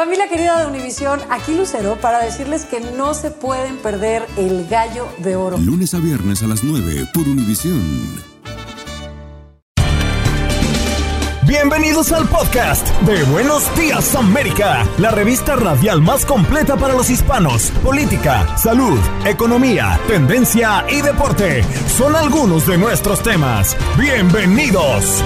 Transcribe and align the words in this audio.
Familia 0.00 0.28
querida 0.30 0.58
de 0.58 0.66
Univisión, 0.66 1.20
aquí 1.28 1.54
Lucero 1.54 1.96
para 2.00 2.24
decirles 2.24 2.64
que 2.64 2.80
no 2.80 3.12
se 3.12 3.30
pueden 3.30 3.76
perder 3.76 4.26
el 4.38 4.66
gallo 4.66 5.06
de 5.18 5.36
oro. 5.36 5.58
Lunes 5.58 5.92
a 5.92 5.98
viernes 5.98 6.42
a 6.42 6.46
las 6.46 6.64
9 6.64 7.08
por 7.12 7.28
Univisión. 7.28 7.82
Bienvenidos 11.46 12.12
al 12.12 12.26
podcast 12.28 12.88
de 13.02 13.24
Buenos 13.24 13.62
Días 13.76 14.14
América, 14.14 14.86
la 14.96 15.10
revista 15.10 15.54
radial 15.56 16.00
más 16.00 16.24
completa 16.24 16.78
para 16.78 16.94
los 16.94 17.10
hispanos. 17.10 17.70
Política, 17.84 18.56
salud, 18.56 18.98
economía, 19.26 20.00
tendencia 20.08 20.86
y 20.88 21.02
deporte 21.02 21.62
son 21.94 22.16
algunos 22.16 22.66
de 22.66 22.78
nuestros 22.78 23.22
temas. 23.22 23.76
Bienvenidos. 23.98 25.22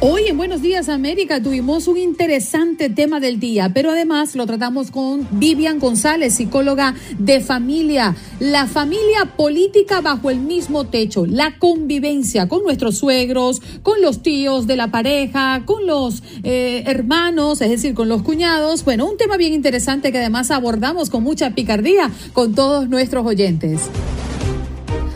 Hoy 0.00 0.28
en 0.28 0.36
Buenos 0.36 0.62
Días 0.62 0.88
América 0.88 1.42
tuvimos 1.42 1.88
un 1.88 1.96
interesante 1.96 2.88
tema 2.88 3.18
del 3.18 3.40
día, 3.40 3.72
pero 3.74 3.90
además 3.90 4.36
lo 4.36 4.46
tratamos 4.46 4.92
con 4.92 5.26
Vivian 5.32 5.80
González, 5.80 6.36
psicóloga 6.36 6.94
de 7.18 7.40
familia. 7.40 8.14
La 8.38 8.68
familia 8.68 9.34
política 9.36 10.00
bajo 10.00 10.30
el 10.30 10.38
mismo 10.38 10.84
techo, 10.84 11.26
la 11.26 11.58
convivencia 11.58 12.46
con 12.46 12.62
nuestros 12.62 12.96
suegros, 12.96 13.60
con 13.82 14.00
los 14.00 14.22
tíos 14.22 14.68
de 14.68 14.76
la 14.76 14.92
pareja, 14.92 15.64
con 15.64 15.84
los 15.84 16.22
eh, 16.44 16.84
hermanos, 16.86 17.60
es 17.60 17.70
decir, 17.70 17.94
con 17.94 18.08
los 18.08 18.22
cuñados. 18.22 18.84
Bueno, 18.84 19.04
un 19.04 19.16
tema 19.16 19.36
bien 19.36 19.52
interesante 19.52 20.12
que 20.12 20.18
además 20.18 20.52
abordamos 20.52 21.10
con 21.10 21.24
mucha 21.24 21.56
picardía 21.56 22.08
con 22.34 22.54
todos 22.54 22.88
nuestros 22.88 23.26
oyentes. 23.26 23.90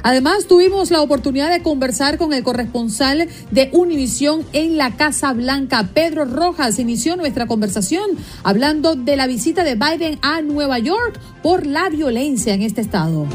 Además, 0.03 0.47
tuvimos 0.47 0.91
la 0.91 1.01
oportunidad 1.01 1.51
de 1.51 1.63
conversar 1.63 2.19
con 2.19 2.33
el 2.33 2.43
corresponsal 2.43 3.29
de 3.51 3.71
Univisión 3.73 4.45
en 4.53 4.77
la 4.77 4.97
Casa 4.97 5.33
Blanca, 5.33 5.89
Pedro 5.95 6.25
Rojas. 6.25 6.79
Inició 6.79 7.17
nuestra 7.17 7.47
conversación 7.47 8.11
hablando 8.43 8.95
de 8.95 9.17
la 9.17 9.27
visita 9.27 9.65
de 9.65 9.77
Biden 9.77 10.19
a 10.23 10.43
Nueva 10.43 10.79
York 10.79 11.19
por 11.43 11.67
la 11.67 11.89
violencia 11.89 12.55
en 12.55 12.63
este 12.63 12.81
estado. 12.81 13.27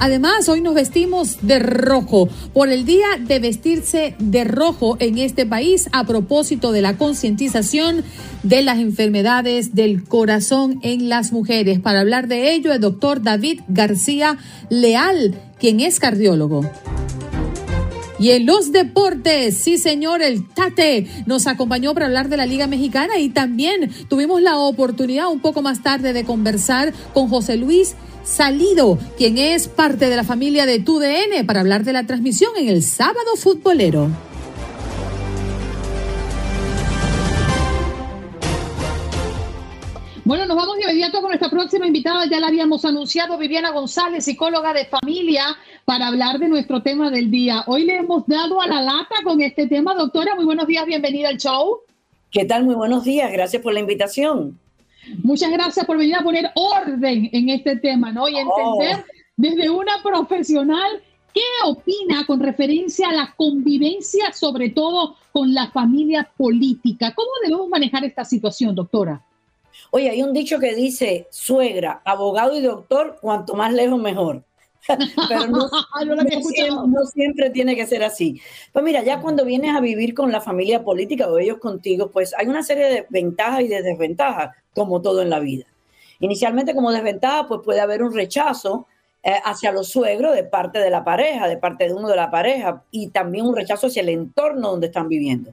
Además, 0.00 0.48
hoy 0.48 0.60
nos 0.60 0.74
vestimos 0.74 1.38
de 1.42 1.58
rojo 1.58 2.28
por 2.52 2.68
el 2.68 2.84
día 2.84 3.06
de 3.20 3.40
vestirse 3.40 4.14
de 4.18 4.44
rojo 4.44 4.96
en 5.00 5.18
este 5.18 5.44
país 5.44 5.88
a 5.92 6.04
propósito 6.04 6.70
de 6.70 6.82
la 6.82 6.96
concientización 6.96 8.04
de 8.44 8.62
las 8.62 8.78
enfermedades 8.78 9.74
del 9.74 10.04
corazón 10.04 10.78
en 10.82 11.08
las 11.08 11.32
mujeres. 11.32 11.80
Para 11.80 12.00
hablar 12.00 12.28
de 12.28 12.52
ello, 12.52 12.72
el 12.72 12.80
doctor 12.80 13.22
David 13.22 13.60
García 13.66 14.38
Leal, 14.70 15.34
quien 15.58 15.80
es 15.80 15.98
cardiólogo. 15.98 16.62
Y 18.18 18.30
en 18.30 18.46
los 18.46 18.72
deportes, 18.72 19.58
sí 19.58 19.78
señor, 19.78 20.22
el 20.22 20.48
Tate 20.48 21.06
nos 21.26 21.46
acompañó 21.46 21.94
para 21.94 22.06
hablar 22.06 22.28
de 22.28 22.36
la 22.36 22.46
Liga 22.46 22.66
Mexicana 22.66 23.18
y 23.18 23.28
también 23.28 23.90
tuvimos 24.08 24.42
la 24.42 24.58
oportunidad 24.58 25.28
un 25.28 25.40
poco 25.40 25.62
más 25.62 25.82
tarde 25.82 26.12
de 26.12 26.24
conversar 26.24 26.92
con 27.14 27.28
José 27.28 27.56
Luis 27.56 27.94
Salido, 28.24 28.98
quien 29.16 29.38
es 29.38 29.68
parte 29.68 30.10
de 30.10 30.16
la 30.16 30.24
familia 30.24 30.66
de 30.66 30.80
TUDN, 30.80 31.46
para 31.46 31.60
hablar 31.60 31.84
de 31.84 31.92
la 31.92 32.06
transmisión 32.06 32.50
en 32.58 32.68
el 32.68 32.82
sábado 32.82 33.36
futbolero. 33.36 34.10
Bueno, 40.28 40.44
nos 40.44 40.58
vamos 40.58 40.76
de 40.76 40.82
inmediato 40.82 41.22
con 41.22 41.30
nuestra 41.30 41.48
próxima 41.48 41.86
invitada. 41.86 42.26
Ya 42.26 42.38
la 42.38 42.48
habíamos 42.48 42.84
anunciado, 42.84 43.38
Viviana 43.38 43.70
González, 43.70 44.26
psicóloga 44.26 44.74
de 44.74 44.84
familia, 44.84 45.56
para 45.88 46.08
hablar 46.08 46.38
de 46.38 46.48
nuestro 46.48 46.82
tema 46.82 47.10
del 47.10 47.30
día. 47.30 47.64
Hoy 47.66 47.84
le 47.86 47.96
hemos 47.96 48.26
dado 48.26 48.60
a 48.60 48.66
la 48.66 48.82
lata 48.82 49.14
con 49.24 49.40
este 49.40 49.66
tema. 49.66 49.94
Doctora, 49.94 50.34
muy 50.34 50.44
buenos 50.44 50.66
días, 50.66 50.84
bienvenida 50.84 51.30
al 51.30 51.38
show. 51.38 51.78
¿Qué 52.30 52.44
tal? 52.44 52.64
Muy 52.64 52.74
buenos 52.74 53.04
días, 53.04 53.32
gracias 53.32 53.62
por 53.62 53.72
la 53.72 53.80
invitación. 53.80 54.58
Muchas 55.22 55.50
gracias 55.50 55.86
por 55.86 55.96
venir 55.96 56.16
a 56.16 56.22
poner 56.22 56.50
orden 56.56 57.30
en 57.32 57.48
este 57.48 57.76
tema, 57.76 58.12
¿no? 58.12 58.28
Y 58.28 58.34
Oh. 58.34 58.82
entender 58.82 59.06
desde 59.38 59.70
una 59.70 60.02
profesional 60.02 61.02
qué 61.32 61.40
opina 61.64 62.26
con 62.26 62.40
referencia 62.40 63.08
a 63.08 63.14
la 63.14 63.34
convivencia, 63.34 64.30
sobre 64.34 64.68
todo 64.68 65.16
con 65.32 65.54
la 65.54 65.70
familia 65.70 66.30
política. 66.36 67.14
¿Cómo 67.14 67.30
debemos 67.42 67.66
manejar 67.70 68.04
esta 68.04 68.26
situación, 68.26 68.74
doctora? 68.74 69.24
Oye, 69.90 70.10
hay 70.10 70.22
un 70.22 70.34
dicho 70.34 70.58
que 70.58 70.74
dice, 70.74 71.28
suegra, 71.30 72.02
abogado 72.04 72.54
y 72.58 72.60
doctor, 72.60 73.16
cuanto 73.22 73.54
más 73.54 73.72
lejos 73.72 73.98
mejor. 73.98 74.44
Pero 74.86 75.46
no, 75.46 75.68
siempre, 76.28 76.70
no 76.70 77.04
siempre 77.06 77.50
tiene 77.50 77.76
que 77.76 77.86
ser 77.86 78.02
así. 78.02 78.40
Pues 78.72 78.84
mira, 78.84 79.02
ya 79.02 79.20
cuando 79.20 79.44
vienes 79.44 79.74
a 79.74 79.80
vivir 79.80 80.14
con 80.14 80.32
la 80.32 80.40
familia 80.40 80.84
política 80.84 81.28
o 81.28 81.38
ellos 81.38 81.58
contigo, 81.58 82.10
pues 82.10 82.34
hay 82.36 82.46
una 82.46 82.62
serie 82.62 82.86
de 82.86 83.06
ventajas 83.10 83.62
y 83.62 83.68
de 83.68 83.82
desventajas, 83.82 84.56
como 84.74 85.02
todo 85.02 85.22
en 85.22 85.30
la 85.30 85.40
vida. 85.40 85.66
Inicialmente 86.20 86.74
como 86.74 86.90
desventaja, 86.90 87.46
pues 87.46 87.60
puede 87.64 87.80
haber 87.80 88.02
un 88.02 88.14
rechazo 88.14 88.86
eh, 89.22 89.34
hacia 89.44 89.72
los 89.72 89.88
suegros 89.88 90.34
de 90.34 90.44
parte 90.44 90.78
de 90.78 90.90
la 90.90 91.04
pareja, 91.04 91.48
de 91.48 91.56
parte 91.56 91.86
de 91.86 91.94
uno 91.94 92.08
de 92.08 92.16
la 92.16 92.30
pareja, 92.30 92.84
y 92.90 93.08
también 93.08 93.46
un 93.46 93.56
rechazo 93.56 93.88
hacia 93.88 94.02
el 94.02 94.08
entorno 94.08 94.70
donde 94.70 94.86
están 94.86 95.08
viviendo. 95.08 95.52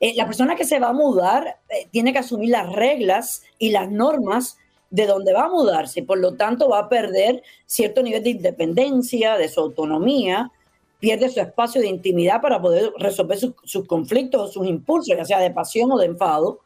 Eh, 0.00 0.14
la 0.16 0.26
persona 0.26 0.56
que 0.56 0.64
se 0.64 0.80
va 0.80 0.88
a 0.88 0.92
mudar 0.92 1.58
eh, 1.68 1.88
tiene 1.90 2.12
que 2.12 2.18
asumir 2.18 2.50
las 2.50 2.72
reglas 2.72 3.42
y 3.58 3.70
las 3.70 3.90
normas 3.90 4.58
de 4.92 5.06
donde 5.06 5.32
va 5.32 5.46
a 5.46 5.48
mudarse, 5.48 6.00
y 6.00 6.02
por 6.02 6.18
lo 6.18 6.34
tanto 6.34 6.68
va 6.68 6.80
a 6.80 6.88
perder 6.88 7.42
cierto 7.66 8.02
nivel 8.02 8.22
de 8.22 8.30
independencia, 8.30 9.38
de 9.38 9.48
su 9.48 9.58
autonomía, 9.60 10.52
pierde 11.00 11.30
su 11.30 11.40
espacio 11.40 11.80
de 11.80 11.88
intimidad 11.88 12.42
para 12.42 12.60
poder 12.60 12.92
resolver 12.98 13.38
sus, 13.38 13.86
conflictos 13.88 14.40
o 14.40 14.52
sus 14.52 14.68
impulsos, 14.68 15.16
ya 15.16 15.24
sea 15.24 15.40
de 15.40 15.50
pasión 15.50 15.90
o 15.90 15.98
de 15.98 16.06
enfado. 16.06 16.60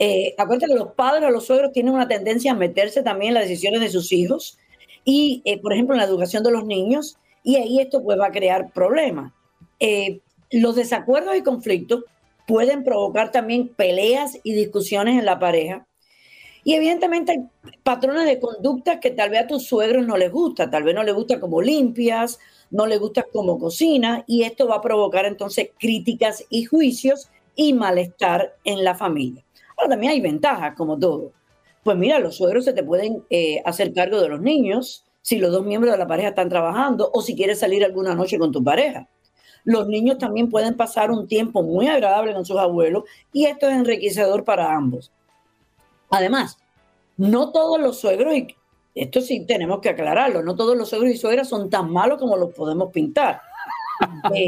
Eh, 0.00 0.34
acuérdate 0.36 0.72
que 0.72 0.78
los 0.78 0.92
padres 0.94 1.24
o 1.28 1.30
los 1.30 1.46
suegros 1.46 1.72
tienen 1.72 1.94
una 1.94 2.08
tendencia 2.08 2.52
a 2.52 2.56
meterse 2.56 3.04
también 3.04 3.28
en 3.28 3.34
las 3.34 3.48
decisiones 3.48 3.80
de 3.80 3.88
sus 3.88 4.12
hijos 4.12 4.58
y, 5.04 5.40
eh, 5.44 5.60
por 5.60 5.72
ejemplo, 5.72 5.94
en 5.94 6.00
la 6.00 6.06
educación 6.06 6.42
de 6.42 6.50
los 6.50 6.66
niños, 6.66 7.16
y 7.44 7.56
ahí 7.56 7.80
esto 7.80 8.02
pues 8.02 8.18
va 8.18 8.26
a 8.26 8.32
crear 8.32 8.72
problemas. 8.72 9.32
Eh, 9.78 10.20
los 10.50 10.74
desacuerdos 10.74 11.36
y 11.36 11.42
conflictos 11.42 12.04
pueden 12.48 12.82
provocar 12.82 13.30
también 13.30 13.68
peleas 13.68 14.38
y 14.42 14.54
discusiones 14.54 15.18
en 15.18 15.24
la 15.24 15.38
pareja. 15.38 15.86
Y 16.64 16.74
evidentemente 16.74 17.32
hay 17.32 17.72
patrones 17.82 18.26
de 18.26 18.38
conducta 18.38 19.00
que 19.00 19.10
tal 19.10 19.30
vez 19.30 19.44
a 19.44 19.46
tus 19.46 19.66
suegros 19.66 20.06
no 20.06 20.16
les 20.16 20.30
gusta, 20.30 20.70
tal 20.70 20.82
vez 20.82 20.94
no 20.94 21.02
les 21.02 21.14
gusta 21.14 21.40
como 21.40 21.62
limpias, 21.62 22.38
no 22.70 22.86
les 22.86 23.00
gusta 23.00 23.24
como 23.32 23.58
cocina, 23.58 24.24
y 24.26 24.42
esto 24.42 24.68
va 24.68 24.76
a 24.76 24.80
provocar 24.80 25.24
entonces 25.24 25.70
críticas 25.78 26.44
y 26.50 26.64
juicios 26.64 27.28
y 27.56 27.72
malestar 27.72 28.54
en 28.64 28.84
la 28.84 28.94
familia. 28.94 29.44
Ahora 29.76 29.90
también 29.90 30.12
hay 30.12 30.20
ventajas, 30.20 30.74
como 30.76 30.98
todo. 30.98 31.32
Pues 31.82 31.96
mira, 31.96 32.18
los 32.18 32.36
suegros 32.36 32.66
se 32.66 32.74
te 32.74 32.82
pueden 32.82 33.24
eh, 33.30 33.62
hacer 33.64 33.92
cargo 33.94 34.20
de 34.20 34.28
los 34.28 34.40
niños 34.40 35.04
si 35.22 35.38
los 35.38 35.52
dos 35.52 35.64
miembros 35.64 35.92
de 35.92 35.98
la 35.98 36.06
pareja 36.06 36.28
están 36.28 36.48
trabajando 36.48 37.10
o 37.12 37.22
si 37.22 37.34
quieres 37.34 37.58
salir 37.58 37.84
alguna 37.84 38.14
noche 38.14 38.38
con 38.38 38.52
tu 38.52 38.62
pareja. 38.62 39.08
Los 39.64 39.88
niños 39.88 40.18
también 40.18 40.48
pueden 40.48 40.76
pasar 40.76 41.10
un 41.10 41.26
tiempo 41.28 41.62
muy 41.62 41.86
agradable 41.86 42.32
con 42.32 42.44
sus 42.44 42.58
abuelos 42.58 43.04
y 43.32 43.46
esto 43.46 43.68
es 43.68 43.74
enriquecedor 43.74 44.44
para 44.44 44.74
ambos. 44.74 45.10
Además, 46.10 46.58
no 47.16 47.52
todos 47.52 47.80
los 47.80 48.00
suegros, 48.00 48.34
y 48.34 48.48
esto 48.94 49.20
sí 49.20 49.46
tenemos 49.46 49.80
que 49.80 49.90
aclararlo, 49.90 50.42
no 50.42 50.56
todos 50.56 50.76
los 50.76 50.88
suegros 50.88 51.10
y 51.10 51.16
suegras 51.16 51.48
son 51.48 51.70
tan 51.70 51.90
malos 51.90 52.18
como 52.18 52.36
los 52.36 52.52
podemos 52.52 52.90
pintar. 52.92 53.40
Eh, 54.34 54.46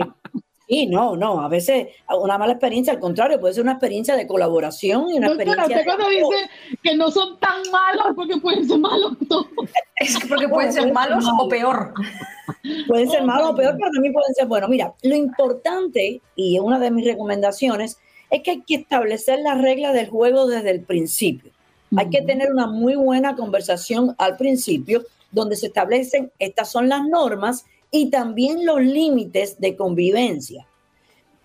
sí, 0.67 0.87
no, 0.87 1.15
no, 1.15 1.43
a 1.43 1.49
veces 1.49 1.89
una 2.09 2.39
mala 2.39 2.55
experiencia, 2.55 2.95
al 2.95 2.99
contrario, 2.99 3.39
puede 3.39 3.53
ser 3.53 3.65
una 3.65 3.73
experiencia 3.73 4.17
de 4.17 4.27
colaboración 4.27 5.11
y 5.11 5.19
una 5.19 5.29
Doctora, 5.29 5.53
experiencia 5.53 5.77
usted 5.77 5.79
de 5.79 5.85
cuando 5.85 6.09
dice 6.09 6.51
que 6.83 6.97
no 6.97 7.11
son 7.11 7.39
tan 7.39 7.61
malos 7.71 8.07
porque 8.17 8.39
pueden 8.39 8.67
ser 8.67 8.79
malos 8.79 9.13
todos. 9.29 9.47
Es 9.97 10.19
porque 10.27 10.49
pueden 10.49 10.73
ser 10.73 10.91
malos 10.91 11.27
o 11.39 11.49
peor. 11.49 11.93
Pueden 12.89 13.11
ser 13.11 13.25
malos 13.25 13.51
o 13.51 13.55
peor, 13.55 13.77
pero 13.79 13.91
también 13.93 14.15
pueden 14.15 14.35
ser 14.35 14.47
buenos. 14.47 14.71
Mira, 14.71 14.95
lo 15.03 15.15
importante, 15.15 16.23
y 16.35 16.59
una 16.59 16.79
de 16.79 16.91
mis 16.91 17.05
recomendaciones, 17.05 17.99
es 18.31 18.43
que 18.43 18.53
hay 18.53 18.63
que 18.63 18.77
establecer 18.77 19.41
las 19.41 19.61
reglas 19.61 19.93
del 19.93 20.09
juego 20.09 20.47
desde 20.47 20.71
el 20.71 20.83
principio. 20.83 21.53
Hay 21.97 22.09
que 22.09 22.23
tener 22.23 22.51
una 22.51 22.67
muy 22.67 22.95
buena 22.95 23.37
conversación 23.37 24.15
al 24.19 24.37
principio, 24.37 25.03
donde 25.31 25.57
se 25.57 25.67
establecen 25.67 26.31
estas 26.39 26.71
son 26.71 26.89
las 26.89 27.07
normas 27.07 27.65
y 27.91 28.11
también 28.11 28.65
los 28.65 28.81
límites 28.81 29.61
de 29.61 29.77
convivencia. 29.77 30.67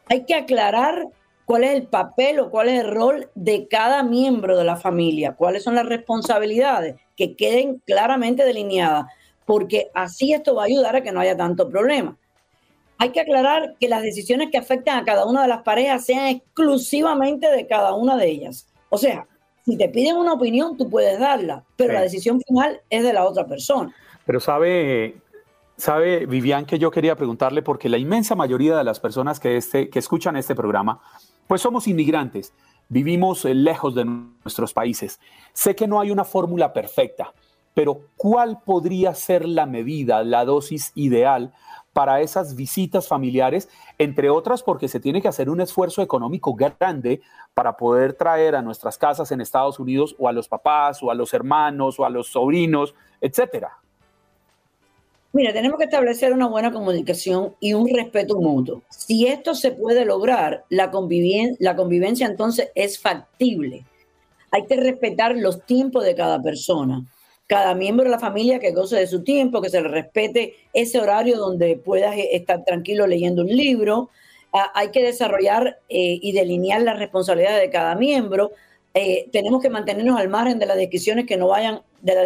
Hay 0.10 0.24
que 0.26 0.36
aclarar 0.36 1.08
cuál 1.46 1.66
es 1.66 1.72
el 1.72 1.84
papel 1.88 2.40
o 2.40 2.50
cuál 2.50 2.70
es 2.70 2.82
el 2.82 2.92
rol 2.92 3.30
de 3.36 3.68
cada 3.68 4.04
miembro 4.04 4.58
de 4.58 4.64
la 4.64 4.78
familia, 4.78 5.36
cuáles 5.36 5.64
son 5.64 5.76
las 5.76 5.86
responsabilidades, 5.86 6.96
que 7.16 7.36
queden 7.36 7.82
claramente 7.86 8.46
delineadas, 8.46 9.06
porque 9.46 9.90
así 9.94 10.34
esto 10.34 10.56
va 10.56 10.64
a 10.64 10.66
ayudar 10.66 10.96
a 10.96 11.04
que 11.04 11.12
no 11.12 11.20
haya 11.20 11.36
tanto 11.36 11.70
problema. 11.70 12.18
Hay 12.98 13.10
que 13.10 13.22
aclarar 13.22 13.76
que 13.80 13.88
las 13.88 14.02
decisiones 14.02 14.50
que 14.52 14.58
afectan 14.58 14.98
a 14.98 15.06
cada 15.06 15.26
una 15.26 15.44
de 15.44 15.48
las 15.50 15.62
parejas 15.62 16.06
sean 16.06 16.28
exclusivamente 16.28 17.50
de 17.50 17.68
cada 17.68 17.94
una 17.94 18.18
de 18.18 18.28
ellas. 18.28 18.68
O 18.90 18.98
sea, 18.98 19.28
si 19.68 19.78
te 19.78 19.90
piden 19.90 20.16
una 20.16 20.32
opinión, 20.34 20.78
tú 20.78 20.90
puedes 20.90 21.20
darla, 21.20 21.62
pero 21.76 21.90
Sí. 21.90 21.96
la 21.96 22.02
decisión 22.02 22.42
final 22.42 22.80
es 22.90 23.04
de 23.04 23.12
la 23.12 23.26
otra 23.26 23.46
persona. 23.46 23.94
Pero 24.26 24.40
sabe, 24.40 25.18
Sabe, 25.76 26.26
Vivian, 26.26 26.66
que 26.66 26.80
yo 26.80 26.90
quería 26.90 27.16
preguntarle, 27.16 27.62
porque 27.62 27.88
la 27.88 28.00
inmensa 28.00 28.34
mayoría 28.34 28.76
de 28.76 28.84
las 28.84 29.00
personas 29.00 29.40
que, 29.40 29.58
este, 29.58 29.90
que 29.92 30.00
escuchan 30.00 30.36
este 30.36 30.56
programa, 30.56 31.00
pues 31.46 31.62
somos 31.62 31.88
inmigrantes, 31.88 32.52
vivimos 32.90 33.46
eh, 33.46 33.54
lejos 33.54 33.94
de 33.94 34.06
nuestros 34.06 34.74
países. 34.74 35.20
Sé 35.54 35.76
que 35.76 35.86
no 35.88 36.00
hay 36.00 36.10
una 36.10 36.24
fórmula 36.24 36.74
perfecta, 36.74 37.32
pero 37.76 38.02
¿cuál 38.16 38.60
podría 38.66 39.14
ser 39.14 39.46
la 39.48 39.68
medida, 39.68 40.24
la 40.24 40.46
dosis 40.46 40.94
ideal 40.96 41.54
para 41.98 42.22
esas 42.22 42.56
visitas 42.56 43.08
familiares? 43.08 43.70
Entre 43.98 44.30
otras, 44.30 44.62
porque 44.62 44.88
se 44.88 45.00
tiene 45.00 45.20
que 45.20 45.30
hacer 45.30 45.50
un 45.50 45.62
esfuerzo 45.62 46.04
económico 46.04 46.54
grande 46.54 47.22
para 47.56 47.76
poder 47.76 48.14
traer 48.14 48.56
a 48.56 48.62
nuestras 48.62 49.00
casas 49.00 49.32
en 49.32 49.42
Estados 49.42 49.80
Unidos 49.80 50.16
o 50.20 50.30
a 50.30 50.32
los 50.32 50.48
papás 50.48 51.02
o 51.02 51.10
a 51.10 51.16
los 51.16 51.34
hermanos 51.34 52.00
o 52.00 52.06
a 52.06 52.12
los 52.12 52.28
sobrinos, 52.28 52.94
etcétera. 53.20 53.80
Mira, 55.34 55.52
tenemos 55.52 55.80
que 55.80 55.86
establecer 55.86 56.34
una 56.34 56.46
buena 56.46 56.72
comunicación 56.72 57.56
y 57.60 57.74
un 57.74 57.90
respeto 57.92 58.36
mutuo. 58.40 58.84
Si 58.90 59.26
esto 59.26 59.56
se 59.56 59.72
puede 59.72 60.06
lograr, 60.06 60.66
la, 60.70 60.92
la 61.58 61.76
convivencia 61.76 62.28
entonces 62.28 62.70
es 62.76 63.00
factible. 63.00 63.86
Hay 64.52 64.68
que 64.68 64.76
respetar 64.76 65.36
los 65.36 65.66
tiempos 65.66 66.06
de 66.06 66.14
cada 66.14 66.40
persona. 66.44 67.04
Cada 67.48 67.74
miembro 67.74 68.06
de 68.06 68.12
la 68.12 68.20
familia 68.20 68.60
que 68.60 68.72
goce 68.72 68.98
de 68.98 69.08
su 69.08 69.24
tiempo, 69.24 69.62
que 69.62 69.70
se 69.70 69.82
le 69.82 69.88
respete 69.88 70.56
ese 70.74 71.00
horario 71.00 71.38
donde 71.38 71.78
puedas 71.78 72.16
estar 72.18 72.64
tranquilo 72.66 73.08
leyendo 73.08 73.42
un 73.42 73.50
libro. 73.50 74.10
Ah, 74.54 74.72
hay 74.76 74.92
que 74.92 75.02
desarrollar 75.04 75.80
eh, 75.90 76.20
y 76.22 76.32
delinear 76.34 76.82
las 76.82 77.00
responsabilidades 77.00 77.62
de 77.62 77.70
cada 77.70 77.96
miembro. 77.96 78.52
Eh, 78.94 79.30
tenemos 79.32 79.62
que 79.62 79.70
mantenernos 79.70 80.20
al 80.20 80.30
margen 80.30 80.60
de 80.60 80.66
las 80.66 80.78
discusiones 80.78 81.26
que 81.26 81.38
no 81.38 81.48
vayan, 81.48 81.82
de 82.02 82.16
las 82.16 82.26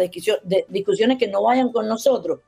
discusiones 0.68 1.18
que 1.18 1.28
no 1.28 1.42
vayan 1.42 1.70
con 1.70 1.88
nosotros 1.88 2.40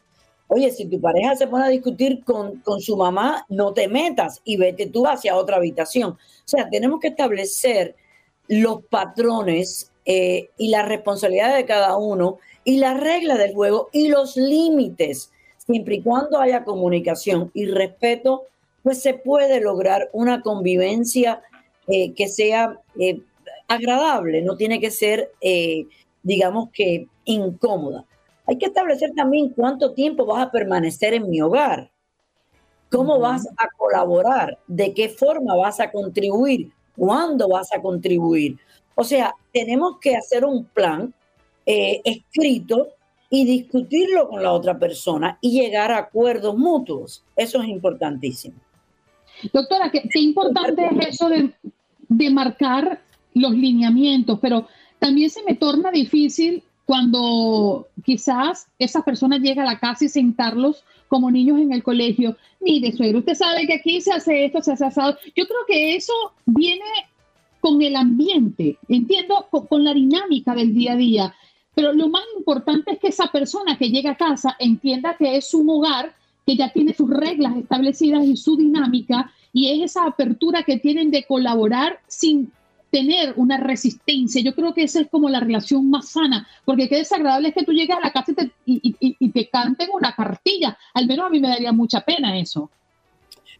Oye, 0.48 0.70
si 0.70 0.86
tu 0.86 1.00
pareja 1.00 1.34
se 1.36 1.46
pone 1.46 1.64
a 1.64 1.68
discutir 1.68 2.22
con, 2.22 2.62
su 2.80 2.96
mamá, 2.96 3.46
no 3.48 3.72
te 3.72 3.88
metas 3.88 4.40
y 4.44 4.56
vete 4.56 4.86
tú 4.86 5.06
hacia 5.06 5.36
otra 5.36 5.56
habitación. 5.56 6.10
O 6.12 6.18
sea, 6.44 6.68
tenemos 6.68 7.00
que 7.00 7.08
establecer 7.08 7.96
los 8.46 8.84
patrones 8.84 9.90
eh, 10.04 10.50
y 10.58 10.68
la 10.68 10.82
responsabilidad 10.82 11.56
de 11.56 11.64
cada 11.64 11.96
uno 11.96 12.38
y 12.64 12.78
las 12.78 12.98
reglas 12.98 13.38
del 13.38 13.54
juego 13.54 13.88
y 13.92 14.08
los 14.08 14.36
límites. 14.36 15.30
Siempre 15.58 15.96
y 15.96 16.02
cuando 16.02 16.38
haya 16.38 16.64
comunicación 16.64 17.50
y 17.54 17.66
respeto, 17.66 18.44
pues 18.82 19.00
se 19.00 19.14
puede 19.14 19.60
lograr 19.60 20.10
una 20.12 20.42
convivencia 20.42 21.42
eh, 21.86 22.12
que 22.14 22.28
sea 22.28 22.80
eh, 22.98 23.20
agradable, 23.68 24.42
no 24.42 24.56
tiene 24.56 24.78
que 24.80 24.90
ser, 24.90 25.30
digamos 26.22 26.68
que, 26.70 27.08
incómoda. 27.24 28.04
Hay 28.46 28.58
que 28.58 28.66
establecer 28.66 29.12
también 29.14 29.50
cuánto 29.50 29.92
tiempo 29.92 30.26
vas 30.26 30.46
a 30.46 30.50
permanecer 30.50 31.14
en 31.14 31.30
mi 31.30 31.40
hogar, 31.40 31.90
cómo 32.90 33.18
vas 33.18 33.46
a 33.56 33.68
colaborar, 33.76 34.58
de 34.66 34.92
qué 34.92 35.08
forma 35.08 35.56
vas 35.56 35.80
a 35.80 35.90
contribuir, 35.90 36.70
cuándo 36.96 37.48
vas 37.48 37.72
a 37.72 37.80
contribuir. 37.80 38.58
O 38.94 39.02
sea, 39.02 39.34
tenemos 39.52 39.98
que 39.98 40.16
hacer 40.16 40.44
un 40.44 40.64
plan 40.66 41.14
eh, 41.66 42.00
escrito 42.04 42.88
y 43.30 43.44
discutirlo 43.44 44.28
con 44.28 44.42
la 44.42 44.52
otra 44.52 44.78
persona 44.78 45.38
y 45.40 45.60
llegar 45.60 45.90
a 45.90 45.98
acuerdos 45.98 46.56
mutuos. 46.56 47.24
Eso 47.34 47.60
es 47.62 47.68
importantísimo. 47.68 48.56
Doctora, 49.52 49.90
qué, 49.90 50.02
importante 50.20 50.86
es 50.86 51.08
eso 51.08 51.28
de, 51.28 51.52
de 52.08 52.30
marcar 52.30 53.00
los 53.34 53.52
lineamientos, 53.52 54.38
pero 54.40 54.68
también 54.98 55.30
se 55.30 55.42
me 55.42 55.54
torna 55.54 55.90
difícil 55.90 56.62
cuando 56.86 57.88
quizás 58.04 58.68
esa 58.78 59.02
persona 59.02 59.38
llega 59.38 59.62
a 59.62 59.66
la 59.66 59.78
casa 59.78 60.04
y 60.04 60.08
sentarlos 60.08 60.84
como 61.08 61.30
niños 61.30 61.58
en 61.60 61.72
el 61.72 61.82
colegio. 61.82 62.36
Mire, 62.60 62.92
suegro, 62.92 63.20
usted 63.20 63.34
sabe 63.34 63.66
que 63.66 63.74
aquí 63.74 64.00
se 64.00 64.12
hace 64.12 64.46
esto, 64.46 64.62
se 64.62 64.72
hace 64.72 64.84
asado. 64.84 65.16
Yo 65.34 65.46
creo 65.46 65.60
que 65.66 65.96
eso 65.96 66.12
viene 66.44 66.84
con 67.60 67.80
el 67.80 67.96
ambiente, 67.96 68.78
entiendo, 68.88 69.46
con, 69.50 69.84
la 69.84 69.94
dinámica 69.94 70.54
del 70.54 70.74
día 70.74 70.92
a 70.92 70.96
día. 70.96 71.34
Pero 71.74 71.92
lo 71.92 72.08
más 72.08 72.22
importante 72.36 72.92
es 72.92 72.98
que 72.98 73.08
esa 73.08 73.26
persona 73.28 73.76
que 73.76 73.90
llega 73.90 74.12
a 74.12 74.16
casa 74.16 74.56
entienda 74.58 75.16
que 75.16 75.36
es 75.36 75.52
un 75.54 75.68
hogar 75.70 76.14
que 76.46 76.56
ya 76.56 76.72
tiene 76.72 76.94
sus 76.94 77.10
reglas 77.10 77.56
establecidas 77.56 78.24
y 78.24 78.36
su 78.36 78.56
dinámica, 78.56 79.32
y 79.52 79.70
es 79.70 79.92
esa 79.92 80.06
apertura 80.06 80.62
que 80.62 80.78
tienen 80.78 81.10
de 81.10 81.24
colaborar 81.24 82.00
sin 82.06 82.52
tener 82.90 83.34
una 83.36 83.56
resistencia. 83.56 84.40
Yo 84.42 84.54
creo 84.54 84.74
que 84.74 84.84
esa 84.84 85.00
es 85.00 85.08
como 85.08 85.28
la 85.28 85.40
relación 85.40 85.90
más 85.90 86.10
sana, 86.10 86.46
porque 86.64 86.88
qué 86.88 86.98
desagradable 86.98 87.48
es 87.48 87.54
que 87.54 87.64
tú 87.64 87.72
llegues 87.72 87.96
a 87.96 88.00
la 88.00 88.12
casa 88.12 88.32
y 88.32 88.34
te, 88.34 88.50
y, 89.18 89.28
te 89.30 89.48
canten 89.48 89.88
una 89.92 90.14
cartilla. 90.14 90.78
Al 90.92 91.06
menos 91.06 91.26
a 91.26 91.30
mí 91.30 91.40
me 91.40 91.48
daría 91.48 91.72
mucha 91.72 92.02
pena 92.02 92.38
eso. 92.38 92.70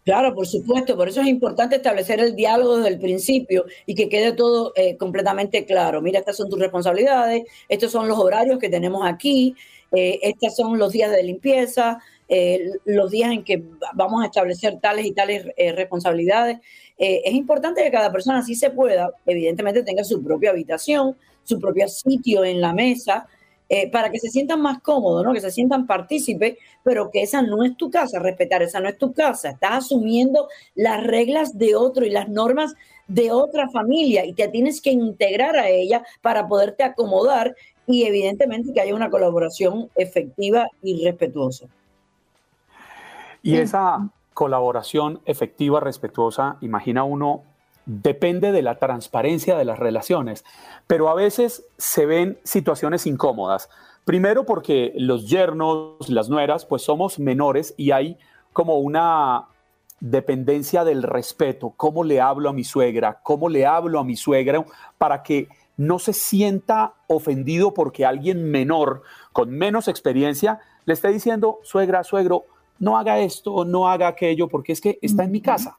Claro, 0.05 0.35
por 0.35 0.47
supuesto, 0.47 0.97
por 0.97 1.09
eso 1.09 1.23
es 1.23 1.29
importante 1.29 1.77
establecer 1.77 2.21
el 2.21 2.37
diálogo 2.37 2.77
desde 2.77 2.91
el 2.91 3.01
principio 3.01 3.65
y 3.87 3.95
que 3.95 4.11
quede 4.11 4.33
todo 4.33 4.73
eh, 4.77 4.97
completamente 4.99 5.65
claro. 5.65 6.03
Mira, 6.03 6.19
estas 6.19 6.37
son 6.37 6.51
tus 6.51 6.59
responsabilidades, 6.59 7.45
estos 7.71 7.91
son 7.91 8.07
los 8.07 8.19
horarios 8.19 8.59
que 8.59 8.69
tenemos 8.69 9.07
aquí, 9.07 9.55
eh, 9.93 10.19
estos 10.23 10.57
son 10.57 10.79
los 10.79 10.93
días 10.93 11.11
de 11.11 11.23
limpieza, 11.23 12.01
eh, 12.29 12.71
los 12.85 13.11
días 13.11 13.33
en 13.33 13.45
que 13.45 13.63
vamos 13.95 14.23
a 14.23 14.27
establecer 14.27 14.79
tales 14.81 15.07
y 15.07 15.13
tales 15.13 15.47
responsabilidades. 15.57 16.59
Eh, 16.99 17.23
es 17.25 17.35
importante 17.35 17.83
que 17.83 17.91
cada 17.91 18.13
persona, 18.13 18.43
si 18.43 18.55
se 18.55 18.71
pueda, 18.71 19.11
evidentemente 19.27 19.83
tenga 19.83 20.05
su 20.05 20.23
propia 20.23 20.51
habitación, 20.51 21.17
su 21.43 21.59
propio 21.59 21.89
sitio 21.89 22.45
en 22.45 22.61
la 22.61 22.73
mesa, 22.73 23.27
eh, 23.69 23.91
para 23.91 24.11
que 24.11 24.19
se 24.19 24.29
sientan 24.29 24.61
más 24.61 24.81
cómodos, 24.81 25.25
¿no? 25.25 25.33
que 25.33 25.41
se 25.41 25.51
sientan 25.51 25.87
partícipes, 25.87 26.59
pero 26.83 27.11
que 27.11 27.23
esa 27.23 27.43
no 27.43 27.65
es 27.65 27.77
tu 27.77 27.91
casa, 27.91 28.19
respetar 28.19 28.63
esa 28.63 28.81
no 28.81 28.89
es 28.89 28.99
tu 28.99 29.13
casa. 29.13 29.51
Estás 29.51 29.87
asumiendo 29.87 30.49
las 30.75 31.03
reglas 31.05 31.57
de 31.59 31.75
otro 31.75 32.05
y 32.05 32.11
las 32.11 32.29
normas 32.29 32.75
de 33.07 33.33
otra 33.33 33.69
familia 33.71 34.25
y 34.25 34.33
te 34.33 34.49
tienes 34.49 34.81
que 34.81 34.91
integrar 34.91 35.57
a 35.57 35.69
ella 35.69 36.05
para 36.23 36.47
poderte 36.49 36.85
acomodar 36.85 37.55
y 37.87 38.05
evidentemente 38.05 38.73
que 38.73 38.81
haya 38.81 38.95
una 38.95 39.11
colaboración 39.11 39.91
efectiva 39.95 40.69
y 40.83 41.05
respetuosa. 41.05 41.67
Y 43.43 43.57
esa, 43.57 44.09
colaboración 44.35 45.21
efectiva, 45.25 45.81
respetuosa, 45.81 46.59
imagina 46.61 47.05
uno, 47.05 47.45
depende 47.87 48.53
de 48.53 48.63
la 48.63 48.79
transparencia 48.79 49.57
de 49.57 49.65
las 49.65 49.79
relaciones, 49.79 50.45
pero 50.87 51.09
a 51.09 51.15
veces 51.15 51.65
se 51.77 52.07
ven 52.07 52.39
situaciones 52.45 53.07
incómodas. 53.07 53.69
Primero 54.05 54.45
porque 54.45 54.93
los 54.97 55.29
yernos, 55.29 56.09
las 56.09 56.29
nueras, 56.29 56.67
pues 56.67 56.83
somos 56.83 57.19
menores 57.19 57.75
y 57.77 57.91
hay 57.91 58.19
como 58.53 58.79
una 58.79 59.47
dependencia 60.01 60.85
del 60.85 61.03
respeto, 61.03 61.73
cómo 61.77 62.05
le 62.05 62.21
hablo 62.21 62.51
a 62.51 62.53
mi 62.53 62.65
suegra, 62.65 63.21
cómo 63.23 63.49
le 63.49 63.65
hablo 63.65 63.99
a 63.99 64.05
mi 64.05 64.17
suegra, 64.17 64.65
para 64.99 65.23
que 65.23 65.49
no 65.77 65.99
se 65.99 66.13
sienta 66.13 66.95
ofendido 67.07 67.75
porque 67.75 68.05
alguien 68.05 68.51
menor, 68.51 69.03
con 69.33 69.51
menos 69.51 69.89
experiencia, 69.89 70.61
le 70.85 70.93
esté 70.93 71.09
diciendo, 71.09 71.59
suegra, 71.63 72.05
suegro, 72.05 72.45
no 72.79 72.99
haga 72.99 73.21
esto, 73.21 73.65
no 73.65 73.89
haga 73.89 74.09
aquello, 74.09 74.49
porque 74.49 74.73
es 74.73 74.81
que 74.81 74.99
está 75.01 75.25
en 75.25 75.33
mi 75.33 75.41
casa. 75.41 75.79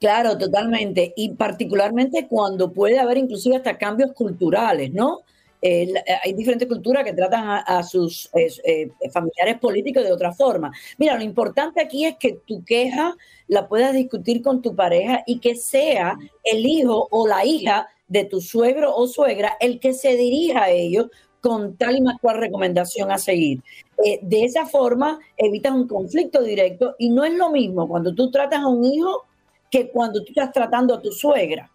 Claro, 0.00 0.38
totalmente. 0.38 1.12
Y 1.16 1.30
particularmente 1.30 2.28
cuando 2.28 2.72
puede 2.72 2.98
haber 2.98 3.18
inclusive 3.18 3.56
hasta 3.56 3.78
cambios 3.78 4.12
culturales, 4.12 4.92
¿no? 4.92 5.20
Eh, 5.60 5.92
hay 6.22 6.34
diferentes 6.34 6.68
culturas 6.68 7.02
que 7.02 7.12
tratan 7.12 7.64
a, 7.66 7.82
sus 7.82 8.30
eh, 8.34 8.90
familiares 9.12 9.58
políticos 9.58 10.04
de 10.04 10.12
otra 10.12 10.32
forma. 10.32 10.70
Mira, 10.98 11.16
lo 11.16 11.24
importante 11.24 11.80
aquí 11.80 12.04
es 12.04 12.16
que 12.16 12.38
tu 12.46 12.64
queja 12.64 13.16
la 13.48 13.66
puedas 13.66 13.92
discutir 13.92 14.40
con 14.40 14.62
tu 14.62 14.76
pareja 14.76 15.24
y 15.26 15.40
que 15.40 15.56
sea 15.56 16.16
el 16.44 16.64
hijo 16.64 17.08
o 17.10 17.26
la 17.26 17.44
hija 17.44 17.88
de 18.06 18.24
tu 18.24 18.40
suegro 18.40 18.94
o 18.94 19.08
suegra 19.08 19.56
el 19.58 19.80
que 19.80 19.94
se 19.94 20.16
dirija 20.16 20.64
a 20.64 20.70
ellos 20.70 21.06
con 21.40 21.76
tal 21.76 21.96
y 21.96 22.02
más 22.02 22.20
cual 22.20 22.38
recomendación 22.38 23.10
a 23.10 23.18
seguir. 23.18 23.60
Eh, 24.04 24.20
de 24.22 24.44
esa 24.44 24.66
forma 24.66 25.18
evitas 25.36 25.72
un 25.72 25.88
conflicto 25.88 26.42
directo 26.42 26.94
y 26.98 27.10
no 27.10 27.24
es 27.24 27.34
lo 27.34 27.50
mismo 27.50 27.88
cuando 27.88 28.14
tú 28.14 28.30
tratas 28.30 28.60
a 28.60 28.68
un 28.68 28.84
hijo 28.84 29.24
que 29.70 29.90
cuando 29.90 30.22
tú 30.22 30.28
estás 30.30 30.52
tratando 30.52 30.94
a 30.94 31.02
tu 31.02 31.12
suegra. 31.12 31.70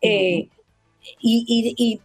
Eh, 0.00 0.48
y, 1.20 2.00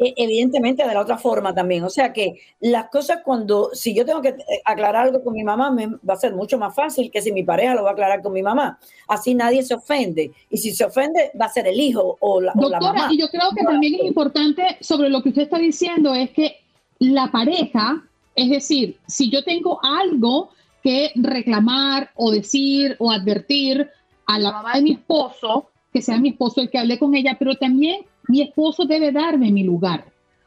e, 0.00 0.14
evidentemente 0.16 0.86
de 0.86 0.94
la 0.94 1.02
otra 1.02 1.18
forma 1.18 1.54
también. 1.54 1.84
O 1.84 1.90
sea 1.90 2.12
que 2.12 2.40
las 2.60 2.88
cosas 2.88 3.18
cuando, 3.22 3.70
si 3.74 3.94
yo 3.94 4.06
tengo 4.06 4.22
que 4.22 4.30
eh, 4.30 4.62
aclarar 4.64 5.06
algo 5.06 5.22
con 5.22 5.34
mi 5.34 5.44
mamá, 5.44 5.70
me 5.70 5.86
va 5.86 6.14
a 6.14 6.16
ser 6.16 6.34
mucho 6.34 6.58
más 6.58 6.74
fácil 6.74 7.10
que 7.10 7.20
si 7.20 7.32
mi 7.32 7.42
pareja 7.42 7.74
lo 7.74 7.82
va 7.82 7.90
a 7.90 7.92
aclarar 7.92 8.22
con 8.22 8.32
mi 8.32 8.42
mamá. 8.42 8.78
Así 9.06 9.34
nadie 9.34 9.62
se 9.62 9.74
ofende. 9.74 10.32
Y 10.48 10.56
si 10.56 10.72
se 10.72 10.84
ofende, 10.84 11.30
va 11.38 11.46
a 11.46 11.50
ser 11.50 11.66
el 11.66 11.78
hijo 11.78 12.16
o 12.20 12.40
la, 12.40 12.54
mamá. 12.54 13.08
Y 13.10 13.18
yo 13.18 13.28
creo 13.28 13.50
que 13.54 13.62
también 13.62 13.94
es 13.96 14.04
importante 14.04 14.78
sobre 14.80 15.10
lo 15.10 15.22
que 15.22 15.28
usted 15.28 15.42
está 15.42 15.58
diciendo, 15.58 16.14
es 16.14 16.30
que 16.30 16.56
la 16.98 17.30
pareja, 17.30 18.02
es 18.34 18.48
decir, 18.48 18.96
si 19.06 19.30
yo 19.30 19.44
tengo 19.44 19.80
algo 19.82 20.50
que 20.82 21.12
reclamar 21.14 22.10
o 22.14 22.30
decir 22.30 22.96
o 22.98 23.10
advertir 23.10 23.90
a 24.26 24.38
la 24.38 24.52
mamá 24.52 24.74
de 24.74 24.82
mi 24.82 24.92
esposo, 24.92 25.70
que 25.92 26.02
sea 26.02 26.18
mi 26.18 26.30
esposo 26.30 26.60
el 26.60 26.70
que 26.70 26.78
hable 26.78 26.98
con 26.98 27.14
ella, 27.14 27.36
pero 27.38 27.56
también 27.56 28.06
mi 28.28 28.42
esposo 28.42 28.84
debe 28.84 29.12
darme 29.12 29.50
mi 29.50 29.64
lugar. 29.64 30.04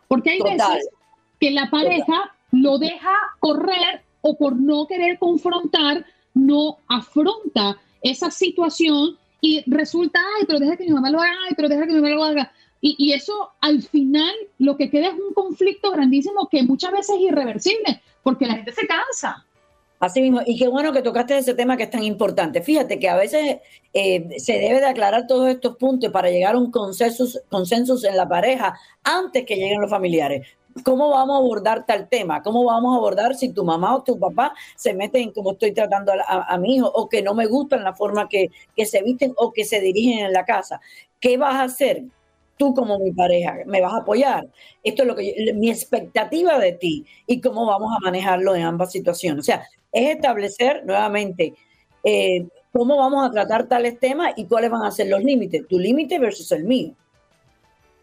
Porque 0.07 0.31
hay 0.31 0.41
veces 0.41 0.89
que 1.39 1.51
la 1.51 1.69
pareja 1.69 2.33
lo 2.51 2.77
deja 2.77 3.13
correr 3.39 4.03
o 4.21 4.37
por 4.37 4.55
no 4.55 4.87
querer 4.87 5.19
confrontar, 5.19 6.05
no 6.33 6.77
afronta 6.87 7.77
esa 8.01 8.31
situación 8.31 9.17
y 9.41 9.63
resulta, 9.69 10.21
ay, 10.37 10.45
pero 10.47 10.59
deja 10.59 10.77
que 10.77 10.85
mi 10.85 10.91
mamá 10.91 11.09
lo 11.09 11.19
haga, 11.19 11.35
ay, 11.47 11.53
pero 11.55 11.67
deja 11.67 11.85
que 11.85 11.93
mi 11.93 12.01
mamá 12.01 12.15
lo 12.15 12.23
haga. 12.23 12.51
Y, 12.79 12.95
y, 12.97 13.13
eso 13.13 13.51
al 13.61 13.81
final 13.81 14.33
lo 14.57 14.77
que 14.77 14.89
queda 14.89 15.07
es 15.07 15.13
un 15.13 15.33
conflicto 15.33 15.91
grandísimo 15.91 16.47
que 16.49 16.63
muchas 16.63 16.91
veces 16.91 17.15
es 17.15 17.21
irreversible, 17.21 18.01
porque 18.23 18.45
la 18.45 18.55
gente 18.55 18.71
se 18.71 18.87
cansa. 18.87 19.45
Así 20.03 20.21
mismo, 20.21 20.41
y 20.45 20.57
qué 20.59 20.67
bueno 20.67 20.91
que 20.91 21.01
tocaste 21.01 21.37
ese 21.37 21.53
tema 21.53 21.77
que 21.77 21.83
es 21.83 21.89
tan 21.89 22.03
importante. 22.03 22.61
Fíjate 22.61 22.99
que 22.99 23.07
a 23.07 23.15
veces 23.15 23.59
eh, 23.93 24.37
se 24.37 24.59
debe 24.59 24.81
de 24.81 24.87
aclarar 24.87 25.27
todos 25.27 25.47
estos 25.47 25.77
puntos 25.77 26.11
para 26.11 26.29
llegar 26.29 26.55
a 26.55 26.57
un 26.57 26.71
consenso, 26.71 27.25
consenso 27.47 27.95
en 28.05 28.17
la 28.17 28.27
pareja 28.27 28.77
antes 29.01 29.45
que 29.45 29.55
lleguen 29.55 29.79
los 29.79 29.89
familiares. 29.89 30.45
¿Cómo 30.83 31.09
vamos 31.09 31.35
a 31.35 31.37
abordar 31.37 31.85
tal 31.85 32.09
tema? 32.09 32.43
¿Cómo 32.43 32.65
vamos 32.65 32.93
a 32.93 32.97
abordar 32.97 33.33
si 33.35 33.53
tu 33.53 33.63
mamá 33.63 33.95
o 33.95 34.03
tu 34.03 34.19
papá 34.19 34.53
se 34.75 34.93
meten 34.93 35.21
en 35.21 35.31
cómo 35.31 35.53
estoy 35.53 35.71
tratando 35.71 36.11
a, 36.11 36.53
a, 36.53 36.57
mi 36.57 36.75
hijo 36.75 36.91
o 36.93 37.07
que 37.07 37.21
no 37.21 37.33
me 37.33 37.45
gustan 37.45 37.85
la 37.85 37.93
forma 37.93 38.27
que, 38.27 38.49
que 38.75 38.85
se 38.85 39.01
visten 39.03 39.33
o 39.37 39.53
que 39.53 39.63
se 39.63 39.79
dirigen 39.79 40.25
en 40.25 40.33
la 40.33 40.43
casa? 40.43 40.81
¿Qué 41.21 41.37
vas 41.37 41.55
a 41.55 41.63
hacer? 41.63 42.03
Tú 42.63 42.73
como 42.73 42.97
mi 42.99 43.11
pareja, 43.11 43.57
me 43.65 43.81
vas 43.81 43.93
a 43.93 43.97
apoyar. 43.97 44.47
Esto 44.83 45.03
es 45.03 45.07
lo 45.07 45.15
que 45.15 45.53
mi 45.55 45.69
expectativa 45.69 46.57
de 46.59 46.71
ti 46.71 47.05
y 47.27 47.41
cómo 47.41 47.65
vamos 47.65 47.91
a 47.93 47.99
manejarlo 47.99 48.55
en 48.55 48.63
ambas 48.63 48.91
situaciones. 48.91 49.41
O 49.41 49.43
sea, 49.43 49.67
es 49.91 50.15
establecer 50.15 50.85
nuevamente 50.85 51.53
eh, 52.05 52.47
cómo 52.71 52.95
vamos 52.97 53.27
a 53.27 53.31
tratar 53.31 53.67
tales 53.67 53.99
temas 53.99 54.33
y 54.37 54.45
cuáles 54.45 54.71
van 54.71 54.83
a 54.83 54.91
ser 54.91 55.07
los 55.07 55.21
límites, 55.21 55.67
tu 55.67 55.77
límite 55.77 56.19
versus 56.19 56.51
el 56.53 56.63
mío. 56.63 56.93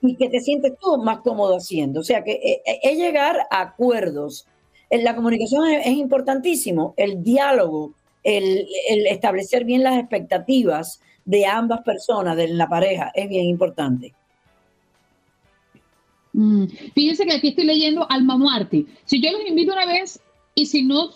Y 0.02 0.16
que 0.16 0.28
te 0.28 0.40
sientes 0.40 0.74
tú 0.78 0.98
más 0.98 1.20
cómodo 1.20 1.56
haciendo. 1.56 2.00
O 2.00 2.04
sea, 2.04 2.22
que 2.22 2.32
eh, 2.32 2.62
eh, 2.66 2.80
es, 2.82 2.98
llegar 2.98 3.46
a 3.50 3.62
acuerdos. 3.62 4.46
La 4.90 5.14
comunicación 5.14 5.70
es, 5.70 5.86
importantísimo, 5.86 6.94
el 6.96 7.22
diálogo, 7.22 7.94
el, 8.24 8.66
establecer 9.06 9.64
bien 9.64 9.84
las 9.84 9.98
expectativas 9.98 11.00
de 11.24 11.46
ambas 11.46 11.82
personas, 11.82 12.36
de 12.36 12.48
la 12.48 12.68
pareja, 12.68 13.10
es 13.14 13.28
bien 13.28 13.44
importante. 13.46 14.14
Mm. 16.32 16.66
Fíjense 16.94 17.24
que 17.26 17.32
aquí 17.32 17.48
estoy 17.48 17.64
leyendo 17.64 18.06
Alma 18.10 18.36
Muerte. 18.36 18.86
Si 19.04 19.20
yo 19.20 19.32
los 19.32 19.46
invito 19.46 19.72
una 19.72 19.86
vez 19.86 20.20
y 20.54 20.66
si 20.66 20.82
no, 20.82 21.10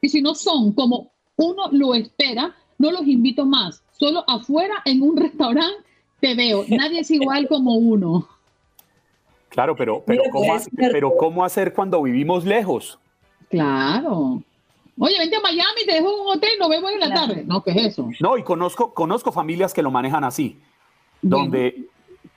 y 0.00 0.08
si 0.08 0.22
no 0.22 0.34
son 0.34 0.72
como 0.72 1.10
uno 1.36 1.68
lo 1.72 1.94
espera, 1.94 2.54
no 2.78 2.90
los 2.90 3.06
invito 3.06 3.44
más. 3.44 3.82
Solo 3.98 4.24
afuera 4.26 4.74
en 4.84 5.02
un 5.02 5.16
restaurante 5.16 5.84
te 6.20 6.34
veo. 6.34 6.64
Nadie 6.68 7.00
es 7.00 7.10
igual 7.10 7.48
como 7.48 7.74
uno. 7.74 8.28
Claro, 9.48 9.74
pero, 9.76 10.02
pero, 10.06 10.24
¿cómo, 10.30 10.54
pero 10.76 11.16
¿cómo 11.16 11.44
hacer 11.44 11.72
cuando 11.72 12.02
vivimos 12.02 12.44
lejos? 12.44 12.98
Claro. 13.48 14.42
Oye, 14.98 15.18
vente 15.18 15.36
a 15.36 15.40
Miami, 15.40 15.84
te 15.86 15.94
dejo 15.94 16.12
en 16.12 16.20
un 16.20 16.36
hotel, 16.36 16.50
nos 16.58 16.68
vemos 16.68 16.90
en 16.90 17.00
la 17.00 17.14
tarde. 17.14 17.44
No, 17.46 17.62
¿qué 17.62 17.70
es 17.70 17.76
eso? 17.88 18.08
No, 18.20 18.36
y 18.38 18.42
conozco, 18.42 18.92
conozco 18.94 19.30
familias 19.30 19.72
que 19.74 19.82
lo 19.82 19.90
manejan 19.90 20.24
así, 20.24 20.58
donde 21.20 21.86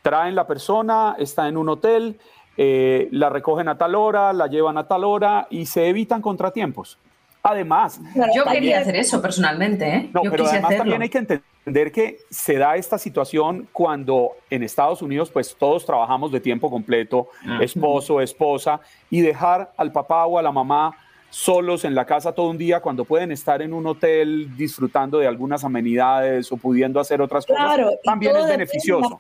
traen 0.02 0.36
la 0.36 0.48
persona, 0.48 1.16
está 1.18 1.48
en 1.48 1.58
un 1.58 1.70
hotel, 1.70 2.20
eh, 2.58 3.08
la 3.12 3.30
recogen 3.30 3.68
a 3.70 3.78
tal 3.78 3.96
hora, 3.96 4.34
la 4.34 4.48
llevan 4.48 4.78
a 4.78 4.88
tal 4.88 5.04
hora 5.04 5.48
y 5.50 5.66
se 5.66 5.88
evitan 5.88 6.22
contratiempos. 6.22 6.98
Además, 7.42 8.02
yo 8.36 8.44
quería 8.44 8.80
hacer 8.80 8.98
eso 8.98 9.22
personalmente. 9.22 9.88
¿eh? 9.88 10.10
No, 10.14 10.24
pero 10.30 10.46
además 10.46 10.76
también 10.76 11.02
hay 11.02 11.10
que 11.10 11.20
entender 11.20 11.92
que 11.92 12.18
se 12.30 12.58
da 12.58 12.76
esta 12.76 12.98
situación 12.98 13.68
cuando 13.72 14.32
en 14.50 14.64
Estados 14.64 15.02
Unidos, 15.02 15.32
pues 15.32 15.56
todos 15.58 15.86
trabajamos 15.86 16.34
de 16.34 16.42
tiempo 16.42 16.70
completo, 16.70 17.30
esposo, 17.62 18.20
esposa, 18.20 18.82
y 19.10 19.22
dejar 19.22 19.72
al 19.78 19.94
papá 19.94 20.26
o 20.26 20.38
a 20.38 20.42
la 20.42 20.52
mamá 20.52 20.98
solos 21.30 21.86
en 21.86 21.96
la 21.96 22.06
casa 22.06 22.34
todo 22.34 22.50
un 22.50 22.58
día 22.58 22.80
cuando 22.80 23.06
pueden 23.06 23.32
estar 23.32 23.62
en 23.62 23.74
un 23.74 23.86
hotel 23.86 24.56
disfrutando 24.58 25.20
de 25.20 25.28
algunas 25.28 25.64
amenidades 25.64 26.52
o 26.52 26.58
pudiendo 26.58 27.00
hacer 27.00 27.22
otras 27.22 27.46
cosas, 27.46 27.80
también 28.04 28.36
es 28.36 28.48
beneficioso. 28.48 29.18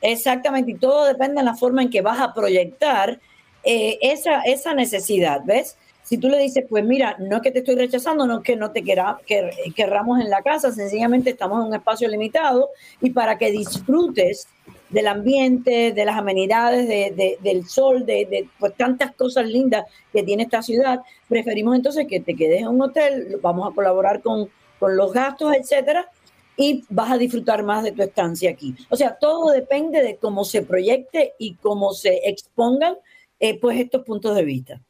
exactamente, 0.00 0.72
y 0.72 0.74
todo 0.74 1.06
depende 1.06 1.40
de 1.40 1.44
la 1.44 1.54
forma 1.54 1.82
en 1.82 1.90
que 1.90 2.02
vas 2.02 2.20
a 2.20 2.34
proyectar 2.34 3.18
eh, 3.62 3.98
esa, 4.02 4.42
esa 4.42 4.74
necesidad, 4.74 5.40
¿ves? 5.44 5.76
Si 6.02 6.18
tú 6.18 6.28
le 6.28 6.38
dices, 6.38 6.64
pues 6.68 6.84
mira, 6.84 7.16
no 7.20 7.36
es 7.36 7.42
que 7.42 7.52
te 7.52 7.60
estoy 7.60 7.76
rechazando, 7.76 8.26
no 8.26 8.38
es 8.38 8.42
que 8.42 8.56
no 8.56 8.72
te 8.72 8.82
quera, 8.82 9.18
que, 9.26 9.50
querramos 9.76 10.18
en 10.20 10.28
la 10.28 10.42
casa, 10.42 10.72
sencillamente 10.72 11.30
estamos 11.30 11.60
en 11.60 11.68
un 11.68 11.74
espacio 11.74 12.08
limitado 12.08 12.70
y 13.00 13.10
para 13.10 13.38
que 13.38 13.50
disfrutes 13.52 14.48
del 14.90 15.06
ambiente, 15.06 15.92
de 15.92 16.04
las 16.04 16.16
amenidades, 16.16 16.86
de, 16.88 17.38
del 17.40 17.66
sol, 17.66 18.04
de, 18.04 18.48
pues, 18.58 18.74
tantas 18.76 19.14
cosas 19.14 19.46
lindas 19.46 19.84
que 20.12 20.22
tiene 20.22 20.44
esta 20.44 20.62
ciudad, 20.62 21.00
preferimos 21.28 21.76
entonces 21.76 22.06
que 22.08 22.20
te 22.20 22.34
quedes 22.34 22.62
en 22.62 22.68
un 22.68 22.82
hotel, 22.82 23.38
vamos 23.40 23.70
a 23.70 23.74
colaborar 23.74 24.20
con, 24.20 24.48
con 24.78 24.96
los 24.96 25.12
gastos, 25.12 25.54
etcétera, 25.54 26.08
y 26.56 26.84
vas 26.90 27.10
a 27.10 27.18
disfrutar 27.18 27.62
más 27.62 27.84
de 27.84 27.92
tu 27.92 28.02
estancia 28.02 28.50
aquí. 28.50 28.74
O 28.90 28.96
sea, 28.96 29.16
todo 29.16 29.50
depende 29.50 30.02
de 30.02 30.16
cómo 30.16 30.44
se 30.44 30.62
proyecte 30.62 31.34
y 31.38 31.54
cómo 31.54 31.92
se 31.94 32.28
expongan 32.28 32.96
eh, 33.38 33.58
pues 33.58 33.80
estos 33.80 34.04
puntos 34.04 34.34
de 34.34 34.44
vista. 34.44 34.80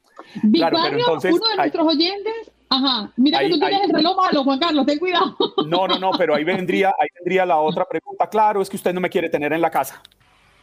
Claro, 0.53 0.77
entonces, 0.91 1.33
uno 1.33 1.49
de 1.51 1.57
nuestros 1.57 1.87
oyentes 1.87 2.51
Ajá, 2.73 3.11
mira 3.17 3.41
que 3.41 3.51
tú 3.51 3.59
tienes 3.59 3.81
el 3.83 3.93
reloj 3.93 4.17
malo, 4.17 4.45
Juan 4.45 4.59
Carlos, 4.61 4.87
ten 4.87 4.99
cuidado. 5.01 5.37
No, 5.67 5.89
no, 5.89 5.99
no, 5.99 6.13
pero 6.17 6.37
ahí 6.37 6.45
vendría, 6.45 6.95
ahí 7.01 7.09
vendría 7.17 7.45
la 7.45 7.59
otra 7.59 7.85
pregunta. 7.85 8.29
Claro, 8.29 8.63
es 8.63 8.71
que 8.71 8.77
usted 8.77 8.95
no 8.95 9.01
me 9.01 9.11
quiere 9.11 9.29
tener 9.29 9.53
en 9.53 9.61
la 9.61 9.71
casa. 9.71 10.01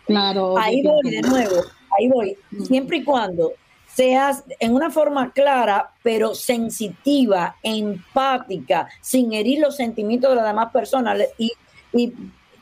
Claro. 0.05 0.57
Ahí 0.57 0.81
voy 0.81 1.11
de 1.11 1.21
nuevo, 1.21 1.55
ahí 1.97 2.07
voy. 2.07 2.37
Siempre 2.63 2.97
y 2.97 3.03
cuando 3.03 3.51
seas 3.87 4.45
en 4.59 4.73
una 4.73 4.89
forma 4.89 5.33
clara, 5.33 5.91
pero 6.01 6.33
sensitiva, 6.33 7.57
empática, 7.61 8.87
sin 9.01 9.33
herir 9.33 9.59
los 9.59 9.75
sentimientos 9.75 10.29
de 10.29 10.35
las 10.37 10.45
demás 10.45 10.71
personas 10.71 11.19
y, 11.37 11.51
y 11.91 12.13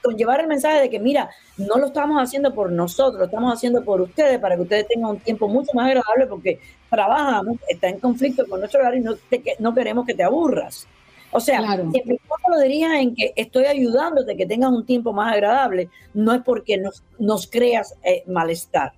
conllevar 0.05 0.41
el 0.41 0.47
mensaje 0.47 0.81
de 0.81 0.89
que, 0.89 0.99
mira, 0.99 1.29
no 1.57 1.77
lo 1.77 1.87
estamos 1.87 2.21
haciendo 2.21 2.53
por 2.53 2.71
nosotros, 2.71 3.19
lo 3.19 3.25
estamos 3.25 3.53
haciendo 3.53 3.83
por 3.83 4.01
ustedes, 4.01 4.39
para 4.39 4.55
que 4.55 4.61
ustedes 4.61 4.87
tengan 4.87 5.11
un 5.11 5.19
tiempo 5.19 5.47
mucho 5.47 5.71
más 5.73 5.87
agradable, 5.87 6.27
porque 6.27 6.59
trabajamos, 6.89 7.57
está 7.67 7.89
en 7.89 7.99
conflicto 7.99 8.45
con 8.47 8.59
nuestro 8.59 8.79
hogar 8.79 8.95
y 8.95 9.01
no, 9.01 9.15
no 9.59 9.73
queremos 9.73 10.05
que 10.05 10.13
te 10.13 10.23
aburras. 10.23 10.87
O 11.31 11.39
sea, 11.39 11.59
claro. 11.59 11.91
si 11.91 12.01
lo 12.49 12.59
diría 12.59 13.01
en 13.01 13.13
que 13.13 13.33
estoy 13.35 13.65
ayudándote 13.65 14.37
que 14.37 14.45
tengas 14.45 14.71
un 14.71 14.85
tiempo 14.85 15.11
más 15.11 15.33
agradable, 15.33 15.89
no 16.13 16.33
es 16.33 16.41
porque 16.43 16.77
nos, 16.77 17.03
nos 17.19 17.47
creas 17.47 17.93
eh, 18.03 18.23
malestar. 18.27 18.93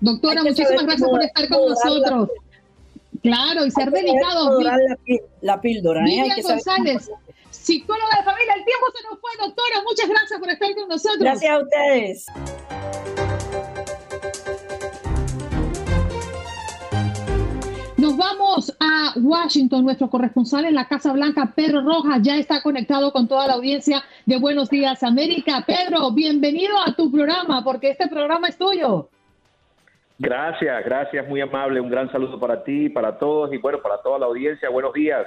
Doctora, 0.00 0.42
muchísimas 0.42 0.84
gracias 0.84 1.08
por 1.08 1.22
estar 1.22 1.48
con 1.48 1.68
nosotros. 1.70 2.28
Claro, 3.22 3.66
y 3.66 3.70
ser 3.70 3.90
delicado. 3.90 4.60
La, 4.60 4.78
la, 5.42 5.60
píldora. 5.60 6.04
¿eh? 6.06 6.42
González, 6.42 7.10
psicóloga 7.50 8.18
de 8.18 8.24
familia. 8.24 8.54
El 8.56 8.64
tiempo 8.64 8.86
se 8.94 9.02
nos 9.08 9.20
fue, 9.20 9.30
doctora. 9.40 9.82
Muchas 9.84 10.08
gracias 10.08 10.40
por 10.40 10.50
estar 10.50 10.74
con 10.74 10.88
nosotros. 10.88 11.18
Gracias 11.20 11.52
a 11.52 11.58
ustedes. 11.58 12.26
Nos 17.96 18.16
vamos 18.16 18.72
a 18.78 19.14
Washington. 19.16 19.84
Nuestro 19.84 20.10
corresponsal 20.10 20.66
en 20.66 20.74
la 20.74 20.86
Casa 20.86 21.12
Blanca, 21.12 21.52
Pedro 21.56 21.80
Rojas, 21.82 22.20
ya 22.22 22.36
está 22.36 22.62
conectado 22.62 23.10
con 23.12 23.26
toda 23.26 23.46
la 23.46 23.54
audiencia 23.54 24.04
de 24.26 24.38
Buenos 24.38 24.68
Días 24.68 25.02
América. 25.02 25.64
Pedro, 25.66 26.12
bienvenido 26.12 26.76
a 26.78 26.94
tu 26.94 27.10
programa, 27.10 27.64
porque 27.64 27.90
este 27.90 28.06
programa 28.06 28.48
es 28.48 28.58
tuyo. 28.58 29.08
Gracias, 30.18 30.84
gracias, 30.84 31.28
muy 31.28 31.40
amable. 31.40 31.80
Un 31.80 31.90
gran 31.90 32.10
saludo 32.10 32.40
para 32.40 32.64
ti, 32.64 32.88
para 32.88 33.18
todos 33.18 33.52
y 33.52 33.58
bueno, 33.58 33.80
para 33.82 34.00
toda 34.02 34.18
la 34.18 34.26
audiencia. 34.26 34.68
Buenos 34.70 34.92
días. 34.94 35.26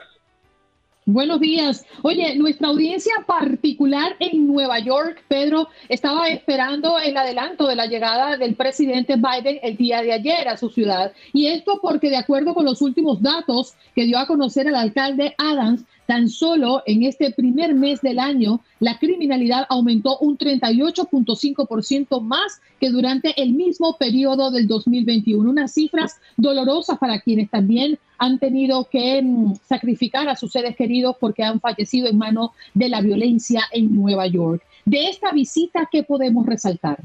Buenos 1.12 1.40
días. 1.40 1.86
Oye, 2.04 2.36
nuestra 2.36 2.68
audiencia 2.68 3.14
particular 3.26 4.16
en 4.20 4.46
Nueva 4.46 4.78
York, 4.78 5.24
Pedro, 5.28 5.68
estaba 5.88 6.30
esperando 6.30 7.00
el 7.00 7.18
adelanto 7.18 7.66
de 7.66 7.76
la 7.76 7.88
llegada 7.88 8.38
del 8.38 8.54
presidente 8.54 9.16
Biden 9.16 9.60
el 9.64 9.76
día 9.76 10.04
de 10.04 10.14
ayer 10.14 10.48
a 10.48 10.58
su 10.58 10.70
ciudad. 10.70 11.12
Y 11.34 11.48
esto 11.48 11.80
porque 11.82 12.12
de 12.12 12.18
acuerdo 12.18 12.54
con 12.54 12.64
los 12.64 12.84
últimos 12.84 13.24
datos 13.24 13.74
que 13.96 14.04
dio 14.04 14.20
a 14.20 14.28
conocer 14.28 14.68
el 14.68 14.76
alcalde 14.76 15.34
Adams, 15.40 15.84
Tan 16.10 16.28
solo 16.28 16.82
en 16.88 17.04
este 17.04 17.30
primer 17.30 17.76
mes 17.76 18.02
del 18.02 18.18
año, 18.18 18.62
la 18.80 18.98
criminalidad 18.98 19.68
aumentó 19.70 20.18
un 20.18 20.40
38.5% 20.40 22.20
más 22.20 22.64
que 22.80 22.90
durante 22.90 23.40
el 23.40 23.54
mismo 23.54 23.96
periodo 23.96 24.50
del 24.50 24.66
2021. 24.66 25.48
Unas 25.48 25.72
cifras 25.72 26.20
dolorosas 26.36 26.98
para 26.98 27.20
quienes 27.20 27.52
también 27.52 28.00
han 28.18 28.40
tenido 28.40 28.90
que 28.90 29.22
mm, 29.22 29.58
sacrificar 29.68 30.28
a 30.30 30.36
sus 30.36 30.52
seres 30.52 30.76
queridos 30.76 31.16
porque 31.20 31.44
han 31.44 31.60
fallecido 31.60 32.08
en 32.08 32.18
manos 32.18 32.54
de 32.74 32.90
la 32.90 33.02
violencia 33.02 33.62
en 33.72 33.94
Nueva 33.94 34.26
York. 34.26 34.64
De 34.86 35.10
esta 35.10 35.32
visita, 35.32 35.88
¿qué 35.92 36.02
podemos 36.02 36.44
resaltar? 36.48 36.98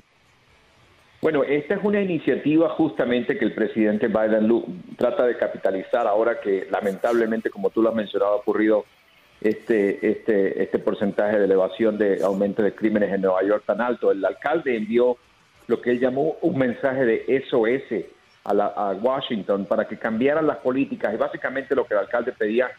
Bueno, 1.24 1.42
esta 1.42 1.76
es 1.76 1.80
una 1.82 2.02
iniciativa 2.02 2.68
justamente 2.70 3.38
que 3.38 3.46
el 3.46 3.54
presidente 3.54 4.08
Biden 4.08 4.46
trata 4.96 5.24
de 5.24 5.38
capitalizar 5.38 6.06
ahora 6.06 6.38
que 6.38 6.68
lamentablemente, 6.70 7.48
como 7.48 7.70
tú 7.70 7.80
lo 7.80 7.88
has 7.88 7.94
mencionado, 7.94 8.32
ha 8.32 8.36
ocurrido 8.36 8.84
este, 9.44 10.10
este, 10.10 10.62
este 10.62 10.78
porcentaje 10.78 11.38
de 11.38 11.44
elevación 11.44 11.98
de 11.98 12.24
aumento 12.24 12.62
de 12.62 12.74
crímenes 12.74 13.12
en 13.12 13.20
Nueva 13.20 13.42
York 13.42 13.62
tan 13.66 13.80
alto. 13.82 14.10
El 14.10 14.24
alcalde 14.24 14.74
envió 14.74 15.18
lo 15.66 15.82
que 15.82 15.90
él 15.90 16.00
llamó 16.00 16.36
un 16.40 16.58
mensaje 16.58 17.04
de 17.04 17.44
SOS 17.50 18.06
a, 18.44 18.92
Washington 19.00 19.66
para 19.66 19.86
que 19.86 19.98
cambiaran 19.98 20.46
las 20.46 20.58
políticas 20.58 21.12
y 21.12 21.18
básicamente 21.18 21.74
lo 21.74 21.86
que 21.86 21.92
el 21.92 22.00
alcalde 22.00 22.32
pedía 22.32 22.70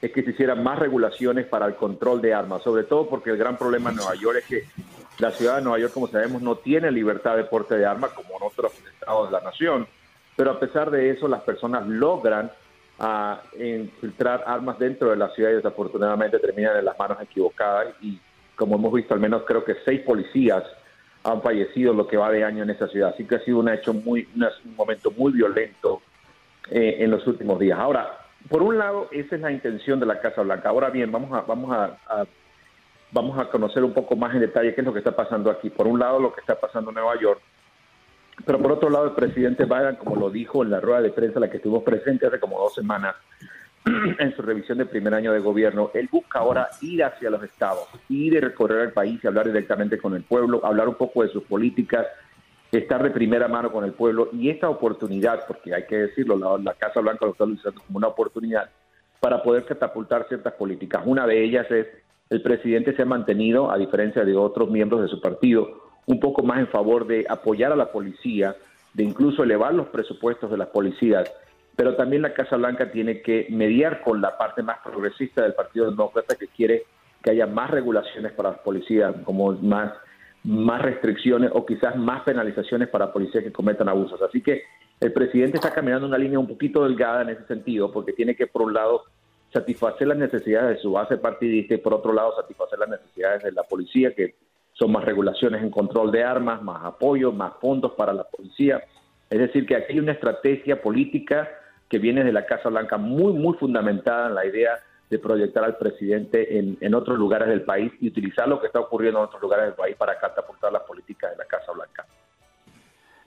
es 0.00 0.12
que 0.12 0.22
se 0.22 0.30
hicieran 0.30 0.62
más 0.62 0.78
regulaciones 0.78 1.46
para 1.46 1.66
el 1.66 1.74
control 1.76 2.22
de 2.22 2.32
armas, 2.32 2.62
sobre 2.62 2.84
todo 2.84 3.06
porque 3.06 3.30
el 3.30 3.36
gran 3.36 3.56
problema 3.58 3.90
en 3.90 3.96
Nueva 3.96 4.14
York 4.14 4.38
es 4.38 4.44
que 4.46 4.64
la 5.18 5.30
ciudad 5.30 5.56
de 5.56 5.62
Nueva 5.62 5.78
York, 5.78 5.92
como 5.92 6.08
sabemos, 6.08 6.40
no 6.40 6.56
tiene 6.56 6.90
libertad 6.90 7.36
de 7.36 7.44
porte 7.44 7.76
de 7.76 7.84
armas 7.84 8.12
como 8.12 8.36
en 8.36 8.42
otros 8.42 8.72
estados 8.92 9.30
de 9.30 9.32
la 9.32 9.42
nación, 9.42 9.86
pero 10.36 10.50
a 10.52 10.60
pesar 10.60 10.90
de 10.90 11.10
eso 11.10 11.28
las 11.28 11.42
personas 11.42 11.86
logran 11.86 12.50
a 12.98 13.42
infiltrar 13.58 14.44
armas 14.46 14.78
dentro 14.78 15.10
de 15.10 15.16
la 15.16 15.28
ciudad 15.30 15.50
y 15.50 15.54
desafortunadamente 15.54 16.38
terminan 16.38 16.76
en 16.76 16.84
las 16.84 16.98
manos 16.98 17.18
equivocadas 17.20 17.94
y 18.00 18.20
como 18.54 18.76
hemos 18.76 18.92
visto 18.92 19.14
al 19.14 19.20
menos 19.20 19.42
creo 19.46 19.64
que 19.64 19.76
seis 19.84 20.00
policías 20.02 20.62
han 21.24 21.42
fallecido 21.42 21.92
lo 21.92 22.06
que 22.06 22.16
va 22.16 22.30
de 22.30 22.44
año 22.44 22.62
en 22.62 22.70
esa 22.70 22.86
ciudad. 22.86 23.10
Así 23.14 23.24
que 23.24 23.36
ha 23.36 23.40
sido 23.40 23.58
un 23.58 23.68
hecho 23.68 23.94
muy, 23.94 24.28
un 24.36 24.76
momento 24.76 25.10
muy 25.10 25.32
violento 25.32 26.02
eh, 26.70 26.96
en 27.00 27.10
los 27.10 27.26
últimos 27.26 27.58
días. 27.58 27.78
Ahora, 27.78 28.18
por 28.48 28.62
un 28.62 28.76
lado, 28.76 29.08
esa 29.10 29.36
es 29.36 29.40
la 29.40 29.50
intención 29.50 29.98
de 29.98 30.06
la 30.06 30.20
Casa 30.20 30.42
Blanca. 30.42 30.68
Ahora 30.68 30.90
bien, 30.90 31.10
vamos 31.10 31.32
a, 31.32 31.40
vamos 31.40 31.74
a, 31.74 32.26
vamos 33.10 33.38
a 33.38 33.48
conocer 33.48 33.82
un 33.82 33.94
poco 33.94 34.16
más 34.16 34.34
en 34.34 34.42
detalle 34.42 34.74
qué 34.74 34.82
es 34.82 34.86
lo 34.86 34.92
que 34.92 34.98
está 34.98 35.16
pasando 35.16 35.50
aquí. 35.50 35.70
Por 35.70 35.86
un 35.86 35.98
lado, 35.98 36.20
lo 36.20 36.32
que 36.32 36.40
está 36.40 36.60
pasando 36.60 36.90
en 36.90 36.96
Nueva 36.96 37.18
York 37.18 37.40
pero 38.44 38.58
por 38.58 38.72
otro 38.72 38.90
lado, 38.90 39.06
el 39.06 39.12
presidente 39.12 39.64
Biden, 39.64 39.96
como 39.96 40.16
lo 40.16 40.30
dijo 40.30 40.62
en 40.62 40.70
la 40.70 40.80
rueda 40.80 41.00
de 41.02 41.10
prensa, 41.10 41.40
la 41.40 41.50
que 41.50 41.58
estuvimos 41.58 41.82
presente 41.82 42.26
hace 42.26 42.40
como 42.40 42.58
dos 42.58 42.74
semanas, 42.74 43.14
en 44.18 44.34
su 44.34 44.42
revisión 44.42 44.78
del 44.78 44.88
primer 44.88 45.14
año 45.14 45.32
de 45.32 45.40
gobierno, 45.40 45.90
él 45.94 46.08
busca 46.10 46.40
ahora 46.40 46.68
ir 46.80 47.04
hacia 47.04 47.30
los 47.30 47.42
estados, 47.42 47.86
ir 48.08 48.34
y 48.34 48.40
recorrer 48.40 48.80
el 48.80 48.92
país 48.92 49.20
y 49.22 49.26
hablar 49.26 49.46
directamente 49.46 49.98
con 49.98 50.14
el 50.14 50.22
pueblo, 50.22 50.64
hablar 50.64 50.88
un 50.88 50.94
poco 50.94 51.22
de 51.22 51.28
sus 51.28 51.44
políticas, 51.44 52.06
estar 52.72 53.02
de 53.02 53.10
primera 53.10 53.46
mano 53.46 53.70
con 53.70 53.84
el 53.84 53.92
pueblo 53.92 54.30
y 54.32 54.48
esta 54.48 54.68
oportunidad, 54.68 55.46
porque 55.46 55.74
hay 55.74 55.86
que 55.86 55.96
decirlo, 55.96 56.58
la, 56.58 56.74
Casa 56.74 57.00
Blanca 57.00 57.26
lo 57.26 57.32
está 57.32 57.44
utilizando 57.44 57.80
como 57.86 57.98
una 57.98 58.08
oportunidad 58.08 58.70
para 59.20 59.42
poder 59.42 59.64
catapultar 59.64 60.26
ciertas 60.28 60.54
políticas. 60.54 61.02
Una 61.04 61.26
de 61.26 61.44
ellas 61.44 61.70
es 61.70 61.86
el 62.30 62.42
presidente 62.42 62.96
se 62.96 63.02
ha 63.02 63.06
mantenido, 63.06 63.70
a 63.70 63.76
diferencia 63.76 64.24
de 64.24 64.34
otros 64.34 64.70
miembros 64.70 65.02
de 65.02 65.08
su 65.08 65.20
partido, 65.20 65.83
un 66.06 66.20
poco 66.20 66.42
más 66.42 66.58
en 66.58 66.68
favor 66.68 67.06
de 67.06 67.26
apoyar 67.28 67.72
a 67.72 67.76
la 67.76 67.90
policía, 67.90 68.56
de 68.92 69.04
incluso 69.04 69.42
elevar 69.42 69.74
los 69.74 69.88
presupuestos 69.88 70.50
de 70.50 70.58
las 70.58 70.68
policías, 70.68 71.30
pero 71.76 71.96
también 71.96 72.22
la 72.22 72.34
Casa 72.34 72.56
Blanca 72.56 72.90
tiene 72.90 73.20
que 73.20 73.48
mediar 73.50 74.02
con 74.02 74.20
la 74.20 74.38
parte 74.38 74.62
más 74.62 74.78
progresista 74.84 75.42
del 75.42 75.54
Partido 75.54 75.90
Demócrata 75.90 76.36
que 76.36 76.46
quiere 76.48 76.84
que 77.22 77.30
haya 77.30 77.46
más 77.46 77.70
regulaciones 77.70 78.32
para 78.32 78.50
las 78.50 78.58
policías, 78.60 79.14
como 79.24 79.52
más, 79.52 79.92
más 80.44 80.82
restricciones 80.82 81.50
o 81.54 81.64
quizás 81.64 81.96
más 81.96 82.22
penalizaciones 82.22 82.88
para 82.88 83.12
policías 83.12 83.42
que 83.42 83.50
cometan 83.52 83.88
abusos. 83.88 84.20
Así 84.20 84.42
que 84.42 84.62
el 85.00 85.12
presidente 85.12 85.56
está 85.56 85.72
caminando 85.72 86.06
una 86.06 86.18
línea 86.18 86.38
un 86.38 86.46
poquito 86.46 86.84
delgada 86.84 87.22
en 87.22 87.30
ese 87.30 87.46
sentido, 87.46 87.90
porque 87.90 88.12
tiene 88.12 88.36
que, 88.36 88.46
por 88.46 88.62
un 88.62 88.74
lado, 88.74 89.04
satisfacer 89.52 90.06
las 90.06 90.18
necesidades 90.18 90.76
de 90.76 90.82
su 90.82 90.92
base 90.92 91.16
partidista 91.16 91.74
y, 91.74 91.78
por 91.78 91.94
otro 91.94 92.12
lado, 92.12 92.36
satisfacer 92.36 92.78
las 92.78 92.90
necesidades 92.90 93.42
de 93.42 93.52
la 93.52 93.62
policía, 93.62 94.14
que 94.14 94.34
son 94.74 94.92
más 94.92 95.04
regulaciones 95.04 95.62
en 95.62 95.70
control 95.70 96.12
de 96.12 96.22
armas, 96.22 96.62
más 96.62 96.84
apoyo, 96.84 97.32
más 97.32 97.54
fondos 97.60 97.92
para 97.92 98.12
la 98.12 98.24
policía. 98.24 98.82
Es 99.30 99.38
decir, 99.38 99.66
que 99.66 99.76
aquí 99.76 99.94
hay 99.94 100.00
una 100.00 100.12
estrategia 100.12 100.82
política 100.82 101.48
que 101.88 101.98
viene 101.98 102.24
de 102.24 102.32
la 102.32 102.44
Casa 102.44 102.68
Blanca 102.68 102.96
muy, 102.98 103.32
muy 103.32 103.56
fundamentada 103.56 104.28
en 104.28 104.34
la 104.34 104.46
idea 104.46 104.78
de 105.08 105.18
proyectar 105.18 105.64
al 105.64 105.76
presidente 105.76 106.58
en, 106.58 106.76
en 106.80 106.94
otros 106.94 107.18
lugares 107.18 107.48
del 107.48 107.62
país 107.62 107.92
y 108.00 108.08
utilizar 108.08 108.48
lo 108.48 108.60
que 108.60 108.66
está 108.66 108.80
ocurriendo 108.80 109.20
en 109.20 109.26
otros 109.26 109.40
lugares 109.40 109.66
del 109.66 109.74
país 109.74 109.96
para 109.96 110.18
catapultar 110.18 110.72
las 110.72 110.82
políticas 110.82 111.30
de 111.30 111.36
la 111.36 111.44
Casa 111.44 111.72
Blanca. 111.72 112.04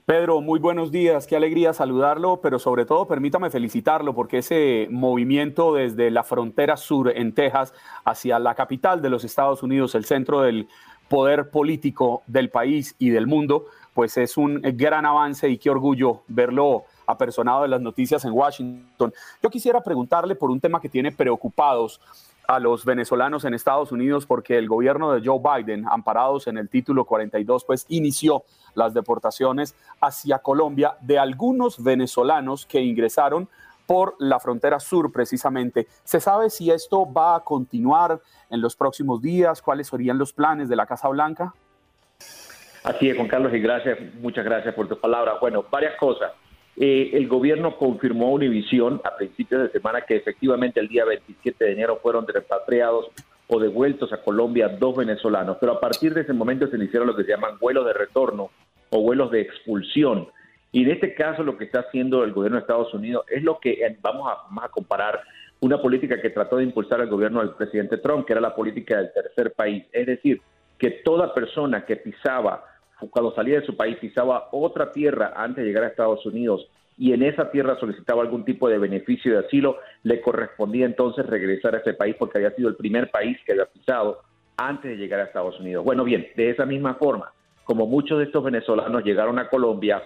Pedro, 0.08 0.40
muy 0.40 0.58
buenos 0.62 0.90
días, 0.90 1.28
qué 1.28 1.36
alegría 1.36 1.74
saludarlo, 1.74 2.40
pero 2.42 2.60
sobre 2.60 2.86
todo 2.86 3.10
permítame 3.10 3.50
felicitarlo 3.50 4.16
porque 4.16 4.38
ese 4.38 4.88
movimiento 4.90 5.74
desde 5.74 6.12
la 6.12 6.24
frontera 6.24 6.78
sur 6.78 7.12
en 7.14 7.34
Texas 7.34 7.74
hacia 8.06 8.40
la 8.40 8.56
capital 8.56 9.02
de 9.02 9.10
los 9.10 9.26
Estados 9.26 9.64
Unidos, 9.64 9.96
el 9.96 10.06
centro 10.06 10.40
del 10.44 10.70
poder 11.10 11.50
político 11.50 12.24
del 12.28 12.50
país 12.50 12.96
y 13.00 13.10
del 13.10 13.28
mundo, 13.28 13.66
pues 13.94 14.18
es 14.18 14.38
un 14.38 14.62
gran 14.62 15.06
avance 15.06 15.50
y 15.50 15.58
qué 15.58 15.70
orgullo 15.70 16.22
verlo 16.28 16.86
apersonado 17.08 17.64
de 17.64 17.70
las 17.70 17.82
noticias 17.82 18.24
en 18.26 18.32
Washington. 18.34 19.14
Yo 19.42 19.50
quisiera 19.50 19.82
preguntarle 19.82 20.36
por 20.36 20.52
un 20.52 20.60
tema 20.60 20.80
que 20.80 20.90
tiene 20.90 21.12
preocupados 21.12 22.00
a 22.48 22.60
los 22.60 22.86
venezolanos 22.86 23.44
en 23.44 23.54
Estados 23.54 23.92
Unidos 23.92 24.26
porque 24.26 24.58
el 24.58 24.68
gobierno 24.68 25.12
de 25.12 25.22
Joe 25.26 25.40
Biden, 25.40 25.86
amparados 25.90 26.48
en 26.48 26.58
el 26.58 26.70
título 26.70 27.06
42, 27.06 27.66
pues 27.66 27.86
inició 27.90 28.44
las 28.74 28.94
deportaciones 28.94 29.76
hacia 30.00 30.40
Colombia 30.40 30.96
de 31.02 31.20
algunos 31.20 31.84
venezolanos 31.84 32.66
que 32.66 32.82
ingresaron 32.82 33.50
por 33.88 34.16
la 34.20 34.40
frontera 34.40 34.80
sur 34.80 35.12
precisamente. 35.12 35.88
¿Se 36.04 36.20
sabe 36.20 36.52
si 36.52 36.70
esto 36.70 37.12
va 37.12 37.38
a 37.38 37.40
continuar 37.40 38.20
en 38.52 38.62
los 38.62 38.76
próximos 38.76 39.22
días? 39.22 39.62
¿Cuáles 39.62 39.88
serían 39.88 40.20
los 40.20 40.34
planes 40.34 40.70
de 40.70 40.76
la 40.76 40.86
Casa 40.86 41.08
Blanca? 41.08 41.54
Así 42.84 43.10
es, 43.10 43.18
Juan 43.18 43.28
Carlos, 43.28 43.54
y 43.54 43.60
gracias, 43.60 43.98
muchas 44.22 44.46
gracias 44.46 44.76
por 44.76 44.88
tus 44.88 45.00
palabras. 45.00 45.36
Bueno, 45.42 45.66
varias 45.72 45.96
cosas. 45.96 46.32
Eh, 46.80 47.10
el 47.14 47.28
gobierno 47.28 47.76
confirmó 47.76 48.28
a 48.28 48.32
Univisión 48.32 49.02
a 49.04 49.16
principios 49.16 49.64
de 49.64 49.70
semana 49.72 50.02
que 50.02 50.16
efectivamente 50.16 50.80
el 50.80 50.88
día 50.88 51.06
27 51.06 51.66
de 51.66 51.72
enero 51.72 52.00
fueron 52.04 52.28
repatriados 52.28 53.08
o 53.48 53.60
devueltos 53.60 54.14
a 54.14 54.22
Colombia 54.22 54.68
dos 54.68 54.96
venezolanos, 54.96 55.58
pero 55.60 55.74
a 55.74 55.80
partir 55.80 56.14
de 56.14 56.22
ese 56.22 56.34
momento 56.34 56.68
se 56.68 56.76
iniciaron 56.76 57.08
lo 57.08 57.16
que 57.16 57.24
se 57.24 57.32
llaman 57.32 57.58
vuelos 57.60 57.86
de 57.86 57.94
retorno 57.94 58.52
o 58.90 59.02
vuelos 59.02 59.32
de 59.32 59.42
expulsión. 59.42 60.28
Y 60.72 60.84
en 60.84 60.92
este 60.92 61.14
caso 61.14 61.44
lo 61.44 61.58
que 61.58 61.66
está 61.66 61.82
haciendo 61.82 62.24
el 62.24 62.34
gobierno 62.34 62.58
de 62.58 62.62
Estados 62.62 62.94
Unidos 62.94 63.26
es 63.30 63.44
lo 63.44 63.60
que 63.60 63.72
eh, 63.72 63.98
vamos 64.02 64.30
a, 64.30 64.66
a 64.66 64.70
comparar 64.70 65.22
una 65.60 65.82
política 65.82 66.22
que 66.22 66.30
trató 66.30 66.58
de 66.58 66.64
impulsar 66.64 67.02
el 67.02 67.10
gobierno 67.10 67.40
del 67.40 67.52
presidente 67.52 67.98
Trump, 67.98 68.26
que 68.26 68.34
era 68.34 68.42
la 68.42 68.56
política 68.56 68.98
del 68.98 69.12
tercer 69.14 69.54
país. 69.54 69.86
Es 69.92 70.06
decir, 70.06 70.42
que 70.78 70.92
toda 71.04 71.34
persona 71.34 71.86
que 71.86 71.96
pisaba, 71.96 72.64
cuando 73.10 73.34
salía 73.34 73.60
de 73.60 73.66
su 73.66 73.76
país, 73.76 73.98
pisaba 73.98 74.50
otra 74.52 74.92
tierra 74.92 75.34
antes 75.36 75.64
de 75.64 75.70
llegar 75.70 75.84
a 75.84 75.88
Estados 75.88 76.26
Unidos 76.26 76.68
y 76.98 77.14
en 77.14 77.24
esa 77.24 77.52
tierra 77.52 77.80
solicitaba 77.80 78.24
algún 78.24 78.44
tipo 78.44 78.68
de 78.68 78.80
beneficio 78.80 79.32
de 79.32 79.46
asilo, 79.46 79.78
le 80.04 80.20
correspondía 80.20 80.86
entonces 80.86 81.26
regresar 81.28 81.76
a 81.76 81.80
ese 81.80 81.94
país 81.94 82.16
porque 82.18 82.40
había 82.40 82.52
sido 82.52 82.70
el 82.70 82.76
primer 82.76 83.12
país 83.12 83.38
que 83.46 83.52
había 83.52 83.66
pisado 83.66 84.22
antes 84.58 84.92
de 84.92 84.98
llegar 84.98 85.20
a 85.20 85.26
Estados 85.26 85.60
Unidos. 85.60 85.86
Bueno, 85.86 86.04
bien, 86.04 86.28
de 86.36 86.50
esa 86.50 86.66
misma 86.66 86.96
forma, 86.96 87.32
como 87.64 87.86
muchos 87.86 88.18
de 88.18 88.26
estos 88.26 88.44
venezolanos 88.44 89.04
llegaron 89.04 89.38
a 89.38 89.48
Colombia, 89.48 90.02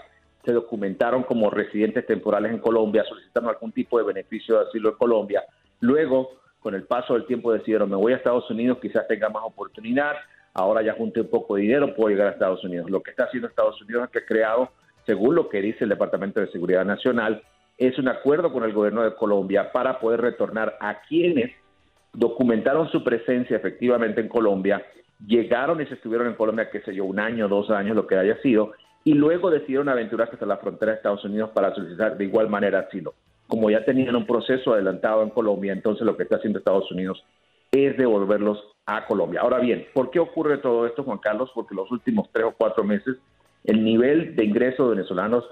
se 0.45 0.54
documentaron 0.54 1.23
como 1.23 1.49
residentes 1.49 2.06
temporales 2.06 2.51
en 2.51 2.60
Colombia, 2.60 3.04
solicitaron 3.08 3.49
algún 3.49 3.71
tipo 3.71 3.97
de 3.97 4.06
beneficio 4.06 4.58
de 4.58 4.67
asilo 4.67 4.89
en 4.89 4.95
Colombia. 4.95 5.43
Luego, 5.82 6.32
con 6.60 6.75
el 6.75 6.84
paso 6.84 7.13
del 7.13 7.25
tiempo, 7.25 7.51
decidieron, 7.51 7.89
me 7.89 7.95
voy 7.95 8.13
a 8.13 8.17
Estados 8.17 8.49
Unidos, 8.49 8.80
quizás 8.82 9.08
tenga 9.08 9.30
más 9.30 9.43
oportunidad, 9.43 10.15
ahora 10.54 10.82
ya 10.82 10.93
junté 10.93 11.21
un 11.21 11.30
poco 11.30 11.56
de 11.56 11.63
dinero, 11.63 11.95
puedo 11.95 12.10
llegar 12.10 12.27
a 12.27 12.32
Estados 12.32 12.63
Unidos. 12.63 12.89
Lo 12.89 13.01
que 13.01 13.12
está 13.12 13.25
haciendo 13.25 13.47
Estados 13.47 13.82
Unidos 13.82 14.06
es 14.06 14.10
que 14.12 14.19
ha 14.19 14.25
creado, 14.25 14.71
según 15.06 15.36
lo 15.36 15.49
que 15.49 15.62
dice 15.62 15.84
el 15.84 15.89
Departamento 15.89 16.39
de 16.39 16.51
Seguridad 16.51 16.86
Nacional, 16.86 17.41
es 17.77 17.97
un 17.97 18.08
acuerdo 18.08 18.51
con 18.51 18.63
el 18.63 18.73
gobierno 18.73 19.04
de 19.04 19.15
Colombia 19.15 19.71
para 19.71 19.99
poder 19.99 20.21
retornar 20.21 20.77
a 20.80 21.01
quienes 21.01 21.51
documentaron 22.13 22.89
su 22.91 23.04
presencia 23.04 23.58
efectivamente 23.58 24.21
en 24.21 24.27
Colombia, 24.27 24.86
llegaron 25.25 25.82
y 25.82 25.86
se 25.86 25.95
estuvieron 25.95 26.27
en 26.27 26.36
Colombia, 26.36 26.69
qué 26.69 26.82
sé 26.82 26.93
yo, 26.93 27.06
un 27.06 27.19
año, 27.19 27.47
dos 27.47 27.69
años, 27.69 27.95
lo 27.95 28.08
que 28.08 28.17
haya 28.17 28.38
sido, 28.41 28.73
y 29.04 29.14
luego 29.14 29.50
decidieron 29.50 29.90
aventurarse 29.90 30.34
hasta 30.34 30.46
la 30.46 30.58
frontera 30.58 30.92
de 30.92 30.98
Estados 30.98 31.24
Unidos 31.26 31.52
para 31.54 31.74
solicitar 31.74 32.18
de 32.18 32.26
igual 32.26 32.50
manera 32.50 32.80
asilo. 32.80 33.14
Como 33.48 33.70
ya 33.70 33.84
tenían 33.84 34.16
un 34.16 34.26
proceso 34.26 34.74
adelantado 34.74 35.24
en 35.24 35.30
Colombia, 35.30 35.74
entonces 35.74 36.06
lo 36.06 36.16
que 36.16 36.24
está 36.24 36.38
haciendo 36.38 36.60
Estados 36.60 36.90
Unidos 36.92 37.24
es 37.72 37.98
devolverlos 37.98 38.64
a 38.86 39.06
Colombia. 39.06 39.42
Ahora 39.42 39.60
bien, 39.60 39.88
¿por 39.94 40.12
qué 40.12 40.20
ocurre 40.20 40.58
todo 40.58 40.86
esto, 40.86 41.04
Juan 41.04 41.18
Carlos? 41.18 41.52
Porque 41.54 41.76
los 41.76 41.90
últimos 41.92 42.30
tres 42.32 42.46
o 42.46 42.54
cuatro 42.58 42.84
meses 42.84 43.18
el 43.64 43.84
nivel 43.84 44.36
de 44.36 44.46
ingreso 44.46 44.84
de 44.84 44.96
venezolanos 44.96 45.46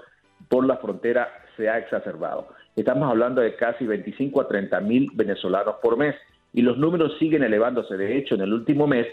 por 0.48 0.66
la 0.66 0.78
frontera 0.78 1.28
se 1.56 1.68
ha 1.68 1.78
exacerbado. 1.78 2.48
Estamos 2.76 3.08
hablando 3.08 3.40
de 3.40 3.54
casi 3.56 3.86
25 3.86 4.40
a 4.40 4.48
30 4.48 4.80
mil 4.80 5.10
venezolanos 5.14 5.76
por 5.82 5.96
mes 5.96 6.14
y 6.52 6.62
los 6.62 6.78
números 6.78 7.16
siguen 7.18 7.44
elevándose. 7.44 7.96
De 7.96 8.16
hecho, 8.16 8.34
en 8.34 8.40
el 8.42 8.52
último 8.52 8.86
mes 8.86 9.06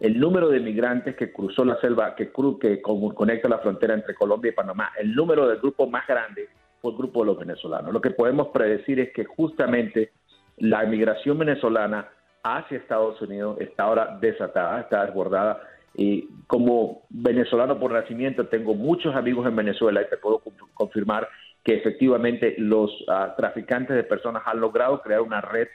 el 0.00 0.18
número 0.18 0.48
de 0.48 0.60
migrantes 0.60 1.16
que 1.16 1.32
cruzó 1.32 1.64
la 1.64 1.80
selva, 1.80 2.14
que, 2.14 2.30
que 2.60 2.82
conecta 2.82 3.48
la 3.48 3.58
frontera 3.58 3.94
entre 3.94 4.14
Colombia 4.14 4.50
y 4.50 4.54
Panamá, 4.54 4.92
el 4.98 5.14
número 5.14 5.48
del 5.48 5.58
grupo 5.58 5.88
más 5.88 6.06
grande 6.06 6.48
fue 6.80 6.92
el 6.92 6.96
grupo 6.96 7.20
de 7.20 7.26
los 7.26 7.38
venezolanos. 7.38 7.92
Lo 7.92 8.00
que 8.00 8.10
podemos 8.10 8.48
predecir 8.48 9.00
es 9.00 9.12
que 9.12 9.24
justamente 9.24 10.12
la 10.58 10.84
migración 10.84 11.38
venezolana 11.38 12.08
hacia 12.42 12.78
Estados 12.78 13.20
Unidos 13.20 13.56
está 13.60 13.84
ahora 13.84 14.18
desatada, 14.20 14.80
está 14.80 15.04
desbordada. 15.06 15.60
Y 15.94 16.28
como 16.46 17.02
venezolano 17.08 17.78
por 17.80 17.92
nacimiento 17.92 18.46
tengo 18.46 18.74
muchos 18.74 19.16
amigos 19.16 19.46
en 19.46 19.56
Venezuela 19.56 20.02
y 20.02 20.08
te 20.08 20.16
puedo 20.16 20.42
confirmar 20.74 21.28
que 21.64 21.74
efectivamente 21.74 22.54
los 22.58 22.90
ah, 23.08 23.34
traficantes 23.36 23.96
de 23.96 24.04
personas 24.04 24.42
han 24.46 24.60
logrado 24.60 25.02
crear 25.02 25.20
una 25.20 25.40
red 25.40 25.66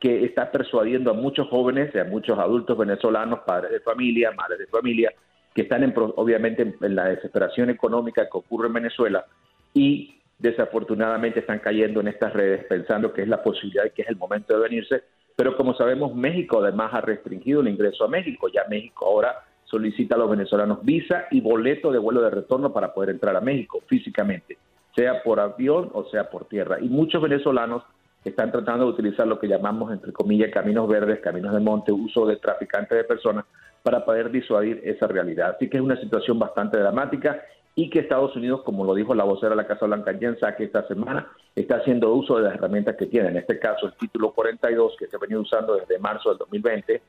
que 0.00 0.24
está 0.24 0.50
persuadiendo 0.50 1.10
a 1.10 1.14
muchos 1.14 1.46
jóvenes, 1.48 1.94
a 1.94 2.04
muchos 2.04 2.38
adultos 2.38 2.76
venezolanos, 2.76 3.40
padres 3.40 3.70
de 3.70 3.80
familia, 3.80 4.32
madres 4.32 4.60
de 4.60 4.66
familia, 4.66 5.12
que 5.54 5.62
están 5.62 5.84
en, 5.84 5.92
obviamente 5.96 6.74
en, 6.80 6.96
la 6.96 7.04
desesperación 7.04 7.68
económica 7.68 8.24
que 8.24 8.38
ocurre 8.38 8.68
en 8.68 8.72
Venezuela 8.72 9.26
y 9.74 10.16
desafortunadamente 10.38 11.40
están 11.40 11.58
cayendo 11.58 12.00
en 12.00 12.08
estas 12.08 12.32
redes 12.32 12.64
pensando 12.64 13.12
que 13.12 13.22
es 13.22 13.28
la 13.28 13.42
posibilidad 13.42 13.84
y 13.84 13.90
que 13.90 14.02
es 14.02 14.08
el 14.08 14.16
momento 14.16 14.54
de 14.54 14.62
venirse. 14.62 15.02
Pero 15.36 15.54
como 15.54 15.74
sabemos, 15.74 16.14
México 16.14 16.62
además 16.62 16.94
ha 16.94 17.02
restringido 17.02 17.60
el 17.60 17.68
ingreso 17.68 18.04
a 18.04 18.08
México. 18.08 18.48
Ya 18.48 18.64
México 18.70 19.04
ahora 19.04 19.44
solicita 19.64 20.14
a 20.14 20.18
los 20.18 20.30
venezolanos 20.30 20.82
visa 20.82 21.26
y 21.30 21.42
boleto 21.42 21.92
de 21.92 21.98
vuelo 21.98 22.22
de 22.22 22.30
retorno 22.30 22.72
para 22.72 22.94
poder 22.94 23.10
entrar 23.10 23.36
a 23.36 23.40
México 23.40 23.80
físicamente, 23.86 24.56
sea 24.96 25.22
por 25.22 25.40
avión 25.40 25.90
o 25.92 26.04
sea 26.04 26.30
por 26.30 26.46
tierra. 26.46 26.78
Y 26.80 26.88
muchos 26.88 27.20
venezolanos 27.20 27.82
están 28.24 28.52
tratando 28.52 28.84
de 28.84 28.90
utilizar 28.92 29.26
lo 29.26 29.38
que 29.38 29.48
llamamos, 29.48 29.92
entre 29.92 30.12
comillas, 30.12 30.50
caminos 30.50 30.88
verdes, 30.88 31.20
caminos 31.20 31.54
de 31.54 31.60
monte, 31.60 31.92
uso 31.92 32.26
de 32.26 32.36
traficantes 32.36 32.96
de 32.96 33.04
personas 33.04 33.44
para 33.82 34.04
poder 34.04 34.30
disuadir 34.30 34.80
esa 34.84 35.06
realidad. 35.06 35.54
Así 35.56 35.68
que 35.70 35.78
es 35.78 35.82
una 35.82 35.98
situación 35.98 36.38
bastante 36.38 36.78
dramática 36.78 37.42
y 37.74 37.88
que 37.88 38.00
Estados 38.00 38.36
Unidos, 38.36 38.62
como 38.62 38.84
lo 38.84 38.94
dijo 38.94 39.14
la 39.14 39.24
vocera 39.24 39.50
de 39.50 39.56
la 39.56 39.66
Casa 39.66 39.86
Blanca, 39.86 40.12
Jen 40.12 40.36
Psaki, 40.36 40.64
esta 40.64 40.86
semana, 40.86 41.28
está 41.54 41.76
haciendo 41.76 42.12
uso 42.12 42.36
de 42.36 42.42
las 42.44 42.54
herramientas 42.54 42.96
que 42.96 43.06
tiene. 43.06 43.28
En 43.28 43.38
este 43.38 43.58
caso, 43.58 43.86
el 43.86 43.94
título 43.94 44.32
42, 44.32 44.96
que 44.98 45.06
se 45.06 45.16
ha 45.16 45.18
venido 45.18 45.40
usando 45.40 45.76
desde 45.76 45.98
marzo 45.98 46.30
del 46.30 46.38
2020, 46.38 47.00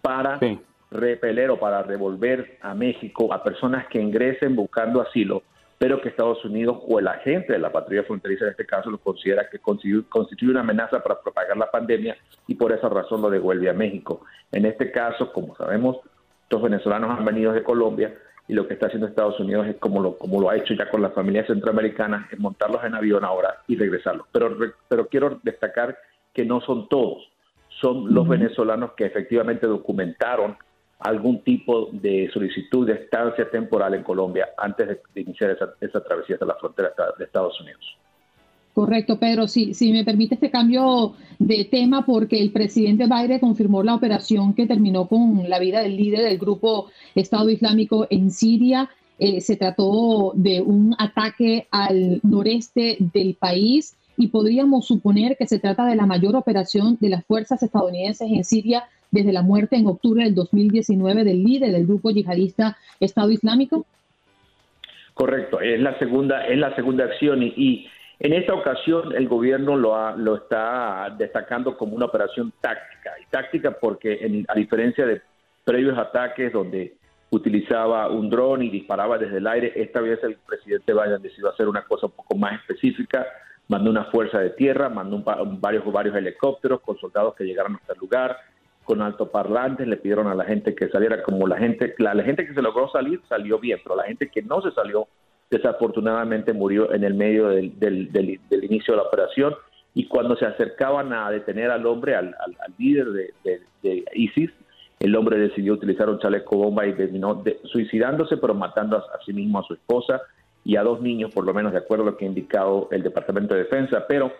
para 0.00 0.38
repeler 0.90 1.50
o 1.50 1.58
para 1.58 1.82
devolver 1.82 2.58
a 2.62 2.74
México 2.74 3.32
a 3.32 3.42
personas 3.42 3.88
que 3.88 4.00
ingresen 4.00 4.54
buscando 4.54 5.00
asilo, 5.00 5.42
pero 5.78 6.00
que 6.00 6.08
Estados 6.08 6.44
Unidos 6.44 6.78
o 6.86 6.98
el 6.98 7.08
agente 7.08 7.52
de 7.52 7.58
la 7.58 7.70
patrulla 7.70 8.04
fronteriza 8.04 8.44
en 8.44 8.52
este 8.52 8.66
caso 8.66 8.90
lo 8.90 8.98
considera 8.98 9.48
que 9.50 9.58
constituye 9.58 10.50
una 10.50 10.60
amenaza 10.60 11.02
para 11.02 11.20
propagar 11.20 11.56
la 11.56 11.70
pandemia 11.70 12.16
y 12.46 12.54
por 12.54 12.72
esa 12.72 12.88
razón 12.88 13.20
lo 13.22 13.30
devuelve 13.30 13.68
a 13.68 13.74
México. 13.74 14.24
En 14.52 14.64
este 14.64 14.90
caso, 14.90 15.32
como 15.32 15.54
sabemos, 15.56 15.98
los 16.48 16.62
venezolanos 16.62 17.18
han 17.18 17.24
venido 17.24 17.52
de 17.52 17.62
Colombia 17.62 18.14
y 18.48 18.54
lo 18.54 18.66
que 18.66 18.74
está 18.74 18.86
haciendo 18.86 19.08
Estados 19.08 19.38
Unidos 19.40 19.66
es 19.66 19.76
como 19.76 20.00
lo, 20.00 20.16
como 20.16 20.40
lo 20.40 20.48
ha 20.48 20.56
hecho 20.56 20.74
ya 20.74 20.88
con 20.88 21.02
las 21.02 21.12
familias 21.12 21.48
centroamericanas, 21.48 22.32
es 22.32 22.38
montarlos 22.38 22.84
en 22.84 22.94
avión 22.94 23.24
ahora 23.24 23.62
y 23.66 23.76
regresarlos. 23.76 24.26
Pero, 24.32 24.56
pero 24.88 25.08
quiero 25.08 25.40
destacar 25.42 25.98
que 26.32 26.44
no 26.44 26.60
son 26.60 26.88
todos, 26.88 27.28
son 27.80 28.14
los 28.14 28.28
venezolanos 28.28 28.92
que 28.92 29.04
efectivamente 29.04 29.66
documentaron 29.66 30.56
algún 30.98 31.42
tipo 31.42 31.90
de 31.92 32.30
solicitud 32.32 32.86
de 32.86 32.94
estancia 32.94 33.50
temporal 33.50 33.94
en 33.94 34.02
Colombia 34.02 34.48
antes 34.56 34.88
de, 34.88 35.20
iniciar 35.20 35.50
esa, 35.50 35.74
esa 35.80 36.02
travesía 36.02 36.36
de 36.38 36.46
la 36.46 36.54
frontera 36.54 36.92
de 37.18 37.24
Estados 37.24 37.60
Unidos. 37.60 37.96
Correcto, 38.76 39.18
Pedro. 39.18 39.48
Sí, 39.48 39.72
si 39.72 39.90
me 39.90 40.04
permite 40.04 40.34
este 40.34 40.50
cambio 40.50 41.14
de 41.38 41.64
tema, 41.64 42.04
porque 42.04 42.38
el 42.38 42.52
presidente 42.52 43.06
Biden 43.06 43.38
confirmó 43.38 43.82
la 43.82 43.94
operación 43.94 44.52
que 44.52 44.66
terminó 44.66 45.08
con 45.08 45.48
la 45.48 45.58
vida 45.58 45.80
del 45.80 45.96
líder 45.96 46.22
del 46.24 46.36
grupo 46.36 46.88
Estado 47.14 47.48
Islámico 47.48 48.06
en 48.10 48.30
Siria. 48.30 48.90
Eh, 49.18 49.40
se 49.40 49.56
trató 49.56 50.32
de 50.34 50.60
un 50.60 50.94
ataque 50.98 51.68
al 51.70 52.20
noreste 52.22 52.98
del 53.00 53.34
país 53.34 53.96
y 54.18 54.28
podríamos 54.28 54.86
suponer 54.86 55.38
que 55.38 55.46
se 55.46 55.58
trata 55.58 55.86
de 55.86 55.96
la 55.96 56.04
mayor 56.04 56.36
operación 56.36 56.98
de 57.00 57.08
las 57.08 57.24
fuerzas 57.24 57.62
estadounidenses 57.62 58.30
en 58.30 58.44
Siria 58.44 58.84
desde 59.10 59.32
la 59.32 59.42
muerte 59.42 59.76
en 59.76 59.86
octubre 59.86 60.24
del 60.24 60.34
2019 60.34 61.24
del 61.24 61.42
líder 61.42 61.72
del 61.72 61.86
grupo 61.86 62.10
yihadista 62.10 62.76
Estado 63.00 63.30
Islámico. 63.30 63.86
Correcto, 65.14 65.60
es 65.60 65.80
la 65.80 65.98
segunda, 65.98 66.46
es 66.46 66.58
la 66.58 66.74
segunda 66.76 67.04
acción 67.04 67.42
y 67.42 67.88
en 68.18 68.32
esta 68.32 68.54
ocasión 68.54 69.14
el 69.14 69.28
gobierno 69.28 69.76
lo, 69.76 70.16
lo 70.16 70.36
está 70.36 71.14
destacando 71.18 71.76
como 71.76 71.94
una 71.94 72.06
operación 72.06 72.52
táctica, 72.60 73.12
y 73.22 73.26
táctica 73.30 73.72
porque 73.72 74.44
a 74.48 74.54
diferencia 74.54 75.04
de 75.06 75.20
previos 75.64 75.98
ataques 75.98 76.52
donde 76.52 76.94
utilizaba 77.30 78.08
un 78.08 78.30
dron 78.30 78.62
y 78.62 78.70
disparaba 78.70 79.18
desde 79.18 79.38
el 79.38 79.46
aire, 79.46 79.72
esta 79.74 80.00
vez 80.00 80.22
el 80.22 80.36
presidente 80.46 80.94
Biden 80.94 81.20
decidió 81.20 81.50
hacer 81.50 81.68
una 81.68 81.82
cosa 81.82 82.06
un 82.06 82.12
poco 82.12 82.36
más 82.36 82.60
específica, 82.60 83.26
mandó 83.68 83.90
una 83.90 84.04
fuerza 84.04 84.38
de 84.38 84.50
tierra, 84.50 84.88
mandó 84.88 85.22
varios, 85.58 85.84
varios 85.92 86.16
helicópteros 86.16 86.80
con 86.80 86.96
soldados 86.98 87.34
que 87.34 87.44
llegaron 87.44 87.74
hasta 87.74 87.92
el 87.92 87.98
lugar, 87.98 88.38
con 88.86 89.02
altoparlantes, 89.02 89.86
le 89.86 89.96
pidieron 89.96 90.28
a 90.28 90.34
la 90.34 90.44
gente 90.44 90.74
que 90.74 90.88
saliera 90.88 91.22
como 91.22 91.46
la 91.46 91.58
gente, 91.58 91.94
la 91.98 92.22
gente 92.22 92.46
que 92.46 92.54
se 92.54 92.62
logró 92.62 92.88
salir 92.88 93.20
salió 93.28 93.58
bien, 93.58 93.80
pero 93.82 93.96
la 93.96 94.04
gente 94.04 94.30
que 94.30 94.42
no 94.42 94.62
se 94.62 94.70
salió 94.70 95.08
desafortunadamente 95.50 96.52
murió 96.52 96.92
en 96.92 97.02
el 97.04 97.14
medio 97.14 97.48
del, 97.48 97.78
del, 97.78 98.64
inicio 98.64 98.94
de 98.94 98.96
la 98.96 99.08
operación 99.08 99.54
y 99.92 100.06
cuando 100.06 100.36
se 100.36 100.46
acercaban 100.46 101.12
a 101.12 101.30
detener 101.30 101.70
al 101.70 101.84
hombre, 101.84 102.14
al, 102.14 102.34
líder 102.78 103.08
de, 103.42 104.04
ISIS, 104.14 104.50
el 105.00 105.16
hombre 105.16 105.38
decidió 105.38 105.74
utilizar 105.74 106.08
un 106.08 106.20
chaleco 106.20 106.56
bomba 106.56 106.86
y 106.86 106.92
terminó 106.94 107.42
suicidándose, 107.64 108.36
pero 108.36 108.54
matando 108.54 108.98
a, 108.98 109.04
sí 109.24 109.32
mismo 109.32 109.58
a 109.58 109.64
su 109.64 109.74
esposa 109.74 110.20
y 110.64 110.76
a 110.76 110.82
dos 110.82 111.00
niños, 111.00 111.32
por 111.32 111.44
lo 111.44 111.52
menos 111.52 111.72
de 111.72 111.78
acuerdo 111.78 112.04
a 112.04 112.10
lo 112.12 112.16
que 112.16 112.24
ha 112.24 112.28
indicado 112.28 112.88
el 112.92 113.02
Departamento 113.02 113.54
de 113.54 113.64
Defensa. 113.64 114.04
Pero 114.08 114.32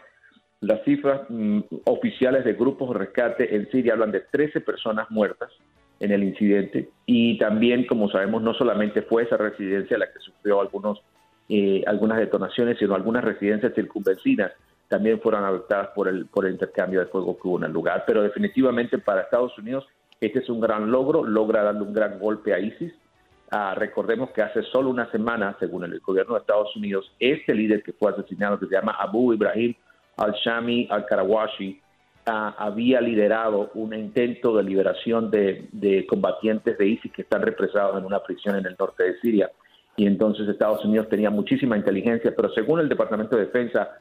las 0.60 0.82
cifras 0.84 1.22
mm, 1.28 1.60
oficiales 1.84 2.44
de 2.44 2.54
grupos 2.54 2.90
de 2.90 2.98
rescate 2.98 3.54
en 3.54 3.70
Siria 3.70 3.92
hablan 3.92 4.12
de 4.12 4.20
13 4.20 4.60
personas 4.60 5.10
muertas 5.10 5.50
en 6.00 6.12
el 6.12 6.24
incidente 6.24 6.90
y 7.06 7.38
también, 7.38 7.86
como 7.86 8.10
sabemos, 8.10 8.42
no 8.42 8.54
solamente 8.54 9.02
fue 9.02 9.22
esa 9.22 9.36
residencia 9.36 9.98
la 9.98 10.12
que 10.12 10.18
sufrió 10.18 10.60
algunos, 10.60 11.02
eh, 11.48 11.82
algunas 11.86 12.18
detonaciones, 12.18 12.78
sino 12.78 12.94
algunas 12.94 13.24
residencias 13.24 13.74
circunvecinas 13.74 14.52
también 14.88 15.20
fueron 15.20 15.44
afectadas 15.44 15.88
por 15.94 16.06
el, 16.06 16.26
por 16.26 16.46
el 16.46 16.52
intercambio 16.52 17.00
de 17.00 17.06
fuego 17.06 17.36
que 17.36 17.48
hubo 17.48 17.58
en 17.58 17.64
el 17.64 17.72
lugar. 17.72 18.04
Pero 18.06 18.22
definitivamente 18.22 18.98
para 18.98 19.22
Estados 19.22 19.56
Unidos 19.58 19.86
este 20.20 20.38
es 20.38 20.48
un 20.48 20.60
gran 20.60 20.90
logro, 20.90 21.24
logra 21.24 21.62
darle 21.62 21.82
un 21.82 21.92
gran 21.92 22.18
golpe 22.18 22.54
a 22.54 22.58
ISIS. 22.58 22.92
Ah, 23.50 23.74
recordemos 23.76 24.30
que 24.30 24.42
hace 24.42 24.62
solo 24.62 24.90
una 24.90 25.10
semana, 25.10 25.56
según 25.60 25.84
el 25.84 26.00
gobierno 26.00 26.34
de 26.34 26.40
Estados 26.40 26.74
Unidos, 26.74 27.12
este 27.20 27.54
líder 27.54 27.82
que 27.82 27.92
fue 27.92 28.10
asesinado, 28.10 28.58
que 28.58 28.66
se 28.66 28.74
llama 28.74 28.96
Abu 28.98 29.34
Ibrahim 29.34 29.74
al-Shami 30.16 30.88
al-Karawashi, 30.90 31.80
había 32.26 33.00
liderado 33.00 33.70
un 33.74 33.94
intento 33.94 34.56
de 34.56 34.64
liberación 34.64 35.30
de, 35.30 36.06
combatientes 36.08 36.76
de 36.76 36.86
ISIS 36.86 37.12
que 37.12 37.22
están 37.22 37.42
represados 37.42 37.98
en 37.98 38.04
una 38.04 38.20
prisión 38.20 38.56
en 38.56 38.66
el 38.66 38.76
norte 38.78 39.04
de 39.04 39.18
Siria. 39.20 39.50
Y 39.96 40.06
entonces 40.06 40.48
Estados 40.48 40.84
Unidos 40.84 41.08
tenía 41.08 41.30
muchísima 41.30 41.76
inteligencia, 41.76 42.34
pero 42.34 42.50
según 42.50 42.80
el 42.80 42.88
Departamento 42.88 43.36
de 43.36 43.46
Defensa, 43.46 43.98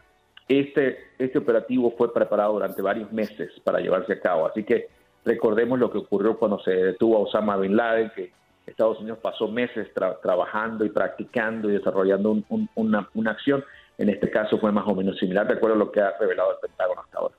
este, 0.47 0.97
este 1.19 1.37
operativo 1.37 1.93
fue 1.97 2.13
preparado 2.13 2.53
durante 2.53 2.81
varios 2.81 3.11
meses 3.11 3.51
para 3.63 3.79
llevarse 3.79 4.13
a 4.13 4.19
cabo. 4.19 4.47
Así 4.47 4.63
que 4.63 4.87
recordemos 5.23 5.79
lo 5.79 5.91
que 5.91 5.99
ocurrió 5.99 6.37
cuando 6.37 6.59
se 6.59 6.71
detuvo 6.71 7.17
a 7.17 7.21
Osama 7.21 7.57
Bin 7.57 7.75
Laden, 7.75 8.11
que 8.15 8.31
Estados 8.65 8.99
Unidos 8.99 9.19
pasó 9.21 9.47
meses 9.47 9.87
trabajando 9.93 10.83
y 10.83 10.89
practicando 10.89 11.69
y 11.69 11.73
desarrollando 11.73 12.41
una, 12.75 13.07
una 13.13 13.31
acción. 13.31 13.63
En 13.97 14.09
este 14.09 14.29
caso 14.29 14.57
fue 14.57 14.71
más 14.71 14.87
o 14.87 14.95
menos 14.95 15.17
similar, 15.17 15.47
de 15.47 15.53
acuerdo 15.53 15.75
a 15.75 15.79
lo 15.79 15.91
que 15.91 16.01
ha 16.01 16.11
revelado 16.19 16.51
el 16.51 16.57
Pentágono 16.61 17.01
hasta 17.01 17.17
ahora. 17.17 17.35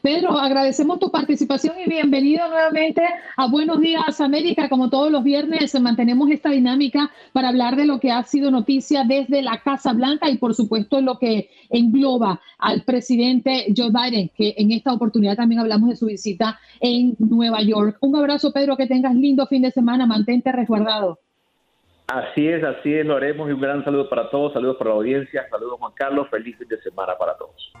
Pedro, 0.00 0.38
agradecemos 0.38 1.00
tu 1.00 1.10
participación 1.10 1.74
y 1.84 1.88
bienvenido 1.88 2.46
nuevamente 2.48 3.02
a 3.36 3.48
Buenos 3.48 3.80
Días 3.80 4.20
América. 4.20 4.68
Como 4.68 4.90
todos 4.90 5.10
los 5.10 5.24
viernes, 5.24 5.78
mantenemos 5.80 6.30
esta 6.30 6.50
dinámica 6.50 7.10
para 7.32 7.48
hablar 7.48 7.74
de 7.74 7.84
lo 7.84 7.98
que 7.98 8.12
ha 8.12 8.22
sido 8.22 8.52
noticia 8.52 9.02
desde 9.02 9.42
la 9.42 9.60
Casa 9.60 9.92
Blanca 9.92 10.30
y, 10.30 10.38
por 10.38 10.54
supuesto, 10.54 11.00
lo 11.00 11.18
que 11.18 11.50
engloba 11.68 12.40
al 12.58 12.84
presidente 12.84 13.66
Joe 13.76 13.90
Biden, 13.90 14.30
que 14.36 14.54
en 14.56 14.70
esta 14.70 14.92
oportunidad 14.92 15.34
también 15.34 15.60
hablamos 15.60 15.90
de 15.90 15.96
su 15.96 16.06
visita 16.06 16.60
en 16.78 17.16
Nueva 17.18 17.60
York. 17.60 17.98
Un 18.02 18.14
abrazo, 18.14 18.52
Pedro, 18.52 18.76
que 18.76 18.86
tengas 18.86 19.16
lindo 19.16 19.48
fin 19.48 19.62
de 19.62 19.72
semana, 19.72 20.06
mantente 20.06 20.52
resguardado. 20.52 21.18
Así 22.10 22.48
es, 22.48 22.64
así 22.64 22.92
es, 22.92 23.06
lo 23.06 23.16
haremos 23.16 23.48
y 23.48 23.52
un 23.52 23.60
gran 23.60 23.84
saludo 23.84 24.08
para 24.08 24.28
todos, 24.30 24.52
saludos 24.52 24.78
para 24.78 24.90
la 24.90 24.96
audiencia, 24.96 25.46
saludos 25.48 25.78
Juan 25.78 25.92
Carlos, 25.94 26.28
feliz 26.28 26.58
fin 26.58 26.66
de 26.66 26.82
semana 26.82 27.16
para 27.16 27.36
todos. 27.36 27.72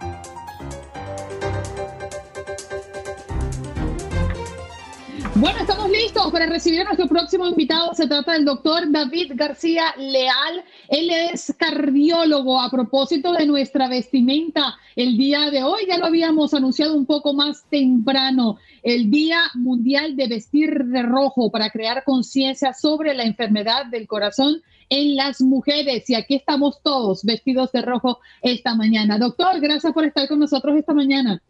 Bueno, 5.40 5.60
estamos 5.60 5.88
listos 5.88 6.30
para 6.30 6.44
recibir 6.44 6.82
a 6.82 6.84
nuestro 6.84 7.08
próximo 7.08 7.46
invitado. 7.46 7.94
Se 7.94 8.06
trata 8.06 8.34
del 8.34 8.44
doctor 8.44 8.82
David 8.92 9.32
García 9.34 9.94
Leal. 9.96 10.62
Él 10.86 11.08
es 11.08 11.54
cardiólogo. 11.56 12.60
A 12.60 12.70
propósito 12.70 13.32
de 13.32 13.46
nuestra 13.46 13.88
vestimenta, 13.88 14.76
el 14.96 15.16
día 15.16 15.50
de 15.50 15.62
hoy 15.62 15.86
ya 15.88 15.96
lo 15.96 16.04
habíamos 16.04 16.52
anunciado 16.52 16.94
un 16.94 17.06
poco 17.06 17.32
más 17.32 17.64
temprano, 17.70 18.58
el 18.82 19.10
Día 19.10 19.40
Mundial 19.54 20.14
de 20.14 20.28
Vestir 20.28 20.84
de 20.84 21.02
Rojo 21.04 21.50
para 21.50 21.70
crear 21.70 22.04
conciencia 22.04 22.74
sobre 22.74 23.14
la 23.14 23.24
enfermedad 23.24 23.86
del 23.86 24.06
corazón 24.06 24.60
en 24.90 25.16
las 25.16 25.40
mujeres. 25.40 26.10
Y 26.10 26.16
aquí 26.16 26.34
estamos 26.34 26.82
todos 26.82 27.24
vestidos 27.24 27.72
de 27.72 27.80
rojo 27.80 28.18
esta 28.42 28.74
mañana. 28.74 29.16
Doctor, 29.16 29.58
gracias 29.58 29.94
por 29.94 30.04
estar 30.04 30.28
con 30.28 30.38
nosotros 30.38 30.76
esta 30.76 30.92
mañana. 30.92 31.40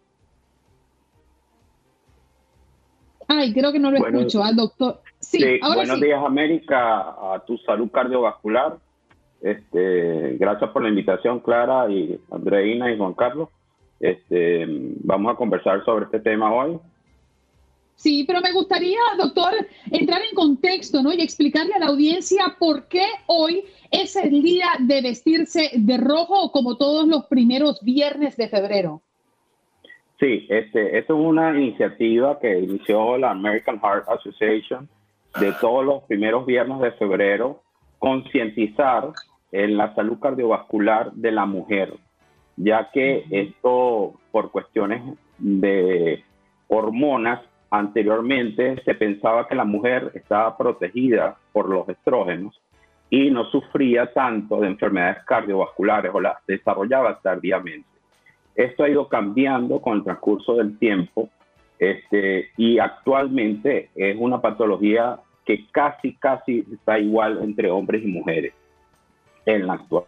Ay, 3.33 3.53
creo 3.53 3.71
que 3.71 3.79
no 3.79 3.93
lo 3.93 3.99
escucho 4.05 4.43
al 4.43 4.57
doctor. 4.57 5.03
Sí, 5.21 5.61
buenos 5.63 6.01
días, 6.01 6.21
América, 6.25 7.11
a 7.33 7.41
tu 7.47 7.57
salud 7.59 7.89
cardiovascular. 7.89 8.77
Este, 9.41 10.37
gracias 10.37 10.71
por 10.71 10.83
la 10.83 10.89
invitación, 10.89 11.39
Clara 11.39 11.89
y 11.89 12.19
Andreina 12.33 12.93
y 12.93 12.99
Juan 12.99 13.15
Carlos. 13.15 13.49
Este, 14.01 14.67
vamos 15.05 15.33
a 15.33 15.37
conversar 15.37 15.85
sobre 15.85 16.07
este 16.07 16.19
tema 16.19 16.53
hoy. 16.53 16.81
Sí, 17.95 18.25
pero 18.27 18.41
me 18.41 18.51
gustaría, 18.51 18.99
doctor, 19.17 19.53
entrar 19.93 20.23
en 20.29 20.35
contexto, 20.35 21.01
¿no? 21.01 21.13
Y 21.13 21.23
explicarle 21.23 21.75
a 21.75 21.79
la 21.79 21.87
audiencia 21.87 22.57
por 22.59 22.89
qué 22.89 23.05
hoy 23.29 23.63
es 23.93 24.17
el 24.17 24.43
día 24.43 24.71
de 24.81 25.03
vestirse 25.03 25.71
de 25.77 25.99
rojo 25.99 26.51
como 26.51 26.77
todos 26.77 27.07
los 27.07 27.27
primeros 27.27 27.81
viernes 27.81 28.37
de 28.37 28.49
febrero. 28.49 29.03
Sí, 30.21 30.47
este, 30.51 30.99
esto 30.99 31.15
es 31.15 31.27
una 31.27 31.59
iniciativa 31.59 32.39
que 32.39 32.59
inició 32.59 33.17
la 33.17 33.31
American 33.31 33.81
Heart 33.81 34.07
Association 34.07 34.87
de 35.41 35.53
todos 35.63 35.83
los 35.83 36.03
primeros 36.03 36.45
viernes 36.45 36.79
de 36.81 36.93
febrero, 36.93 37.63
concientizar 37.99 39.13
en 39.51 39.79
la 39.79 39.95
salud 39.95 40.19
cardiovascular 40.21 41.11
de 41.13 41.33
la 41.33 41.47
mujer, 41.47 41.95
ya 42.57 42.91
que 42.93 43.25
esto 43.31 44.13
por 44.31 44.51
cuestiones 44.51 45.03
de 45.39 46.23
hormonas, 46.69 47.41
anteriormente 47.71 48.83
se 48.85 48.95
pensaba 48.95 49.49
que 49.49 49.55
la 49.55 49.65
mujer 49.65 50.13
estaba 50.15 50.55
protegida 50.57 51.39
por 51.53 51.71
los 51.71 51.89
estrógenos 51.89 52.61
y 53.09 53.31
no 53.31 53.45
sufría 53.47 54.13
tanto 54.13 54.61
de 54.61 54.67
enfermedades 54.67 55.25
cardiovasculares 55.25 56.11
o 56.13 56.21
las 56.21 56.45
desarrollaba 56.47 57.19
tardíamente. 57.21 57.90
Esto 58.55 58.85
ha 58.85 58.89
ido 58.89 59.09
cambiando 59.09 59.81
con 59.81 59.99
el 59.99 60.05
transcurso 60.05 60.57
del 60.57 60.79
tiempo 60.79 61.31
este, 61.79 62.51
y 62.57 62.79
actualmente 62.79 63.91
es 63.95 64.17
una 64.19 64.41
patología 64.41 65.19
que 65.45 65.67
casi, 65.73 66.15
casi 66.15 66.67
está 66.73 66.99
igual 66.99 67.41
entre 67.43 67.71
hombres 67.71 68.05
y 68.05 68.09
mujeres 68.09 68.53
en 69.47 69.67
la 69.67 69.75
actual. 69.75 70.05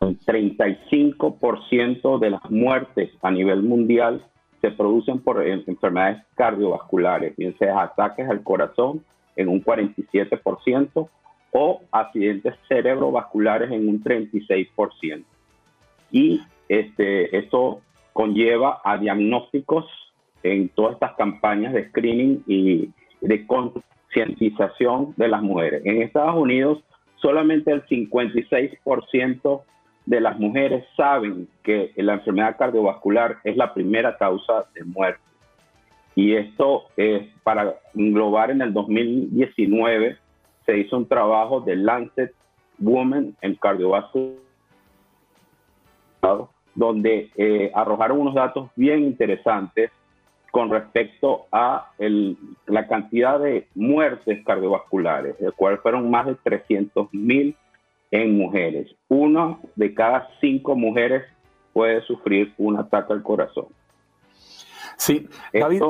El 0.00 0.20
35% 0.20 2.18
de 2.18 2.30
las 2.30 2.50
muertes 2.50 3.10
a 3.22 3.30
nivel 3.30 3.62
mundial 3.62 4.24
se 4.60 4.70
producen 4.70 5.20
por 5.20 5.42
enfermedades 5.46 6.22
cardiovasculares, 6.34 7.34
bien 7.36 7.56
sea 7.58 7.82
ataques 7.82 8.28
al 8.28 8.42
corazón 8.42 9.02
en 9.36 9.48
un 9.48 9.62
47% 9.64 11.08
o 11.52 11.80
accidentes 11.90 12.54
cerebrovasculares 12.68 13.70
en 13.70 13.88
un 13.88 14.02
36%. 14.02 15.24
Y 16.10 16.42
este, 16.68 17.36
esto 17.36 17.80
conlleva 18.12 18.80
a 18.84 18.96
diagnósticos 18.96 19.84
en 20.42 20.68
todas 20.70 20.94
estas 20.94 21.14
campañas 21.16 21.72
de 21.72 21.88
screening 21.88 22.42
y 22.46 22.90
de 23.20 23.46
concientización 23.46 25.14
de 25.16 25.28
las 25.28 25.42
mujeres. 25.42 25.82
En 25.84 26.02
Estados 26.02 26.36
Unidos, 26.36 26.82
solamente 27.16 27.72
el 27.72 27.84
56% 27.86 29.62
de 30.06 30.20
las 30.20 30.38
mujeres 30.38 30.84
saben 30.96 31.48
que 31.62 31.92
la 31.96 32.14
enfermedad 32.14 32.56
cardiovascular 32.56 33.38
es 33.44 33.56
la 33.56 33.74
primera 33.74 34.16
causa 34.16 34.66
de 34.74 34.84
muerte. 34.84 35.20
Y 36.14 36.34
esto 36.34 36.84
es 36.96 37.28
para 37.42 37.74
englobar 37.94 38.50
en 38.50 38.62
el 38.62 38.72
2019 38.72 40.16
se 40.64 40.78
hizo 40.78 40.96
un 40.96 41.06
trabajo 41.06 41.60
de 41.60 41.76
Lancet 41.76 42.32
Women 42.78 43.36
en 43.40 43.54
Cardiovascular 43.56 44.36
donde 46.76 47.30
eh, 47.36 47.72
arrojaron 47.74 48.20
unos 48.20 48.34
datos 48.34 48.70
bien 48.76 49.02
interesantes 49.02 49.90
con 50.52 50.70
respecto 50.70 51.46
a 51.52 51.90
la 51.98 52.86
cantidad 52.86 53.38
de 53.40 53.66
muertes 53.74 54.42
cardiovasculares, 54.44 55.34
el 55.40 55.52
cual 55.52 55.78
fueron 55.78 56.10
más 56.10 56.26
de 56.26 56.34
300 56.36 57.12
mil 57.12 57.56
en 58.10 58.38
mujeres. 58.38 58.94
Una 59.08 59.58
de 59.74 59.92
cada 59.92 60.28
cinco 60.40 60.74
mujeres 60.74 61.24
puede 61.72 62.00
sufrir 62.02 62.54
un 62.56 62.78
ataque 62.78 63.12
al 63.12 63.22
corazón. 63.22 63.66
Sí, 64.96 65.28
David, 65.52 65.82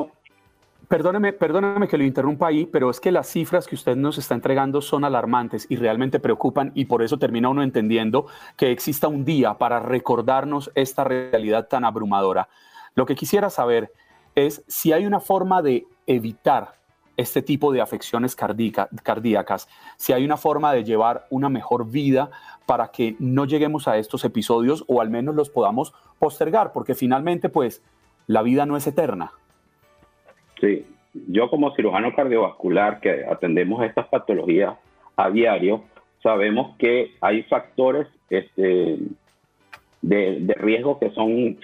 perdóneme, 0.87 1.33
perdóneme 1.33 1.87
que 1.87 1.97
lo 1.97 2.03
interrumpa 2.03 2.47
ahí, 2.47 2.65
pero 2.65 2.89
es 2.89 2.99
que 2.99 3.11
las 3.11 3.27
cifras 3.27 3.67
que 3.67 3.75
usted 3.75 3.95
nos 3.95 4.17
está 4.17 4.35
entregando 4.35 4.81
son 4.81 5.03
alarmantes 5.03 5.67
y 5.69 5.75
realmente 5.75 6.19
preocupan 6.19 6.71
y 6.75 6.85
por 6.85 7.03
eso 7.03 7.17
termina 7.17 7.49
uno 7.49 7.63
entendiendo 7.63 8.27
que 8.55 8.71
exista 8.71 9.07
un 9.07 9.25
día 9.25 9.55
para 9.55 9.79
recordarnos 9.79 10.71
esta 10.75 11.03
realidad 11.03 11.67
tan 11.67 11.85
abrumadora. 11.85 12.47
Lo 12.95 13.05
que 13.05 13.15
quisiera 13.15 13.49
saber 13.49 13.91
es 14.35 14.63
si 14.67 14.93
hay 14.93 15.05
una 15.05 15.19
forma 15.19 15.61
de 15.61 15.85
evitar 16.05 16.75
este 17.17 17.41
tipo 17.41 17.71
de 17.71 17.81
afecciones 17.81 18.35
cardíacas, 18.35 19.67
si 19.97 20.13
hay 20.13 20.23
una 20.23 20.37
forma 20.37 20.71
de 20.71 20.83
llevar 20.83 21.25
una 21.31 21.49
mejor 21.49 21.89
vida 21.89 22.29
para 22.67 22.91
que 22.91 23.15
no 23.19 23.45
lleguemos 23.45 23.87
a 23.87 23.97
estos 23.97 24.23
episodios 24.23 24.85
o 24.87 25.01
al 25.01 25.09
menos 25.09 25.33
los 25.33 25.49
podamos 25.49 25.93
postergar, 26.19 26.73
porque 26.73 26.93
finalmente 26.93 27.49
pues 27.49 27.81
la 28.27 28.43
vida 28.43 28.67
no 28.67 28.77
es 28.77 28.85
eterna. 28.85 29.33
Sí, 30.59 30.85
yo 31.27 31.49
como 31.49 31.75
cirujano 31.75 32.13
cardiovascular 32.15 32.99
que 32.99 33.25
atendemos 33.25 33.83
estas 33.83 34.07
patologías 34.07 34.75
a 35.15 35.29
diario, 35.29 35.83
sabemos 36.21 36.75
que 36.77 37.11
hay 37.21 37.43
factores 37.43 38.07
este, 38.29 38.97
de, 40.01 40.55
riesgo 40.57 40.99
que 40.99 41.09
son 41.11 41.57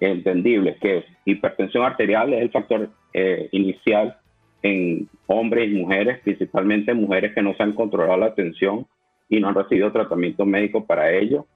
entendibles, 0.00 0.78
que 0.80 1.04
hipertensión 1.24 1.84
arterial 1.84 2.32
es 2.32 2.42
el 2.42 2.50
factor 2.50 2.90
eh, 3.12 3.48
inicial 3.52 4.16
en 4.62 5.08
hombres 5.26 5.70
y 5.70 5.74
mujeres, 5.74 6.20
principalmente 6.20 6.94
mujeres 6.94 7.34
que 7.34 7.42
no 7.42 7.54
se 7.54 7.62
han 7.62 7.72
controlado 7.72 8.18
la 8.18 8.34
tensión 8.34 8.86
y 9.28 9.40
no 9.40 9.48
han 9.48 9.54
recibido 9.54 9.92
tratamiento 9.92 10.44
médico 10.44 10.84
para 10.84 11.12
ello. 11.12 11.46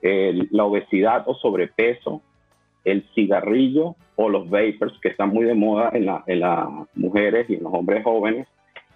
la 0.00 0.64
obesidad 0.64 1.24
o 1.26 1.34
sobrepeso, 1.34 2.22
el 2.84 3.04
cigarrillo 3.14 3.96
o 4.16 4.28
los 4.28 4.48
vapors, 4.50 4.98
que 5.00 5.08
están 5.08 5.30
muy 5.30 5.44
de 5.44 5.54
moda 5.54 5.90
en, 5.92 6.06
las 6.06 6.68
mujeres 6.94 7.48
y 7.48 7.54
en 7.54 7.62
los 7.62 7.72
hombres 7.72 8.02
jóvenes, 8.04 8.48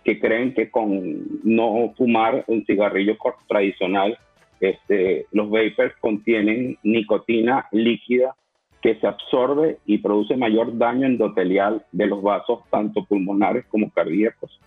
que 0.05 0.19
creen 0.19 0.53
que 0.55 0.71
con 0.71 1.43
no 1.45 1.95
fumar 1.97 2.45
un 2.49 2.65
cigarrillo 2.65 3.17
tradicional, 3.47 4.19
este, 4.61 5.27
los 5.33 5.49
vapors 5.51 5.95
contienen 6.01 6.79
nicotina 6.83 7.67
líquida 7.73 8.35
que 8.81 8.97
se 8.97 9.07
absorbe 9.07 9.79
y 9.87 9.99
produce 9.99 10.37
mayor 10.37 10.77
daño 10.77 11.07
endotelial 11.07 11.85
de 11.93 12.07
los 12.07 12.21
vasos, 12.21 12.61
tanto 12.71 13.05
pulmonares 13.05 13.65
como 13.67 13.91
cardíacos. 13.91 14.61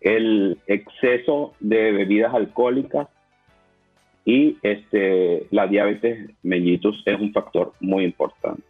El 0.00 0.58
exceso 0.68 1.54
de 1.58 1.90
bebidas 1.90 2.32
alcohólicas 2.32 3.08
y 4.28 4.58
este, 4.62 5.46
la 5.50 5.66
diabetes 5.66 6.28
mellitus 6.42 7.02
es 7.06 7.18
un 7.18 7.32
factor 7.32 7.72
muy 7.80 8.04
importante. 8.04 8.62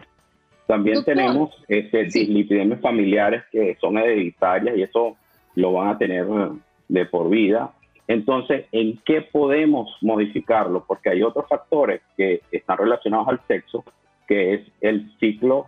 También 0.68 1.03
tenemos 1.05 1.51
este, 1.66 2.05
dislipidemias 2.05 2.81
familiares 2.81 3.42
que 3.51 3.77
son 3.81 3.99
hereditarias 3.99 4.77
y 4.77 4.83
eso 4.83 5.16
lo 5.57 5.73
van 5.73 5.88
a 5.88 5.99
tener 5.99 6.29
de 6.87 7.07
por 7.07 7.29
vida. 7.29 7.73
Entonces, 8.07 8.66
¿en 8.71 8.99
qué 9.05 9.21
podemos 9.21 9.90
modificarlo? 10.01 10.85
Porque 10.87 11.11
hay 11.11 11.25
otros 11.25 11.47
factores 11.49 12.03
que 12.16 12.40
están 12.53 12.79
relacionados 12.79 13.27
al 13.27 13.40
sexo, 13.49 13.83
que 14.29 14.55
es 14.55 14.61
el 14.81 15.11
ciclo 15.18 15.66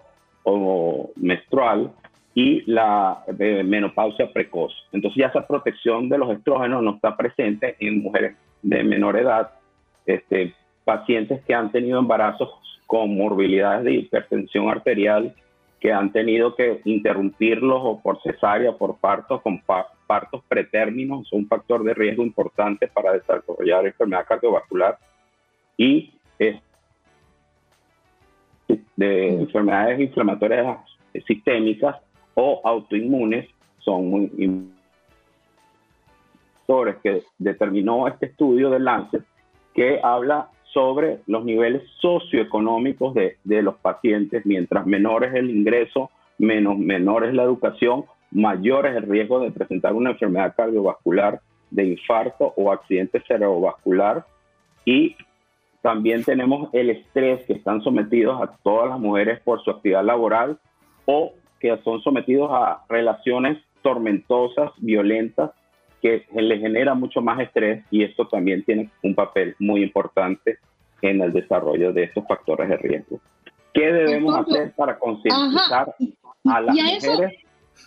menstrual 1.17 1.91
y 2.33 2.63
la 2.71 3.25
eh, 3.41 3.65
menopausia 3.65 4.33
precoz. 4.33 4.73
Entonces 4.93 5.19
ya 5.19 5.27
esa 5.27 5.49
protección 5.49 6.09
de 6.09 6.19
los 6.19 6.31
estrógenos 6.31 6.81
no 6.81 6.95
está 6.95 7.17
presente 7.17 7.75
en 7.81 8.03
mujeres 8.03 8.37
de 8.63 8.85
menor 8.85 9.17
edad, 9.17 9.51
este, 10.15 10.55
pacientes 10.85 11.43
que 11.45 11.55
han 11.55 11.71
tenido 11.73 11.99
embarazos 11.99 12.51
con 12.87 13.17
morbilidades 13.17 13.85
de 13.85 13.95
hipertensión 13.95 14.69
arterial, 14.69 15.35
que 15.81 15.93
han 15.93 16.13
tenido 16.13 16.55
que 16.55 16.81
interrumpirlos 16.85 17.81
o 17.83 18.01
por 18.01 18.21
cesárea, 18.23 18.73
por 18.73 18.99
partos, 18.99 19.41
con 19.43 19.63
partos 20.07 20.43
pretérminos, 20.49 21.33
un 21.33 21.47
factor 21.47 21.83
de 21.85 21.95
riesgo 21.95 22.23
importante 22.23 22.89
para 22.89 23.13
desarrollar 23.13 23.87
enfermedad 23.87 24.27
cardiovascular 24.27 24.99
y 25.77 26.13
de 28.97 29.41
enfermedades 29.41 30.01
inflamatorias 30.01 30.79
sistémicas 31.27 31.97
o 32.35 32.61
autoinmunes 32.65 33.49
son 33.79 34.11
muy 34.11 34.31
que 37.03 37.25
determinó 37.39 38.07
este 38.07 38.27
estudio 38.27 38.71
de 38.71 38.79
Lancet 38.79 39.25
que 39.75 40.01
habla 40.03 40.49
sobre 40.73 41.21
los 41.27 41.45
niveles 41.45 41.83
socioeconómicos 42.01 43.15
de, 43.15 43.37
de 43.45 43.63
los 43.63 43.77
pacientes. 43.77 44.47
Mientras 44.47 44.87
menor 44.87 45.25
es 45.25 45.35
el 45.35 45.51
ingreso, 45.51 46.11
menos 46.39 46.79
menor 46.79 47.25
es 47.25 47.35
la 47.35 47.43
educación, 47.43 48.05
mayor 48.31 48.87
es 48.87 48.97
el 48.97 49.03
riesgo 49.03 49.41
de 49.41 49.51
presentar 49.51 49.93
una 49.93 50.11
enfermedad 50.11 50.55
cardiovascular, 50.57 51.41
de 51.71 51.85
infarto 51.85 52.53
o 52.57 52.73
accidente 52.73 53.23
cerebrovascular 53.27 54.27
y 54.85 55.17
también 55.83 56.25
tenemos 56.25 56.69
el 56.73 56.91
estrés 56.91 57.45
que 57.45 57.55
están 57.55 57.81
sometidos 57.83 58.41
a 58.43 58.57
todas 58.63 58.91
las 58.91 58.99
mujeres 58.99 59.41
por 59.41 59.63
su 59.63 59.71
actividad 59.71 60.05
laboral 60.05 60.59
o 61.07 61.33
que 61.59 61.77
son 61.85 62.01
sometidos 62.03 62.51
a 62.53 62.85
relaciones 62.89 63.59
tormentosas, 63.83 64.73
violentas, 64.79 65.53
que 66.01 66.25
les 66.35 66.61
genera 66.61 66.95
mucho 66.95 67.21
más 67.21 67.41
estrés 67.41 67.85
y 67.91 68.03
esto 68.03 68.27
también 68.29 68.65
tiene 68.65 68.91
un 69.03 69.15
papel 69.15 69.55
muy 69.59 69.83
importante 69.83 70.59
en 71.03 71.21
el 71.21 71.33
desarrollo 71.33 71.93
de 71.93 72.05
estos 72.05 72.27
factores 72.27 72.69
de 72.69 72.77
riesgo. 72.77 73.21
¿Qué 73.73 73.93
debemos 73.93 74.35
hacer 74.37 74.73
para 74.75 74.99
concientizar 74.99 75.95
a 76.45 76.61
las 76.61 76.77
y 76.77 76.81
a 76.81 76.97
eso 76.97 77.13
mujeres. 77.13 77.39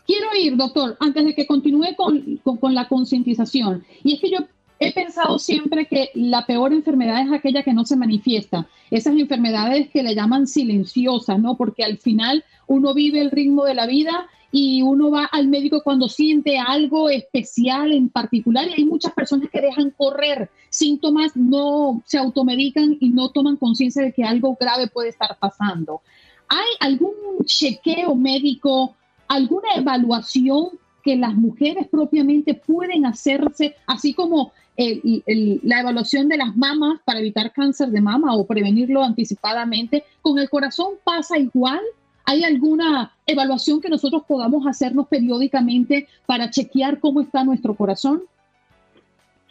quiero 0.05 0.27
ir, 0.39 0.55
doctor, 0.55 0.95
antes 0.99 1.25
de 1.25 1.35
que 1.35 1.45
continúe 1.45 1.95
con, 1.97 2.37
con- 2.43 2.57
con 2.57 2.73
la 2.73 2.87
concientización. 2.87 3.83
Y 4.03 4.13
es 4.15 4.21
que 4.21 4.29
yo 4.31 4.37
he 4.79 4.93
pensado 4.93 5.39
siempre 5.39 5.85
que 5.85 6.09
la 6.13 6.45
peor 6.45 6.73
enfermedad 6.73 7.21
es 7.21 7.31
aquella 7.31 7.63
que 7.63 7.73
no 7.73 7.85
se 7.85 7.95
manifiesta. 7.95 8.67
Esas 8.91 9.15
enfermedades 9.17 9.89
que 9.89 10.03
le 10.03 10.15
llaman 10.15 10.47
silenciosas, 10.47 11.39
¿no? 11.39 11.55
Porque 11.57 11.83
al 11.83 11.97
final 11.97 12.43
uno 12.67 12.93
vive 12.93 13.19
el 13.21 13.31
ritmo 13.31 13.65
de 13.65 13.75
la 13.75 13.85
vida 13.85 14.27
y 14.55 14.83
uno 14.83 15.09
va 15.09 15.25
al 15.25 15.47
médico 15.47 15.81
cuando 15.83 16.07
siente 16.07 16.59
algo 16.59 17.09
especial 17.09 17.91
en 17.91 18.07
particular 18.07 18.67
y 18.69 18.73
hay 18.73 18.85
muchas 18.85 19.11
personas 19.11 19.49
que 19.49 19.59
dejan 19.59 19.89
correr 19.89 20.51
síntomas, 20.69 21.35
no 21.35 22.03
se 22.05 22.19
automedican 22.19 22.95
y 22.99 23.09
no 23.09 23.29
toman 23.31 23.57
conciencia 23.57 24.03
de 24.03 24.13
que 24.13 24.23
algo 24.23 24.55
grave 24.59 24.85
puede 24.85 25.09
estar 25.09 25.35
pasando. 25.39 26.01
¿Hay 26.47 26.67
algún 26.79 27.13
chequeo 27.45 28.13
médico, 28.13 28.93
alguna 29.27 29.69
evaluación 29.75 30.69
que 31.03 31.15
las 31.15 31.33
mujeres 31.33 31.87
propiamente 31.89 32.53
pueden 32.53 33.07
hacerse, 33.07 33.75
así 33.87 34.13
como 34.13 34.51
el- 34.77 35.61
la 35.63 35.79
evaluación 35.81 36.29
de 36.29 36.37
las 36.37 36.55
mamas 36.55 36.99
para 37.03 37.19
evitar 37.19 37.51
cáncer 37.53 37.89
de 37.89 38.01
mama 38.01 38.35
o 38.35 38.45
prevenirlo 38.45 39.01
anticipadamente? 39.01 40.03
¿Con 40.21 40.37
el 40.37 40.47
corazón 40.47 40.93
pasa 41.03 41.39
igual? 41.39 41.81
¿Hay 42.25 42.43
alguna 42.43 43.11
evaluación 43.25 43.81
que 43.81 43.89
nosotros 43.89 44.23
podamos 44.27 44.65
hacernos 44.65 45.07
periódicamente 45.07 46.07
para 46.25 46.49
chequear 46.49 46.99
cómo 46.99 47.21
está 47.21 47.43
nuestro 47.43 47.73
corazón? 47.75 48.23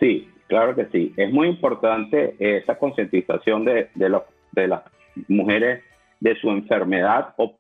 Sí, 0.00 0.28
claro 0.46 0.74
que 0.74 0.87
sí. 0.87 1.12
Es 1.16 1.32
muy 1.32 1.48
importante 1.48 2.35
esa 2.38 2.78
concientización 2.78 3.64
de, 3.64 3.88
de, 3.94 4.20
de 4.52 4.68
las 4.68 4.82
mujeres 5.28 5.82
de 6.20 6.35
su 6.40 6.50
enfermedad 6.50 7.35
o 7.37 7.56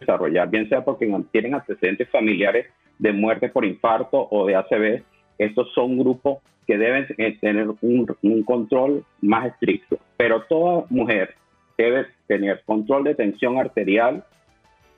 desarrollar, 0.00 0.50
bien 0.50 0.68
sea 0.68 0.84
porque 0.84 1.10
tienen 1.30 1.54
antecedentes 1.54 2.08
familiares 2.10 2.66
de 2.98 3.12
muerte 3.12 3.48
por 3.48 3.64
infarto 3.64 4.28
o 4.30 4.46
de 4.46 4.56
ACV. 4.56 5.02
Estos 5.38 5.72
son 5.74 5.98
grupos 5.98 6.38
que 6.66 6.76
deben 6.76 7.06
eh, 7.18 7.38
tener 7.40 7.68
un, 7.80 8.16
un 8.22 8.42
control 8.42 9.04
más 9.20 9.46
estricto. 9.46 9.98
Pero 10.16 10.42
toda 10.42 10.84
mujer 10.90 11.34
debe 11.76 12.06
tener 12.26 12.62
control 12.64 13.04
de 13.04 13.14
tensión 13.14 13.58
arterial 13.58 14.24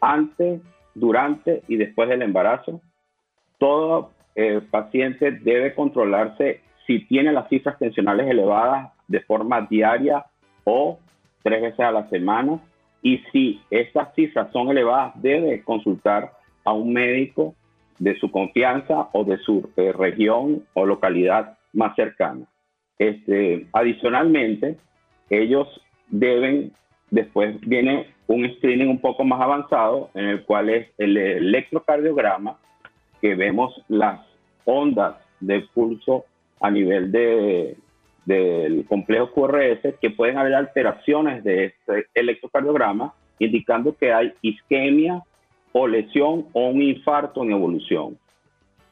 antes, 0.01 0.61
durante 0.95 1.63
y 1.69 1.77
después 1.77 2.09
del 2.09 2.23
embarazo. 2.23 2.81
Todo 3.59 4.13
eh, 4.35 4.61
paciente 4.71 5.33
debe 5.33 5.75
controlarse 5.75 6.61
si 6.87 7.01
tiene 7.07 7.33
las 7.33 7.49
cifras 7.49 7.79
tensionales 7.79 8.29
elevadas 8.29 8.93
de 9.09 9.21
forma 9.21 9.63
diaria 9.63 10.25
o 10.65 10.99
tres 11.43 11.63
veces 11.63 11.81
a 11.81 11.93
la 11.93 12.09
semana. 12.09 12.61
Y 13.03 13.19
si 13.33 13.61
estas 13.71 14.15
cifras 14.15 14.51
son 14.53 14.69
elevadas, 14.69 15.13
debe 15.21 15.63
consultar 15.63 16.33
a 16.65 16.73
un 16.73 16.93
médico 16.93 17.55
de 17.99 18.19
su 18.19 18.31
confianza 18.31 19.09
o 19.13 19.25
de 19.25 19.39
su 19.39 19.71
eh, 19.77 19.93
región 19.93 20.65
o 20.75 20.87
localidad 20.87 21.59
más 21.73 21.95
cercana. 21.97 22.47
Este, 22.99 23.67
adicionalmente, 23.73 24.79
ellos 25.31 25.69
deben, 26.09 26.73
después 27.11 27.61
viene 27.61 28.09
un 28.27 28.49
screening 28.57 28.89
un 28.89 29.01
poco 29.01 29.25
más 29.25 29.41
avanzado, 29.41 30.11
en 30.15 30.27
el 30.27 30.45
cual 30.45 30.71
es 30.71 30.89
el 30.99 31.17
electrocardiograma, 31.17 32.59
que 33.21 33.35
vemos 33.35 33.83
las 33.89 34.21
ondas 34.65 35.17
de 35.41 35.61
pulso 35.75 36.25
a 36.61 36.71
nivel 36.71 37.13
de, 37.13 37.77
del 38.25 38.87
complejo 38.87 39.31
QRS, 39.33 39.95
que 40.01 40.11
pueden 40.11 40.39
haber 40.39 40.55
alteraciones 40.55 41.45
de 41.45 41.67
este 41.67 42.07
electrocardiograma, 42.15 43.15
indicando 43.39 43.97
que 43.97 44.13
hay 44.13 44.33
isquemia 44.43 45.23
o 45.73 45.87
lesión 45.87 46.47
o 46.53 46.69
un 46.69 46.83
infarto 46.83 47.43
en 47.43 47.53
evolución. 47.53 48.17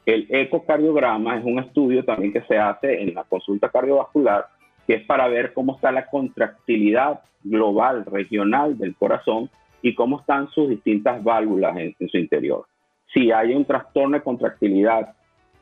El 0.05 0.27
ecocardiograma 0.29 1.37
es 1.37 1.45
un 1.45 1.59
estudio 1.59 2.03
también 2.03 2.33
que 2.33 2.41
se 2.41 2.57
hace 2.57 3.01
en 3.01 3.13
la 3.13 3.23
consulta 3.23 3.69
cardiovascular, 3.69 4.47
que 4.87 4.95
es 4.95 5.05
para 5.05 5.27
ver 5.27 5.53
cómo 5.53 5.75
está 5.75 5.91
la 5.91 6.07
contractilidad 6.07 7.21
global, 7.43 8.05
regional 8.05 8.77
del 8.77 8.95
corazón 8.95 9.49
y 9.81 9.93
cómo 9.95 10.19
están 10.19 10.49
sus 10.49 10.69
distintas 10.69 11.23
válvulas 11.23 11.75
en, 11.77 11.95
su 12.09 12.17
interior. 12.17 12.65
Si 13.13 13.31
hay 13.31 13.53
un 13.53 13.65
trastorno 13.65 14.17
de 14.17 14.23
contractilidad 14.23 15.13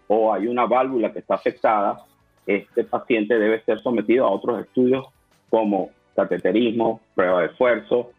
o 0.07 0.33
hay 0.33 0.47
una 0.47 0.65
válvula 0.65 1.11
que 1.11 1.19
está 1.19 1.35
afectada, 1.35 2.05
este 2.45 2.83
paciente 2.83 3.37
debe 3.37 3.63
ser 3.63 3.79
sometido 3.81 4.25
a 4.25 4.31
otros 4.31 4.61
estudios 4.61 5.05
como 5.49 5.89
cateterismo, 6.15 7.01
prueba 7.15 7.41
de 7.41 7.47
esfuerzo 7.47 8.11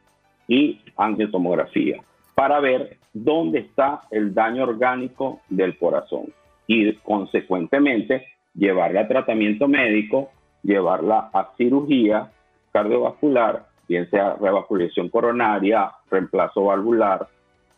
y 0.49 0.81
angiotomografía 0.97 2.03
para 2.35 2.61
ver 2.61 2.99
dónde 3.13 3.61
está 3.61 4.03
el 4.11 4.35
daño 4.35 4.65
orgánico 4.65 5.41
del 5.49 5.77
corazón 5.77 6.33
y 6.67 6.93
consecuentemente 6.95 8.27
llevarla 8.55 9.03
a 9.03 9.09
tratamiento 9.09 9.69
médico, 9.69 10.31
llevarla 10.63 11.31
a 11.33 11.53
cirugía 11.57 12.31
cardiovascular, 12.73 13.67
bien 13.89 14.09
sea 14.11 14.37
revascularización 14.41 15.09
coronaria, 15.09 15.93
reemplazo 16.11 16.65
valvular 16.65 17.29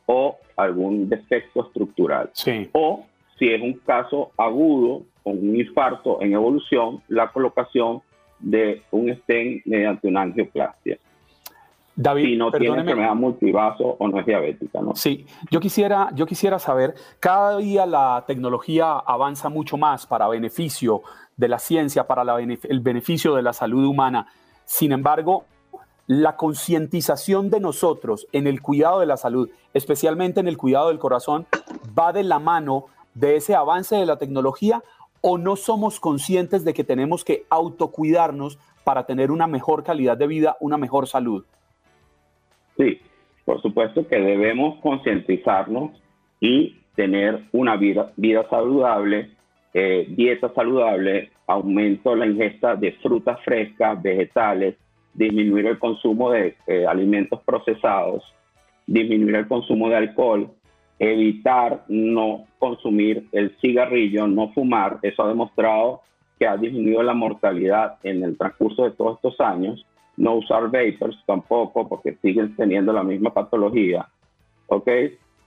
o 0.06 0.38
algún 0.56 1.08
defecto 1.08 1.66
estructural. 1.66 2.30
Sí. 2.32 2.68
O 2.72 3.04
si 3.38 3.48
es 3.48 3.60
un 3.60 3.74
caso 3.74 4.30
agudo 4.36 5.02
con 5.22 5.38
un 5.38 5.56
infarto 5.56 6.20
en 6.20 6.34
evolución, 6.34 7.02
la 7.08 7.32
colocación 7.32 8.02
de 8.38 8.82
un 8.90 9.14
stent 9.16 9.64
mediante 9.64 10.06
una 10.06 10.22
angioplastia. 10.22 10.98
David, 11.96 12.24
si 12.24 12.36
no 12.36 12.50
tiene 12.50 12.80
enfermedad 12.80 13.14
multivaso 13.14 13.96
o 13.98 14.08
no 14.08 14.18
es 14.18 14.26
diabética, 14.26 14.80
¿no? 14.80 14.96
Sí, 14.96 15.26
yo 15.50 15.60
quisiera, 15.60 16.10
yo 16.14 16.26
quisiera 16.26 16.58
saber, 16.58 16.94
cada 17.20 17.56
día 17.58 17.86
la 17.86 18.24
tecnología 18.26 18.94
avanza 18.98 19.48
mucho 19.48 19.76
más 19.76 20.06
para 20.06 20.26
beneficio 20.26 21.02
de 21.36 21.48
la 21.48 21.58
ciencia, 21.58 22.06
para 22.06 22.24
la 22.24 22.40
el 22.40 22.80
beneficio 22.80 23.34
de 23.34 23.42
la 23.42 23.52
salud 23.52 23.84
humana. 23.84 24.26
Sin 24.64 24.92
embargo, 24.92 25.44
la 26.06 26.36
concientización 26.36 27.48
de 27.48 27.60
nosotros 27.60 28.26
en 28.32 28.46
el 28.46 28.60
cuidado 28.60 29.00
de 29.00 29.06
la 29.06 29.16
salud, 29.16 29.48
especialmente 29.72 30.40
en 30.40 30.48
el 30.48 30.58
cuidado 30.58 30.88
del 30.88 30.98
corazón, 30.98 31.46
va 31.98 32.12
de 32.12 32.24
la 32.24 32.38
mano 32.38 32.86
de 33.14 33.36
ese 33.36 33.54
avance 33.54 33.96
de 33.96 34.06
la 34.06 34.18
tecnología 34.18 34.82
o 35.20 35.38
no 35.38 35.56
somos 35.56 36.00
conscientes 36.00 36.64
de 36.64 36.74
que 36.74 36.84
tenemos 36.84 37.24
que 37.24 37.46
autocuidarnos 37.48 38.58
para 38.82 39.06
tener 39.06 39.30
una 39.30 39.46
mejor 39.46 39.82
calidad 39.82 40.18
de 40.18 40.26
vida, 40.26 40.56
una 40.60 40.76
mejor 40.76 41.06
salud. 41.06 41.44
Sí, 42.76 43.00
por 43.44 43.60
supuesto 43.62 44.06
que 44.06 44.18
debemos 44.18 44.80
concientizarnos 44.80 45.90
y 46.40 46.76
tener 46.94 47.44
una 47.52 47.76
vida, 47.76 48.12
vida 48.16 48.46
saludable, 48.48 49.30
eh, 49.72 50.06
dieta 50.08 50.52
saludable, 50.54 51.30
aumento 51.46 52.14
la 52.14 52.26
ingesta 52.26 52.76
de 52.76 52.92
frutas 52.92 53.40
frescas, 53.44 54.00
vegetales, 54.02 54.76
disminuir 55.12 55.66
el 55.66 55.78
consumo 55.78 56.30
de 56.30 56.56
eh, 56.66 56.86
alimentos 56.86 57.40
procesados, 57.42 58.24
disminuir 58.86 59.36
el 59.36 59.48
consumo 59.48 59.88
de 59.88 59.96
alcohol, 59.96 60.50
evitar 60.98 61.84
no 61.88 62.46
consumir 62.58 63.26
el 63.32 63.56
cigarrillo, 63.60 64.26
no 64.26 64.52
fumar. 64.52 64.98
Eso 65.02 65.22
ha 65.22 65.28
demostrado 65.28 66.02
que 66.38 66.46
ha 66.46 66.56
disminuido 66.56 67.02
la 67.02 67.14
mortalidad 67.14 67.98
en 68.02 68.22
el 68.22 68.36
transcurso 68.36 68.84
de 68.84 68.90
todos 68.92 69.16
estos 69.16 69.40
años. 69.40 69.84
No 70.16 70.34
usar 70.34 70.64
vapors 70.70 71.16
tampoco, 71.26 71.88
porque 71.88 72.16
siguen 72.22 72.54
teniendo 72.56 72.92
la 72.92 73.02
misma 73.02 73.32
patología. 73.32 74.08
¿Ok? 74.68 74.88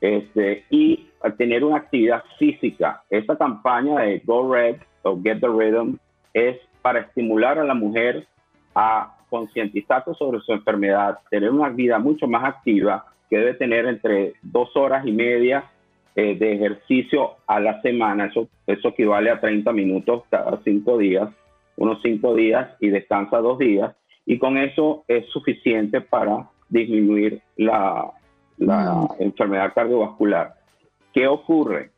Este, 0.01 0.65
y 0.69 1.08
tener 1.38 1.63
una 1.63 1.77
actividad 1.77 2.23
física. 2.38 3.03
Esta 3.10 3.38
campaña 3.38 4.01
de 4.01 4.21
Go 4.25 4.53
Red 4.53 4.77
o 5.03 5.19
Get 5.21 5.39
the 5.39 5.47
Rhythm 5.47 5.97
es 6.34 6.58
para 6.82 6.99
estimular 6.99 7.58
a 7.58 7.63
la 7.63 7.73
mujer 7.73 8.27
a 8.75 9.17
concientizarse 9.30 10.13
sobre 10.13 10.39
su 10.41 10.53
enfermedad, 10.53 11.19
tener 11.30 11.49
una 11.51 11.69
vida 11.69 11.99
mucho 11.99 12.27
más 12.27 12.43
activa, 12.45 13.06
que 13.30 13.38
debe 13.38 13.56
tener 13.56 13.86
entre 13.86 14.34
dos 14.41 14.75
horas 14.75 15.06
y 15.06 15.12
media 15.12 15.65
eh, 16.15 16.36
de 16.38 16.53
ejercicio 16.53 17.32
a 17.45 17.60
la 17.60 17.82
semana. 17.82 18.25
Eso, 18.25 18.47
eso 18.65 18.89
equivale 18.89 19.30
a 19.30 19.39
30 19.39 19.71
minutos 19.73 20.23
cada 20.30 20.60
cinco 20.63 20.97
días, 20.97 21.30
unos 21.76 22.01
cinco 22.01 22.36
días 22.36 22.70
y 22.80 22.89
descansa 22.89 23.39
dos 23.39 23.57
días. 23.59 23.95
Y 24.28 24.38
con 24.38 24.57
eso 24.57 25.05
es 25.07 25.25
suficiente 25.30 26.01
para 26.01 26.49
disminuir 26.69 27.41
la, 27.55 28.11
la 28.57 29.07
enfermedad 29.19 29.73
cardiovascular. 29.73 30.53
¿Qué 31.13 31.25
ocurre? 31.28 31.91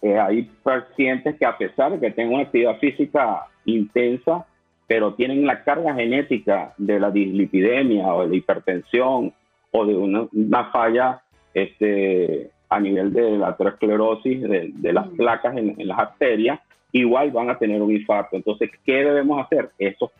Eh, 0.00 0.18
hay 0.18 0.50
pacientes 0.62 1.36
que 1.38 1.44
a 1.44 1.58
pesar 1.58 1.92
de 1.92 2.00
que 2.00 2.14
tengan 2.14 2.34
una 2.34 2.42
actividad 2.44 2.78
física 2.78 3.46
intensa, 3.66 4.46
pero 4.86 5.12
tienen 5.12 5.46
la 5.46 5.62
carga 5.62 5.94
genética 5.94 6.72
de 6.78 6.98
la 6.98 7.10
dislipidemia 7.10 8.12
o 8.12 8.22
de 8.22 8.28
la 8.28 8.36
hipertensión 8.36 9.34
o 9.70 9.84
de 9.84 9.94
una, 9.94 10.26
una 10.32 10.64
falla 10.70 11.22
este, 11.52 12.50
a 12.70 12.80
nivel 12.80 13.12
de 13.12 13.36
la 13.36 13.48
aterosclerosis, 13.48 14.40
de, 14.40 14.70
de 14.72 14.92
las 14.94 15.08
placas 15.08 15.58
en, 15.58 15.78
en, 15.78 15.88
las 15.88 15.98
arterias, 15.98 16.58
igual 16.92 17.30
van 17.32 17.50
a 17.50 17.58
tener 17.58 17.82
un 17.82 17.92
infarto. 17.92 18.36
Entonces, 18.36 18.70
¿qué 18.86 19.04
debemos 19.04 19.44
hacer? 19.44 19.70
Esos, 19.78 20.10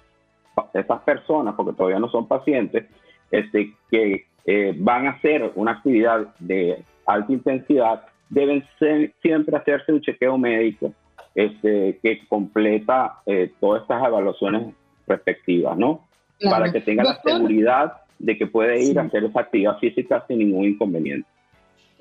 esas 0.73 1.01
personas, 1.03 1.55
porque 1.55 1.77
todavía 1.77 1.99
no 1.99 2.11
son 2.11 2.27
pacientes, 2.27 2.87
este, 3.31 3.75
que 3.91 4.27
eh, 4.47 4.75
van 4.77 5.07
a 5.07 5.11
hacer 5.11 5.53
una 5.55 5.73
actividad 5.73 6.35
de 6.39 6.83
alta 7.07 7.33
intensidad, 7.33 8.03
deben 8.29 8.65
siempre 9.23 9.57
hacerse 9.57 9.93
un 9.93 10.01
chequeo 10.01 10.39
médico 10.39 10.93
este, 11.35 11.99
que 12.03 12.27
completa 12.29 13.21
eh, 13.27 13.53
todas 13.61 13.83
estas 13.83 14.05
evaluaciones 14.05 14.75
respectivas, 15.07 15.77
¿no? 15.77 16.07
Para 16.43 16.73
que 16.73 16.81
tenga 16.81 17.05
la 17.05 17.21
seguridad 17.23 17.93
de 18.19 18.37
que 18.39 18.47
puede 18.47 18.83
ir 18.83 18.99
a 18.99 19.03
hacer 19.03 19.25
esa 19.25 19.41
actividad 19.41 19.79
física 19.79 20.25
sin 20.27 20.39
ningún 20.39 20.67
inconveniente. 20.67 21.29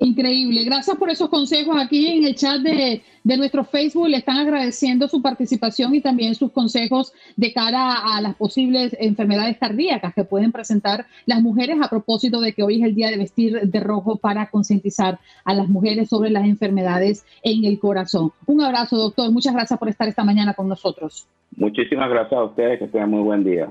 Increíble. 0.02 0.64
Gracias 0.64 0.96
por 0.96 1.10
esos 1.10 1.28
consejos. 1.28 1.76
Aquí 1.78 2.06
en 2.06 2.24
el 2.24 2.34
chat 2.34 2.62
de, 2.62 3.02
nuestro 3.22 3.64
Facebook 3.64 4.08
le 4.08 4.16
están 4.16 4.38
agradeciendo 4.38 5.06
su 5.08 5.20
participación 5.20 5.94
y 5.94 6.00
también 6.00 6.34
sus 6.34 6.50
consejos 6.52 7.12
de 7.36 7.52
cara 7.52 8.16
a 8.16 8.22
las 8.22 8.34
posibles 8.34 8.96
enfermedades 8.98 9.58
cardíacas 9.58 10.14
que 10.14 10.24
pueden 10.24 10.52
presentar 10.52 11.04
las 11.26 11.42
mujeres 11.42 11.76
a 11.82 11.90
propósito 11.90 12.40
de 12.40 12.54
que 12.54 12.62
hoy 12.62 12.80
es 12.80 12.88
el 12.88 12.94
día 12.94 13.10
de 13.10 13.18
vestir 13.18 13.60
de 13.60 13.80
rojo 13.80 14.16
para 14.16 14.48
concientizar 14.48 15.18
a 15.44 15.52
las 15.52 15.68
mujeres 15.68 16.08
sobre 16.08 16.30
las 16.30 16.46
enfermedades 16.46 17.26
en 17.42 17.66
el 17.66 17.78
corazón. 17.78 18.32
Un 18.46 18.62
abrazo, 18.62 18.96
doctor. 18.96 19.30
Muchas 19.30 19.52
gracias 19.52 19.78
por 19.78 19.90
estar 19.90 20.08
esta 20.08 20.24
mañana 20.24 20.54
con 20.54 20.66
nosotros. 20.66 21.26
Muchísimas 21.56 22.08
gracias 22.08 22.40
a 22.40 22.44
ustedes. 22.44 22.78
Que 22.78 22.88
tengan 22.88 23.10
muy 23.10 23.22
buen 23.22 23.44
día. 23.44 23.70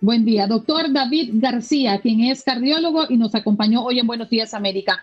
Buen 0.00 0.24
día, 0.24 0.46
doctor 0.46 0.92
David 0.92 1.30
García, 1.34 1.98
quien 2.00 2.20
es 2.20 2.44
cardiólogo 2.44 3.06
y 3.08 3.16
nos 3.16 3.34
acompañó 3.34 3.82
hoy 3.84 3.98
en 3.98 4.06
Buenos 4.06 4.30
Días 4.30 4.54
América. 4.54 5.02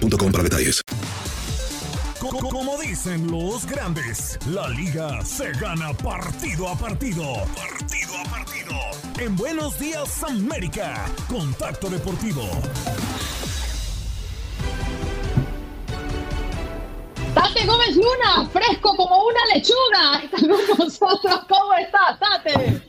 para 0.00 0.42
detalles. 0.42 0.82
Como 2.18 2.78
dicen 2.78 3.30
los 3.30 3.66
grandes, 3.66 4.38
la 4.46 4.68
liga 4.68 5.24
se 5.24 5.52
gana 5.52 5.92
partido 5.92 6.68
a 6.68 6.76
partido. 6.76 7.22
Partido 7.54 8.12
a 8.18 8.30
partido. 8.30 8.74
En 9.18 9.36
Buenos 9.36 9.78
Días 9.78 10.22
América, 10.24 11.06
Contacto 11.28 11.88
Deportivo. 11.88 12.42
Tate 17.34 17.66
Gómez 17.66 17.96
Luna, 17.96 18.48
fresco 18.52 18.96
como 18.96 19.26
una 19.26 19.40
lechuga. 19.54 20.24
Está 20.24 20.38
con 20.38 20.78
nosotros. 20.78 21.40
¿Cómo 21.48 21.74
estás, 21.74 22.18
Tate? 22.18 22.82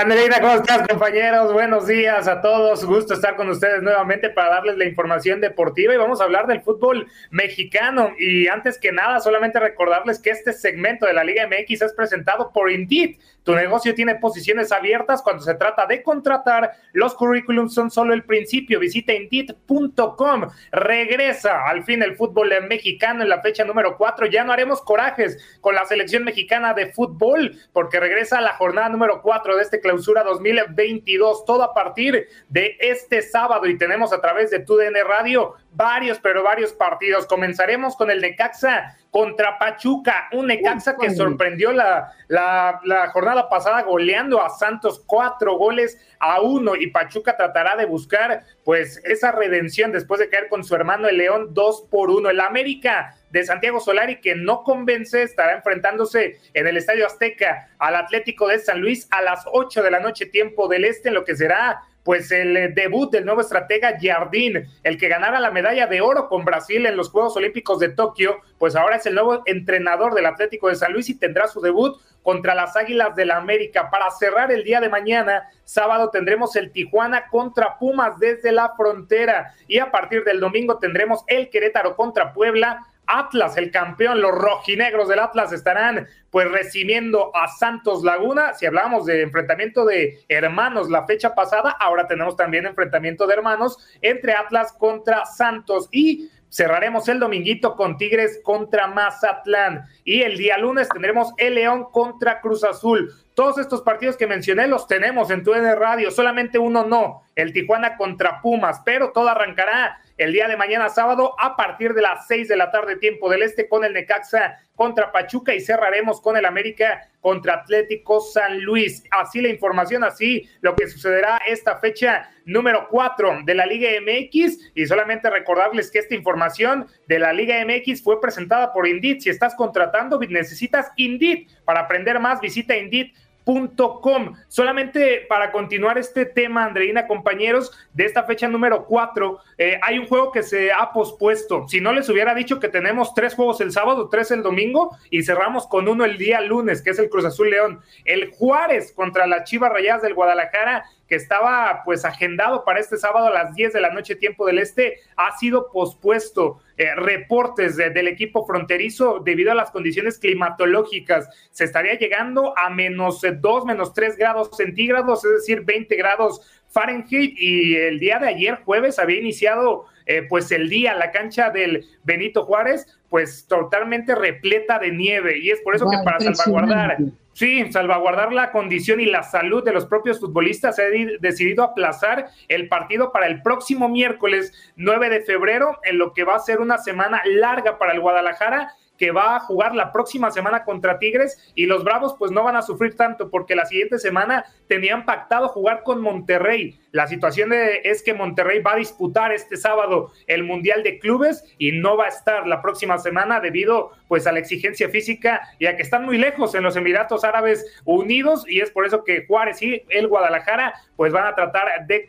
Andreina, 0.00 0.40
¿cómo 0.40 0.54
estás, 0.54 0.86
compañeros? 0.86 1.52
Buenos 1.52 1.88
días 1.88 2.28
a 2.28 2.40
todos. 2.40 2.84
Gusto 2.84 3.14
estar 3.14 3.34
con 3.34 3.48
ustedes 3.48 3.82
nuevamente 3.82 4.30
para 4.30 4.50
darles 4.50 4.78
la 4.78 4.84
información 4.84 5.40
deportiva 5.40 5.92
y 5.92 5.96
vamos 5.96 6.20
a 6.20 6.24
hablar 6.24 6.46
del 6.46 6.60
fútbol 6.60 7.08
mexicano. 7.30 8.12
Y 8.16 8.46
antes 8.46 8.78
que 8.78 8.92
nada, 8.92 9.18
solamente 9.18 9.58
recordarles 9.58 10.20
que 10.20 10.30
este 10.30 10.52
segmento 10.52 11.04
de 11.04 11.14
la 11.14 11.24
Liga 11.24 11.48
MX 11.48 11.82
es 11.82 11.92
presentado 11.94 12.52
por 12.52 12.70
Indeed. 12.70 13.16
Tu 13.42 13.54
negocio 13.54 13.94
tiene 13.94 14.14
posiciones 14.16 14.70
abiertas 14.72 15.22
cuando 15.22 15.42
se 15.42 15.54
trata 15.54 15.86
de 15.86 16.02
contratar. 16.02 16.74
Los 16.92 17.14
currículums 17.14 17.74
son 17.74 17.90
solo 17.90 18.14
el 18.14 18.22
principio. 18.22 18.78
Visita 18.78 19.14
Indeed.com. 19.14 20.48
Regresa 20.70 21.66
al 21.66 21.82
fin 21.82 22.02
el 22.02 22.14
fútbol 22.14 22.52
mexicano 22.68 23.22
en 23.22 23.30
la 23.30 23.40
fecha 23.40 23.64
número 23.64 23.96
4. 23.96 24.26
Ya 24.26 24.44
no 24.44 24.52
haremos 24.52 24.80
corajes 24.82 25.58
con 25.60 25.74
la 25.74 25.86
selección 25.86 26.22
mexicana 26.24 26.72
de 26.74 26.92
fútbol 26.92 27.56
porque 27.72 27.98
regresa 27.98 28.38
a 28.38 28.42
la 28.42 28.52
jornada 28.52 28.90
número 28.90 29.22
4 29.22 29.56
de 29.56 29.62
este 29.62 29.80
clausura 29.88 30.22
2022, 30.22 31.46
todo 31.46 31.62
a 31.62 31.72
partir 31.72 32.28
de 32.50 32.76
este 32.78 33.22
sábado 33.22 33.66
y 33.66 33.78
tenemos 33.78 34.12
a 34.12 34.20
través 34.20 34.50
de 34.50 34.58
TUDN 34.58 34.94
Radio 35.08 35.54
varios, 35.72 36.18
pero 36.18 36.42
varios 36.42 36.74
partidos. 36.74 37.24
Comenzaremos 37.24 37.96
con 37.96 38.10
el 38.10 38.20
Necaxa 38.20 38.98
contra 39.10 39.58
Pachuca, 39.58 40.28
un 40.32 40.48
Necaxa 40.48 40.94
que 40.96 41.10
sorprendió 41.10 41.72
la, 41.72 42.12
la, 42.26 42.80
la, 42.84 43.08
jornada 43.08 43.48
pasada 43.48 43.80
goleando 43.80 44.42
a 44.42 44.50
Santos 44.50 45.02
cuatro 45.06 45.56
goles 45.56 45.98
a 46.18 46.42
uno 46.42 46.76
y 46.76 46.88
Pachuca 46.88 47.34
tratará 47.34 47.74
de 47.74 47.86
buscar 47.86 48.44
pues 48.64 49.00
esa 49.04 49.32
redención 49.32 49.90
después 49.90 50.20
de 50.20 50.28
caer 50.28 50.48
con 50.50 50.64
su 50.64 50.74
hermano 50.74 51.08
el 51.08 51.16
León 51.16 51.54
dos 51.54 51.86
por 51.90 52.10
uno. 52.10 52.28
El 52.28 52.40
América 52.40 53.16
de 53.30 53.44
Santiago 53.44 53.80
Solari 53.80 54.20
que 54.20 54.34
no 54.34 54.62
convence, 54.62 55.22
estará 55.22 55.54
enfrentándose 55.54 56.38
en 56.54 56.66
el 56.66 56.76
Estadio 56.76 57.06
Azteca 57.06 57.68
al 57.78 57.96
Atlético 57.96 58.48
de 58.48 58.58
San 58.58 58.80
Luis 58.80 59.06
a 59.10 59.22
las 59.22 59.44
8 59.46 59.82
de 59.82 59.90
la 59.90 60.00
noche 60.00 60.26
tiempo 60.26 60.68
del 60.68 60.84
Este 60.84 61.08
en 61.08 61.14
lo 61.14 61.24
que 61.24 61.36
será 61.36 61.82
pues 62.08 62.30
el 62.32 62.56
eh, 62.56 62.68
debut 62.68 63.12
del 63.12 63.26
nuevo 63.26 63.42
estratega 63.42 63.98
Jardín, 64.00 64.66
el 64.82 64.96
que 64.96 65.08
ganara 65.08 65.40
la 65.40 65.50
medalla 65.50 65.86
de 65.86 66.00
oro 66.00 66.30
con 66.30 66.42
Brasil 66.42 66.86
en 66.86 66.96
los 66.96 67.10
Juegos 67.10 67.36
Olímpicos 67.36 67.80
de 67.80 67.90
Tokio, 67.90 68.40
pues 68.56 68.76
ahora 68.76 68.96
es 68.96 69.04
el 69.04 69.14
nuevo 69.14 69.42
entrenador 69.44 70.14
del 70.14 70.24
Atlético 70.24 70.68
de 70.68 70.76
San 70.76 70.94
Luis 70.94 71.10
y 71.10 71.18
tendrá 71.18 71.48
su 71.48 71.60
debut 71.60 72.00
contra 72.22 72.54
las 72.54 72.76
Águilas 72.76 73.14
del 73.14 73.28
la 73.28 73.36
América. 73.36 73.90
Para 73.90 74.10
cerrar 74.10 74.50
el 74.50 74.64
día 74.64 74.80
de 74.80 74.88
mañana, 74.88 75.50
sábado, 75.64 76.08
tendremos 76.08 76.56
el 76.56 76.72
Tijuana 76.72 77.26
contra 77.28 77.76
Pumas 77.78 78.18
desde 78.18 78.52
la 78.52 78.74
frontera 78.74 79.52
y 79.66 79.78
a 79.78 79.90
partir 79.90 80.24
del 80.24 80.40
domingo 80.40 80.78
tendremos 80.78 81.24
el 81.26 81.50
Querétaro 81.50 81.94
contra 81.94 82.32
Puebla 82.32 82.86
Atlas, 83.08 83.56
el 83.56 83.70
campeón, 83.70 84.20
los 84.20 84.32
rojinegros 84.32 85.08
del 85.08 85.18
Atlas 85.18 85.52
estarán 85.52 86.06
pues 86.30 86.50
recibiendo 86.50 87.34
a 87.34 87.48
Santos 87.48 88.02
Laguna. 88.04 88.54
Si 88.54 88.66
hablábamos 88.66 89.06
de 89.06 89.22
enfrentamiento 89.22 89.84
de 89.84 90.20
hermanos 90.28 90.90
la 90.90 91.06
fecha 91.06 91.34
pasada, 91.34 91.70
ahora 91.80 92.06
tenemos 92.06 92.36
también 92.36 92.66
enfrentamiento 92.66 93.26
de 93.26 93.34
hermanos 93.34 93.78
entre 94.02 94.34
Atlas 94.34 94.72
contra 94.72 95.24
Santos 95.24 95.88
y 95.90 96.28
cerraremos 96.50 97.08
el 97.08 97.18
dominguito 97.18 97.76
con 97.76 97.96
Tigres 97.96 98.40
contra 98.42 98.86
Mazatlán 98.86 99.84
y 100.04 100.22
el 100.22 100.36
día 100.36 100.58
lunes 100.58 100.88
tendremos 100.88 101.32
el 101.36 101.54
León 101.54 101.86
contra 101.90 102.40
Cruz 102.40 102.64
Azul. 102.64 103.12
Todos 103.34 103.58
estos 103.58 103.82
partidos 103.82 104.16
que 104.16 104.26
mencioné 104.26 104.66
los 104.66 104.86
tenemos 104.86 105.30
en 105.30 105.44
tu 105.44 105.52
Radio, 105.52 106.10
solamente 106.10 106.58
uno 106.58 106.84
no, 106.84 107.22
el 107.34 107.52
Tijuana 107.52 107.96
contra 107.96 108.40
Pumas, 108.40 108.82
pero 108.84 109.12
todo 109.12 109.28
arrancará 109.28 110.00
el 110.18 110.32
día 110.32 110.48
de 110.48 110.56
mañana 110.56 110.88
sábado 110.88 111.34
a 111.38 111.56
partir 111.56 111.94
de 111.94 112.02
las 112.02 112.26
seis 112.26 112.48
de 112.48 112.56
la 112.56 112.70
tarde 112.72 112.96
tiempo 112.96 113.30
del 113.30 113.42
este 113.42 113.68
con 113.68 113.84
el 113.84 113.94
Necaxa 113.94 114.58
contra 114.74 115.12
Pachuca 115.12 115.54
y 115.54 115.60
cerraremos 115.60 116.20
con 116.20 116.36
el 116.36 116.44
América 116.44 117.08
contra 117.20 117.54
Atlético 117.54 118.20
San 118.20 118.60
Luis. 118.60 119.04
Así 119.10 119.40
la 119.40 119.48
información, 119.48 120.02
así 120.04 120.48
lo 120.60 120.74
que 120.74 120.88
sucederá 120.88 121.40
esta 121.46 121.78
fecha 121.78 122.28
número 122.44 122.88
cuatro 122.90 123.38
de 123.44 123.54
la 123.54 123.66
Liga 123.66 123.88
MX 124.00 124.72
y 124.74 124.86
solamente 124.86 125.30
recordarles 125.30 125.90
que 125.90 126.00
esta 126.00 126.14
información 126.14 126.86
de 127.06 127.18
la 127.18 127.32
Liga 127.32 127.56
MX 127.64 128.02
fue 128.02 128.20
presentada 128.20 128.72
por 128.72 128.86
Indeed. 128.86 129.20
Si 129.20 129.30
estás 129.30 129.54
contratando, 129.54 130.18
necesitas 130.20 130.90
Indeed. 130.96 131.48
Para 131.64 131.80
aprender 131.80 132.18
más, 132.18 132.40
visita 132.40 132.76
Indeed 132.76 133.12
Com. 133.48 134.34
Solamente 134.48 135.24
para 135.26 135.50
continuar 135.52 135.96
este 135.96 136.26
tema, 136.26 136.66
Andreina, 136.66 137.06
compañeros, 137.06 137.72
de 137.94 138.04
esta 138.04 138.24
fecha 138.24 138.46
número 138.46 138.84
4, 138.84 139.38
eh, 139.56 139.80
hay 139.82 139.98
un 139.98 140.06
juego 140.06 140.30
que 140.30 140.42
se 140.42 140.70
ha 140.70 140.92
pospuesto. 140.92 141.66
Si 141.66 141.80
no 141.80 141.94
les 141.94 142.10
hubiera 142.10 142.34
dicho 142.34 142.60
que 142.60 142.68
tenemos 142.68 143.14
tres 143.14 143.34
juegos 143.34 143.62
el 143.62 143.72
sábado, 143.72 144.10
tres 144.10 144.30
el 144.32 144.42
domingo 144.42 144.94
y 145.08 145.22
cerramos 145.22 145.66
con 145.66 145.88
uno 145.88 146.04
el 146.04 146.18
día 146.18 146.42
lunes, 146.42 146.82
que 146.82 146.90
es 146.90 146.98
el 146.98 147.08
Cruz 147.08 147.24
Azul 147.24 147.48
León. 147.48 147.80
El 148.04 148.32
Juárez 148.32 148.92
contra 148.92 149.26
las 149.26 149.44
Chivas 149.44 149.72
Rayadas 149.72 150.02
del 150.02 150.12
Guadalajara 150.12 150.84
que 151.08 151.16
estaba 151.16 151.82
pues 151.84 152.04
agendado 152.04 152.64
para 152.64 152.80
este 152.80 152.98
sábado 152.98 153.28
a 153.28 153.32
las 153.32 153.54
10 153.54 153.72
de 153.72 153.80
la 153.80 153.90
noche 153.90 154.14
tiempo 154.14 154.46
del 154.46 154.58
este, 154.58 155.00
ha 155.16 155.36
sido 155.38 155.70
pospuesto. 155.72 156.60
Eh, 156.76 156.94
reportes 156.94 157.76
del 157.76 158.06
equipo 158.06 158.46
fronterizo 158.46 159.18
debido 159.18 159.50
a 159.50 159.54
las 159.56 159.72
condiciones 159.72 160.16
climatológicas. 160.18 161.28
Se 161.50 161.64
estaría 161.64 161.98
llegando 161.98 162.56
a 162.56 162.70
menos 162.70 163.22
2, 163.22 163.64
menos 163.64 163.92
3 163.94 164.16
grados 164.16 164.50
centígrados, 164.56 165.24
es 165.24 165.32
decir, 165.32 165.62
20 165.62 165.96
grados 165.96 166.40
Fahrenheit 166.68 167.34
y 167.36 167.74
el 167.76 167.98
día 167.98 168.18
de 168.18 168.28
ayer 168.28 168.56
jueves 168.64 168.98
había 168.98 169.18
iniciado 169.18 169.86
eh, 170.06 170.22
pues 170.22 170.52
el 170.52 170.68
día, 170.68 170.94
la 170.94 171.10
cancha 171.10 171.50
del 171.50 171.86
Benito 172.04 172.44
Juárez, 172.44 172.86
pues 173.08 173.46
totalmente 173.46 174.14
repleta 174.14 174.78
de 174.78 174.92
nieve 174.92 175.38
y 175.38 175.50
es 175.50 175.60
por 175.62 175.74
eso 175.74 175.88
que 175.90 175.96
para 176.04 176.20
salvaguardar 176.20 176.98
Sí, 177.38 177.70
salvaguardar 177.70 178.32
la 178.32 178.50
condición 178.50 178.98
y 178.98 179.06
la 179.06 179.22
salud 179.22 179.62
de 179.62 179.70
los 179.72 179.86
propios 179.86 180.18
futbolistas, 180.18 180.80
ha 180.80 180.82
decidido 181.20 181.62
aplazar 181.62 182.30
el 182.48 182.66
partido 182.66 183.12
para 183.12 183.28
el 183.28 183.42
próximo 183.42 183.88
miércoles 183.88 184.52
9 184.74 185.08
de 185.08 185.20
febrero, 185.20 185.78
en 185.84 185.98
lo 185.98 186.14
que 186.14 186.24
va 186.24 186.34
a 186.34 186.40
ser 186.40 186.58
una 186.58 186.78
semana 186.78 187.22
larga 187.24 187.78
para 187.78 187.92
el 187.92 188.00
Guadalajara 188.00 188.74
que 188.98 189.12
va 189.12 189.36
a 189.36 189.40
jugar 189.40 189.76
la 189.76 189.92
próxima 189.92 190.32
semana 190.32 190.64
contra 190.64 190.98
Tigres 190.98 191.52
y 191.54 191.66
los 191.66 191.84
Bravos 191.84 192.16
pues 192.18 192.32
no 192.32 192.42
van 192.42 192.56
a 192.56 192.62
sufrir 192.62 192.96
tanto 192.96 193.30
porque 193.30 193.54
la 193.54 193.64
siguiente 193.64 194.00
semana 194.00 194.44
tenían 194.66 195.04
pactado 195.04 195.48
jugar 195.48 195.84
con 195.84 196.02
Monterrey. 196.02 196.80
La 196.90 197.06
situación 197.06 197.52
es 197.52 198.02
que 198.02 198.14
Monterrey 198.14 198.60
va 198.60 198.72
a 198.72 198.76
disputar 198.76 199.32
este 199.32 199.58
sábado 199.58 200.10
el 200.26 200.42
Mundial 200.42 200.82
de 200.82 200.98
Clubes 200.98 201.44
y 201.58 201.72
no 201.72 201.98
va 201.98 202.06
a 202.06 202.08
estar 202.08 202.46
la 202.46 202.62
próxima 202.62 202.96
semana 202.98 203.40
debido 203.40 203.92
pues 204.08 204.26
a 204.26 204.32
la 204.32 204.38
exigencia 204.38 204.88
física 204.88 205.42
y 205.58 205.66
a 205.66 205.76
que 205.76 205.82
están 205.82 206.06
muy 206.06 206.16
lejos 206.16 206.54
en 206.54 206.62
los 206.62 206.76
Emiratos 206.76 207.24
Árabes 207.24 207.78
Unidos 207.84 208.46
y 208.48 208.60
es 208.60 208.70
por 208.70 208.86
eso 208.86 209.04
que 209.04 209.26
Juárez 209.26 209.60
y 209.60 209.82
el 209.90 210.08
Guadalajara 210.08 210.74
pues 210.96 211.12
van 211.12 211.26
a 211.26 211.34
tratar 211.34 211.86
de 211.86 212.08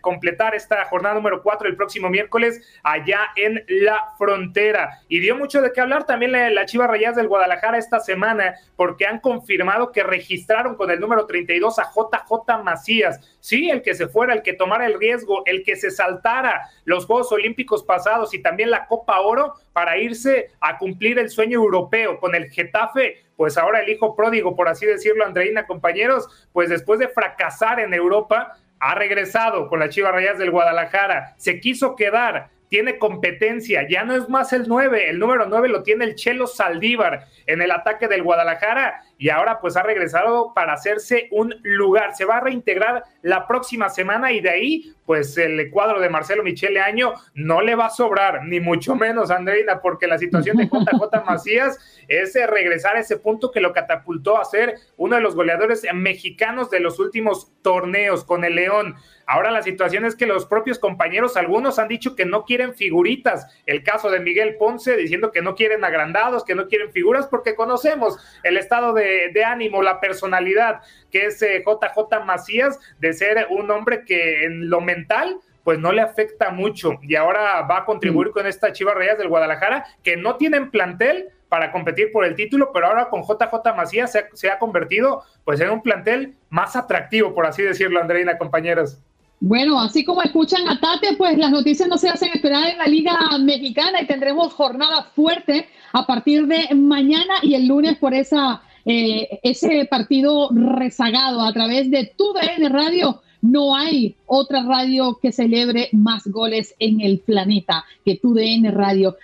completar 0.00 0.54
esta 0.56 0.84
jornada 0.86 1.14
número 1.14 1.42
4 1.42 1.68
el 1.68 1.76
próximo 1.76 2.10
miércoles 2.10 2.60
allá 2.82 3.28
en 3.36 3.64
la 3.68 4.12
frontera. 4.18 5.00
Y 5.08 5.20
dio 5.20 5.36
mucho 5.36 5.62
de 5.62 5.72
qué 5.72 5.80
hablar 5.80 6.04
también 6.04 6.32
la, 6.32 6.50
la 6.50 6.66
Chivas 6.66 6.88
Rayas 6.88 7.14
del 7.14 7.28
Guadalajara 7.28 7.78
esta 7.78 8.00
semana 8.00 8.56
porque 8.74 9.06
han 9.06 9.20
confirmado 9.20 9.92
que 9.92 10.02
registraron 10.02 10.74
con 10.74 10.90
el 10.90 10.98
número 10.98 11.26
32 11.26 11.78
a 11.78 11.84
JJ 11.84 12.62
Macías. 12.64 13.20
Sí, 13.40 13.70
el 13.70 13.82
que 13.82 13.94
se 13.94 14.08
fuera, 14.16 14.32
el 14.32 14.40
que 14.40 14.54
tomara 14.54 14.86
el 14.86 14.98
riesgo, 14.98 15.42
el 15.44 15.62
que 15.62 15.76
se 15.76 15.90
saltara 15.90 16.70
los 16.86 17.04
Juegos 17.04 17.30
Olímpicos 17.32 17.84
pasados 17.84 18.32
y 18.32 18.40
también 18.40 18.70
la 18.70 18.86
Copa 18.86 19.20
Oro 19.20 19.52
para 19.74 19.98
irse 19.98 20.52
a 20.58 20.78
cumplir 20.78 21.18
el 21.18 21.28
sueño 21.28 21.58
europeo 21.58 22.18
con 22.18 22.34
el 22.34 22.50
Getafe 22.50 23.26
pues 23.36 23.58
ahora 23.58 23.80
el 23.80 23.90
hijo 23.90 24.16
pródigo, 24.16 24.56
por 24.56 24.68
así 24.68 24.86
decirlo, 24.86 25.26
Andreina, 25.26 25.66
compañeros, 25.66 26.48
pues 26.54 26.70
después 26.70 26.98
de 26.98 27.08
fracasar 27.08 27.78
en 27.80 27.92
Europa, 27.92 28.56
ha 28.78 28.94
regresado 28.94 29.68
con 29.68 29.80
la 29.80 29.90
Chivas 29.90 30.12
Rayas 30.12 30.38
del 30.38 30.50
Guadalajara, 30.50 31.34
se 31.36 31.60
quiso 31.60 31.96
quedar, 31.96 32.48
tiene 32.68 32.98
competencia, 32.98 33.86
ya 33.88 34.04
no 34.04 34.14
es 34.14 34.28
más 34.28 34.52
el 34.52 34.66
9, 34.66 35.10
el 35.10 35.18
número 35.18 35.46
9 35.46 35.68
lo 35.68 35.82
tiene 35.82 36.04
el 36.04 36.14
Chelo 36.14 36.46
Saldívar 36.46 37.26
en 37.46 37.62
el 37.62 37.70
ataque 37.70 38.08
del 38.08 38.22
Guadalajara 38.22 39.02
y 39.18 39.28
ahora 39.28 39.60
pues 39.60 39.76
ha 39.76 39.82
regresado 39.82 40.52
para 40.54 40.74
hacerse 40.74 41.28
un 41.30 41.54
lugar. 41.62 42.14
Se 42.14 42.24
va 42.24 42.38
a 42.38 42.40
reintegrar 42.40 43.04
la 43.22 43.46
próxima 43.46 43.88
semana 43.88 44.32
y 44.32 44.40
de 44.40 44.50
ahí 44.50 44.94
pues 45.04 45.38
el 45.38 45.70
cuadro 45.70 46.00
de 46.00 46.08
Marcelo 46.08 46.42
Michele 46.42 46.80
Año 46.80 47.14
no 47.34 47.60
le 47.60 47.76
va 47.76 47.86
a 47.86 47.90
sobrar, 47.90 48.44
ni 48.44 48.58
mucho 48.58 48.96
menos 48.96 49.30
Andreina, 49.30 49.80
porque 49.80 50.06
la 50.08 50.18
situación 50.18 50.56
de 50.56 50.64
JJ 50.72 51.24
Macías 51.24 51.78
es 52.08 52.34
regresar 52.48 52.96
a 52.96 53.00
ese 53.00 53.16
punto 53.16 53.52
que 53.52 53.60
lo 53.60 53.72
catapultó 53.72 54.38
a 54.38 54.44
ser 54.44 54.76
uno 54.96 55.16
de 55.16 55.22
los 55.22 55.34
goleadores 55.34 55.86
mexicanos 55.94 56.70
de 56.70 56.80
los 56.80 56.98
últimos 56.98 57.52
torneos 57.62 58.24
con 58.24 58.44
el 58.44 58.56
León. 58.56 58.96
Ahora 59.26 59.50
la 59.50 59.62
situación 59.62 60.04
es 60.04 60.14
que 60.14 60.26
los 60.26 60.46
propios 60.46 60.78
compañeros, 60.78 61.36
algunos 61.36 61.78
han 61.78 61.88
dicho 61.88 62.14
que 62.14 62.26
no 62.26 62.44
quieren 62.44 62.74
figuritas. 62.74 63.46
El 63.66 63.82
caso 63.82 64.10
de 64.10 64.20
Miguel 64.20 64.56
Ponce 64.56 64.96
diciendo 64.96 65.32
que 65.32 65.42
no 65.42 65.54
quieren 65.54 65.84
agrandados, 65.84 66.44
que 66.44 66.54
no 66.54 66.68
quieren 66.68 66.92
figuras, 66.92 67.26
porque 67.26 67.56
conocemos 67.56 68.18
el 68.44 68.56
estado 68.56 68.92
de 68.92 69.06
de, 69.32 69.44
ánimo, 69.44 69.82
la 69.82 70.00
personalidad 70.00 70.82
que 71.10 71.26
es 71.26 71.40
JJ 71.40 71.98
eh, 71.98 72.24
Macías, 72.24 72.78
de 72.98 73.12
ser 73.12 73.46
un 73.50 73.70
hombre 73.70 74.04
que 74.04 74.44
en 74.44 74.68
lo 74.68 74.80
mental 74.80 75.38
pues 75.64 75.80
no 75.80 75.90
le 75.90 76.00
afecta 76.00 76.50
mucho 76.50 76.92
y 77.02 77.16
ahora 77.16 77.62
va 77.62 77.78
a 77.78 77.84
contribuir 77.84 78.30
con 78.30 78.46
esta 78.46 78.72
Chivas 78.72 78.94
Reyes 78.94 79.18
del 79.18 79.28
Guadalajara 79.28 79.84
que 80.04 80.16
no 80.16 80.36
tienen 80.36 80.70
plantel 80.70 81.30
para 81.48 81.72
competir 81.72 82.12
por 82.12 82.24
el 82.24 82.36
título, 82.36 82.70
pero 82.72 82.86
ahora 82.86 83.08
con 83.08 83.22
JJ 83.22 83.74
Macías 83.76 84.12
se 84.12 84.18
ha, 84.20 84.28
se 84.32 84.50
ha 84.50 84.58
convertido 84.58 85.24
pues 85.44 85.60
en 85.60 85.70
un 85.70 85.82
plantel 85.82 86.36
más 86.50 86.76
atractivo, 86.76 87.34
por 87.34 87.46
así 87.46 87.62
decirlo, 87.62 88.00
Andreina, 88.00 88.38
compañeros. 88.38 89.02
Bueno, 89.40 89.78
así 89.78 90.04
como 90.04 90.22
escuchan 90.22 90.66
a 90.68 90.80
Tate, 90.80 91.14
pues 91.16 91.36
las 91.36 91.50
noticias 91.50 91.88
no 91.88 91.98
se 91.98 92.08
hacen 92.08 92.30
esperar 92.34 92.70
en 92.70 92.78
la 92.78 92.86
Liga 92.86 93.18
Mexicana 93.38 94.00
y 94.00 94.06
tendremos 94.06 94.54
jornada 94.54 95.02
fuerte 95.14 95.68
a 95.92 96.06
partir 96.06 96.46
de 96.46 96.74
mañana 96.74 97.34
y 97.42 97.54
el 97.54 97.66
lunes 97.66 97.98
por 97.98 98.14
esa 98.14 98.62
eh, 98.88 99.40
ese 99.42 99.84
partido 99.90 100.48
rezagado 100.52 101.42
a 101.42 101.52
través 101.52 101.90
de 101.90 102.14
tu 102.16 102.32
DN 102.32 102.68
Radio. 102.68 103.20
No 103.42 103.74
hay 103.74 104.16
otra 104.26 104.62
radio 104.62 105.18
que 105.20 105.32
celebre 105.32 105.88
más 105.92 106.26
goles 106.28 106.74
en 106.78 107.00
el 107.00 107.18
planeta 107.18 107.84
que 108.04 108.16
tu 108.16 108.32
DN 108.32 108.70
Radio. 108.70 109.16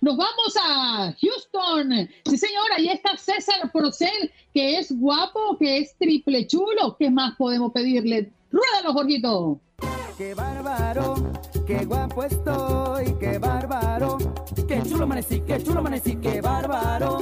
Nos 0.00 0.16
vamos 0.16 0.56
a 0.60 1.14
Houston. 1.20 2.08
Sí, 2.24 2.38
señora, 2.38 2.76
ahí 2.78 2.88
está 2.88 3.16
César 3.16 3.70
Procel, 3.70 4.32
que 4.52 4.78
es 4.78 4.98
guapo, 4.98 5.56
que 5.58 5.78
es 5.78 5.94
triple 5.98 6.46
chulo. 6.46 6.96
¿Qué 6.98 7.10
más 7.10 7.36
podemos 7.36 7.70
pedirle? 7.72 8.32
Ruédalo, 8.52 8.92
Jorgito. 8.92 9.60
Qué 10.18 10.34
bárbaro, 10.34 11.14
qué 11.66 11.84
guapo 11.86 12.22
estoy, 12.22 13.14
qué 13.18 13.38
bárbaro. 13.38 14.18
Qué 14.68 14.82
chulo 14.88 15.04
amanecí, 15.04 15.40
qué 15.40 15.62
chulo 15.62 15.80
amanecí, 15.80 16.16
qué 16.16 16.40
bárbaro. 16.40 17.18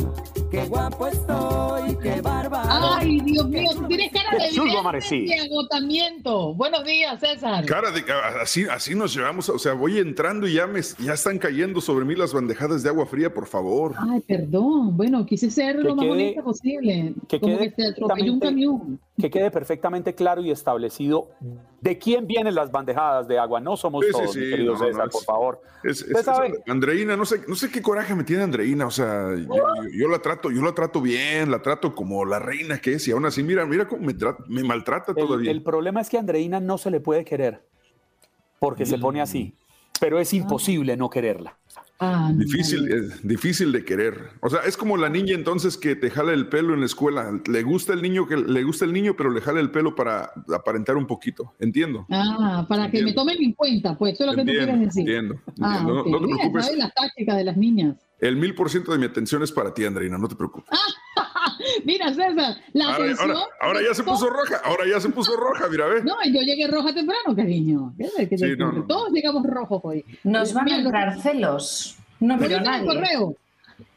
Qué 0.50 0.64
guapo 0.66 1.06
estoy, 1.06 1.96
qué 2.02 2.20
bárbaro. 2.20 2.68
Ay, 2.68 3.20
Dios 3.20 3.48
mío, 3.48 3.70
tú 3.74 3.86
tienes 3.86 4.10
cara 4.10 4.36
de, 4.36 4.50
chulo 4.50 4.72
de 4.72 5.34
agotamiento. 5.40 6.54
Buenos 6.54 6.84
días, 6.84 7.20
César. 7.20 7.64
Cara 7.64 7.92
de 7.92 8.02
así, 8.42 8.64
así 8.64 8.96
nos 8.96 9.14
llevamos, 9.14 9.48
o 9.48 9.58
sea, 9.60 9.74
voy 9.74 9.98
entrando 9.98 10.48
y 10.48 10.54
ya 10.54 10.66
me 10.66 10.80
ya 10.98 11.14
están 11.14 11.38
cayendo 11.38 11.80
sobre 11.80 12.04
mí 12.04 12.16
las 12.16 12.32
bandejadas 12.32 12.82
de 12.82 12.88
agua 12.88 13.06
fría, 13.06 13.32
por 13.32 13.46
favor. 13.46 13.94
Ay, 13.96 14.20
perdón. 14.20 14.96
Bueno, 14.96 15.24
quise 15.24 15.50
ser 15.50 15.76
lo 15.76 15.94
más 15.94 16.06
bonito 16.06 16.42
posible. 16.42 17.14
Que 17.28 17.38
como 17.38 17.56
que 17.58 17.70
se 17.70 17.86
atropelló 17.86 18.32
un 18.32 18.40
camión. 18.40 19.00
Que 19.20 19.30
quede 19.30 19.50
perfectamente 19.50 20.14
claro 20.14 20.40
y 20.42 20.50
establecido 20.50 21.30
de 21.80 21.98
quién 21.98 22.26
vienen 22.26 22.54
las 22.54 22.70
bandejadas 22.70 23.26
de 23.28 23.38
agua. 23.38 23.60
No 23.60 23.76
somos 23.76 24.04
todos, 24.10 24.34
querido 24.34 24.76
César, 24.76 25.08
por 25.10 25.24
favor. 25.24 25.62
Andreina, 26.66 27.16
no 27.16 27.24
sé, 27.24 27.42
no 27.46 27.54
sé 27.54 27.70
qué 27.70 27.80
coraje 27.80 28.14
me 28.14 28.24
tiene 28.24 28.42
Andreina, 28.42 28.86
o 28.86 28.90
sea, 28.90 29.34
yo 29.92 30.08
la 30.08 30.18
trato 30.20 30.50
yo 30.50 30.62
la 30.62 30.74
trato 30.74 31.00
bien, 31.00 31.50
la 31.50 31.62
trato 31.62 31.94
como 31.94 32.24
la 32.24 32.38
reina 32.38 32.80
que 32.80 32.94
es, 32.94 33.08
y 33.08 33.12
aún 33.12 33.24
así, 33.24 33.42
mira, 33.42 33.64
mira 33.66 33.88
cómo 33.88 34.06
me, 34.06 34.14
me 34.48 34.64
maltrata 34.64 35.14
todavía. 35.14 35.50
El 35.50 35.62
problema 35.62 36.00
es 36.00 36.08
que 36.08 36.16
a 36.16 36.20
Andreina 36.20 36.60
no 36.60 36.76
se 36.78 36.90
le 36.90 37.00
puede 37.00 37.24
querer, 37.24 37.66
porque 38.58 38.84
se 38.84 38.98
pone 38.98 39.20
así, 39.20 39.54
pero 40.00 40.18
es 40.18 40.32
imposible 40.34 40.96
no 40.96 41.08
quererla. 41.08 41.56
Ah, 42.02 42.32
difícil, 42.34 42.90
es 42.90 43.26
difícil 43.26 43.72
de 43.72 43.84
querer. 43.84 44.30
O 44.40 44.48
sea, 44.48 44.60
es 44.60 44.78
como 44.78 44.96
la 44.96 45.10
niña 45.10 45.34
entonces 45.34 45.76
que 45.76 45.94
te 45.94 46.10
jala 46.10 46.32
el 46.32 46.48
pelo 46.48 46.72
en 46.72 46.80
la 46.80 46.86
escuela. 46.86 47.30
Le 47.46 47.62
gusta 47.62 47.92
el 47.92 48.00
niño 48.00 48.26
que 48.26 48.38
le 48.38 48.64
gusta 48.64 48.86
el 48.86 48.92
niño, 48.94 49.14
pero 49.16 49.30
le 49.30 49.42
jala 49.42 49.60
el 49.60 49.70
pelo 49.70 49.94
para 49.94 50.32
aparentar 50.54 50.96
un 50.96 51.06
poquito. 51.06 51.52
Entiendo. 51.58 52.06
Ah, 52.10 52.64
para 52.66 52.90
que 52.90 53.02
me 53.02 53.12
tomen 53.12 53.36
en 53.42 53.52
cuenta, 53.52 53.98
pues 53.98 54.14
eso 54.14 54.24
es 54.24 54.30
lo 54.30 54.36
que 54.36 54.50
tú 54.50 54.56
quieres 54.56 54.80
decir. 54.80 55.02
Entiendo. 55.02 55.40
Ah, 55.60 55.82
no, 55.86 56.02
te 56.02 56.10
preocupes. 56.10 56.76
las 56.76 56.94
tácticas 56.94 57.36
de 57.36 57.44
las 57.44 57.56
niñas. 57.58 57.96
El 58.18 58.36
mil 58.36 58.54
por 58.54 58.70
ciento 58.70 58.92
de 58.92 58.98
mi 58.98 59.04
atención 59.04 59.42
es 59.42 59.52
para 59.52 59.74
ti, 59.74 59.84
Andreina, 59.84 60.16
no 60.16 60.26
te 60.28 60.36
preocupes. 60.36 60.70
mira, 61.84 62.08
César, 62.12 62.56
la 62.72 62.84
ahora, 62.86 63.04
atención. 63.04 63.36
Ahora, 63.60 63.80
ya 63.82 63.94
se 63.94 64.02
puso 64.02 64.28
roja, 64.28 64.60
ahora 64.64 64.84
ya 64.88 65.00
se 65.00 65.08
puso 65.08 65.36
roja, 65.36 65.68
mira, 65.68 65.86
ve. 65.86 66.02
No, 66.02 66.16
yo 66.24 66.40
llegué 66.40 66.66
roja 66.66 66.92
temprano, 66.94 67.34
cariño. 67.34 67.94
Sí, 67.98 68.56
Todos 68.88 69.10
llegamos 69.12 69.44
rojos 69.44 69.80
hoy. 69.84 70.04
Nos 70.24 70.52
van 70.52 70.68
a 70.68 70.78
entrar 70.78 71.20
celos. 71.20 71.96
No 72.20 72.38
pero 72.38 72.60
nadie. 72.60 72.86
Correo. 72.86 73.36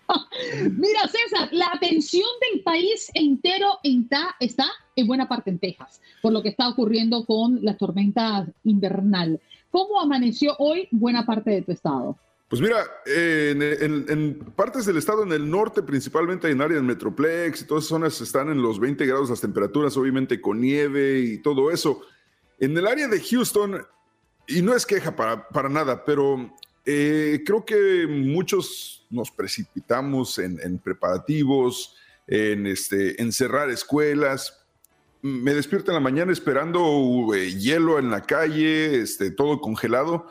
Mira, 0.78 1.02
César, 1.08 1.50
la 1.52 1.68
atención 1.74 2.28
del 2.52 2.62
país 2.62 3.10
entero 3.14 3.80
está, 3.84 4.36
está 4.40 4.66
en 4.96 5.08
buena 5.08 5.28
parte 5.28 5.50
en 5.50 5.60
Texas, 5.60 6.02
por 6.22 6.34
lo 6.34 6.42
que 6.42 6.50
está 6.50 6.70
ocurriendo 6.70 7.26
con 7.26 7.64
la 7.64 7.78
tormenta 7.78 8.46
invernal. 8.64 9.40
¿Cómo 9.72 10.00
amaneció 10.00 10.56
hoy 10.60 10.88
buena 10.92 11.26
parte 11.26 11.52
de 11.52 11.62
tu 11.64 11.72
estado? 11.72 12.18
Pues 12.54 12.62
mira, 12.62 12.86
en, 13.08 14.38
partes 14.56 14.86
del 14.86 14.98
estado, 14.98 15.24
en 15.24 15.32
el 15.32 15.50
norte 15.50 15.82
principalmente, 15.82 16.52
en 16.52 16.62
áreas 16.62 16.84
Metroplex 16.84 17.64
y 17.64 17.66
todas 17.66 17.84
esas 17.84 17.90
zonas 17.90 18.22
están 18.22 18.52
en 18.52 18.62
los 18.62 18.80
20 18.80 19.08
grados 19.08 19.32
las 19.32 19.42
temperaturas, 19.42 19.98
obviamente 19.98 20.40
con 20.40 20.62
nieve 20.62 21.18
y 21.18 21.40
todo 21.40 21.72
eso. 21.72 22.02
En 22.60 22.78
el 22.78 22.86
área 22.86 23.08
de 23.08 23.20
Houston, 23.20 23.84
y 24.46 24.62
no 24.62 24.76
es 24.76 24.86
queja 24.86 25.16
para, 25.16 25.50
para 25.50 25.68
nada, 25.68 26.06
pero 26.06 26.54
eh, 26.86 27.42
creo 27.44 27.66
que 27.66 28.06
muchos 28.08 29.04
nos 29.10 29.32
precipitamos 29.32 30.38
en, 30.38 30.78
preparativos, 30.78 31.96
en, 32.28 32.68
este, 32.68 33.16
cerrar 33.32 33.72
escuelas. 33.72 34.64
Me 35.24 35.56
despierto 35.56 35.90
en 35.90 35.96
la 35.96 36.02
mañana 36.02 36.32
esperando 36.32 37.34
eh, 37.34 37.52
hielo 37.52 37.98
en 37.98 38.12
la 38.12 38.22
calle, 38.22 39.02
este, 39.02 39.32
todo 39.32 39.60
congelado, 39.60 40.28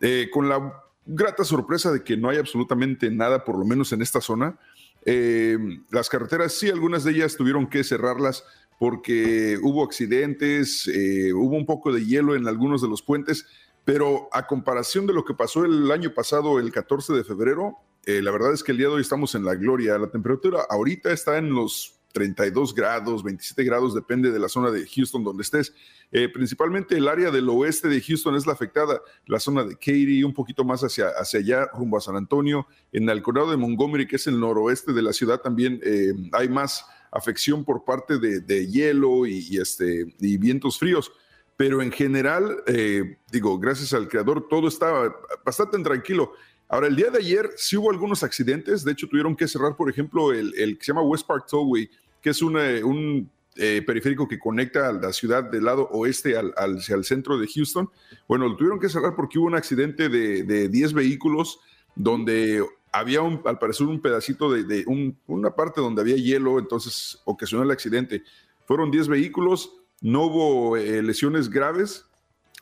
eh, 0.00 0.30
con 0.32 0.48
la 0.48 0.79
grata 1.06 1.44
sorpresa 1.44 1.92
de 1.92 2.02
que 2.02 2.16
no 2.16 2.28
hay 2.28 2.38
absolutamente 2.38 3.10
nada, 3.10 3.44
por 3.44 3.58
lo 3.58 3.64
menos 3.64 3.92
en 3.92 4.02
esta 4.02 4.20
zona. 4.20 4.58
Eh, 5.04 5.58
las 5.90 6.08
carreteras, 6.08 6.54
sí, 6.54 6.68
algunas 6.68 7.04
de 7.04 7.12
ellas 7.12 7.36
tuvieron 7.36 7.66
que 7.68 7.84
cerrarlas 7.84 8.44
porque 8.78 9.58
hubo 9.62 9.84
accidentes, 9.84 10.88
eh, 10.88 11.32
hubo 11.34 11.56
un 11.56 11.66
poco 11.66 11.92
de 11.92 12.04
hielo 12.04 12.34
en 12.34 12.48
algunos 12.48 12.80
de 12.80 12.88
los 12.88 13.02
puentes, 13.02 13.46
pero 13.84 14.28
a 14.32 14.46
comparación 14.46 15.06
de 15.06 15.12
lo 15.12 15.24
que 15.24 15.34
pasó 15.34 15.64
el 15.64 15.90
año 15.90 16.14
pasado, 16.14 16.58
el 16.58 16.72
14 16.72 17.12
de 17.12 17.24
febrero, 17.24 17.76
eh, 18.06 18.22
la 18.22 18.30
verdad 18.30 18.52
es 18.52 18.62
que 18.62 18.72
el 18.72 18.78
día 18.78 18.88
de 18.88 18.94
hoy 18.94 19.02
estamos 19.02 19.34
en 19.34 19.44
la 19.44 19.54
gloria. 19.54 19.98
La 19.98 20.10
temperatura 20.10 20.60
ahorita 20.68 21.12
está 21.12 21.36
en 21.38 21.50
los 21.50 21.99
32 22.12 22.74
grados, 22.74 23.22
27 23.22 23.64
grados, 23.64 23.94
depende 23.94 24.30
de 24.30 24.38
la 24.38 24.48
zona 24.48 24.70
de 24.70 24.86
Houston 24.86 25.24
donde 25.24 25.42
estés. 25.42 25.74
Eh, 26.12 26.28
principalmente 26.28 26.96
el 26.96 27.08
área 27.08 27.30
del 27.30 27.48
oeste 27.48 27.88
de 27.88 28.00
Houston 28.00 28.34
es 28.34 28.46
la 28.46 28.52
afectada, 28.52 29.00
la 29.26 29.38
zona 29.38 29.64
de 29.64 29.74
Katy, 29.74 30.24
un 30.24 30.34
poquito 30.34 30.64
más 30.64 30.82
hacia, 30.82 31.08
hacia 31.10 31.40
allá, 31.40 31.66
rumbo 31.72 31.96
a 31.96 32.00
San 32.00 32.16
Antonio. 32.16 32.66
En 32.92 33.08
el 33.08 33.22
condado 33.22 33.50
de 33.50 33.56
Montgomery, 33.56 34.06
que 34.06 34.16
es 34.16 34.26
el 34.26 34.40
noroeste 34.40 34.92
de 34.92 35.02
la 35.02 35.12
ciudad, 35.12 35.40
también 35.40 35.80
eh, 35.84 36.12
hay 36.32 36.48
más 36.48 36.84
afección 37.12 37.64
por 37.64 37.84
parte 37.84 38.18
de, 38.18 38.66
hielo 38.66 39.26
y, 39.26 39.58
este, 39.58 40.14
y 40.18 40.36
vientos 40.36 40.78
fríos. 40.78 41.12
Pero 41.56 41.82
en 41.82 41.92
general, 41.92 42.62
eh, 42.66 43.18
digo, 43.30 43.58
gracias 43.58 43.92
al 43.92 44.08
creador, 44.08 44.48
todo 44.48 44.66
está 44.66 45.14
bastante 45.44 45.78
tranquilo. 45.82 46.32
Ahora, 46.70 46.86
el 46.86 46.96
día 46.96 47.10
de 47.10 47.18
ayer 47.18 47.50
sí 47.56 47.76
hubo 47.76 47.90
algunos 47.90 48.22
accidentes. 48.22 48.84
De 48.84 48.92
hecho, 48.92 49.08
tuvieron 49.08 49.36
que 49.36 49.46
cerrar, 49.46 49.76
por 49.76 49.90
ejemplo, 49.90 50.32
el, 50.32 50.54
el 50.56 50.78
que 50.78 50.84
se 50.84 50.92
llama 50.92 51.02
West 51.02 51.26
Park 51.26 51.46
Tollway, 51.50 51.90
que 52.22 52.30
es 52.30 52.40
un 52.40 53.28
eh, 53.56 53.82
periférico 53.84 54.28
que 54.28 54.38
conecta 54.38 54.88
a 54.88 54.92
la 54.92 55.12
ciudad 55.12 55.44
del 55.44 55.64
lado 55.64 55.88
oeste 55.90 56.36
al, 56.36 56.54
hacia 56.56 56.94
el 56.94 57.04
centro 57.04 57.36
de 57.36 57.46
Houston. 57.46 57.90
Bueno, 58.28 58.48
lo 58.48 58.56
tuvieron 58.56 58.78
que 58.78 58.88
cerrar 58.88 59.16
porque 59.16 59.38
hubo 59.38 59.48
un 59.48 59.56
accidente 59.56 60.08
de 60.08 60.68
10 60.68 60.92
vehículos 60.92 61.58
donde 61.96 62.64
había 62.92 63.22
un, 63.22 63.40
al 63.44 63.58
parecer 63.58 63.86
un 63.86 64.00
pedacito 64.00 64.50
de, 64.52 64.84
una 65.26 65.54
parte 65.54 65.80
donde 65.80 66.00
había 66.00 66.16
hielo, 66.16 66.58
entonces 66.58 67.20
ocasionó 67.24 67.64
el 67.64 67.70
accidente. 67.70 68.22
Fueron 68.66 68.90
10 68.90 69.08
vehículos, 69.08 69.74
no 70.00 70.26
hubo 70.26 70.76
eh, 70.76 71.02
lesiones 71.02 71.50
graves, 71.50 72.06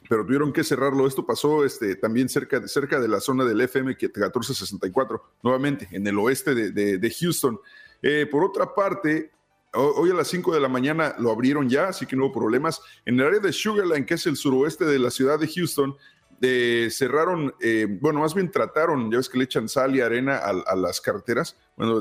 pero 0.09 0.25
tuvieron 0.25 0.53
que 0.53 0.65
cerrarlo. 0.65 1.07
Esto 1.07 1.27
pasó 1.27 1.65
este, 1.65 1.97
también 1.97 2.29
cerca, 2.29 2.67
cerca 2.67 3.01
de 3.01 3.09
la 3.09 3.21
zona 3.21 3.45
del 3.45 3.61
FM 3.61 3.97
1464, 4.01 5.23
nuevamente 5.43 5.89
en 5.93 6.07
el 6.07 6.19
oeste 6.19 6.55
de, 6.55 7.17
Houston. 7.21 7.61
Eh, 8.03 8.27
por 8.31 8.45
otra 8.45 8.75
parte, 8.75 9.31
hoy 9.75 10.11
a 10.11 10.15
las 10.15 10.29
5 10.29 10.55
de 10.55 10.61
la 10.61 10.69
mañana 10.69 11.15
lo 11.19 11.31
abrieron 11.31 11.69
ya, 11.69 11.89
así 11.89 12.07
que 12.07 12.17
no 12.17 12.27
hubo 12.27 12.41
problemas. 12.41 12.81
En 13.05 13.21
el 13.21 13.27
área 13.27 13.41
de 13.41 13.53
Sugarland, 13.53 14.07
que 14.07 14.15
es 14.15 14.27
el 14.27 14.37
suroeste 14.37 14.85
de 14.85 14.99
la 14.99 15.11
ciudad 15.11 15.39
de 15.39 15.49
Houston, 15.49 15.97
eh, 16.41 16.89
cerraron, 16.93 17.53
eh, 17.61 17.87
bueno, 18.01 18.21
más 18.21 18.33
bien 18.33 18.51
trataron, 18.51 19.11
ya 19.11 19.17
ves 19.17 19.29
que 19.29 19.39
le 19.39 19.45
echan 19.45 19.69
sal 19.69 19.97
y 19.97 20.01
arena 20.01 20.37
a, 20.37 20.77
las 20.77 21.01
carreteras. 21.01 21.57
Bueno, 21.77 22.01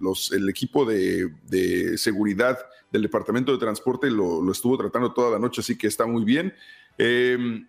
los, 0.00 0.32
el 0.32 0.48
equipo 0.48 0.84
de, 0.84 1.96
seguridad 1.96 2.58
del 2.90 3.02
Departamento 3.02 3.52
de 3.52 3.58
Transporte 3.58 4.10
lo, 4.10 4.50
estuvo 4.50 4.76
tratando 4.76 5.12
toda 5.12 5.30
la 5.30 5.38
noche, 5.38 5.60
así 5.60 5.78
que 5.78 5.86
está 5.86 6.04
muy 6.06 6.24
bien. 6.24 6.52
Em, 6.98 7.66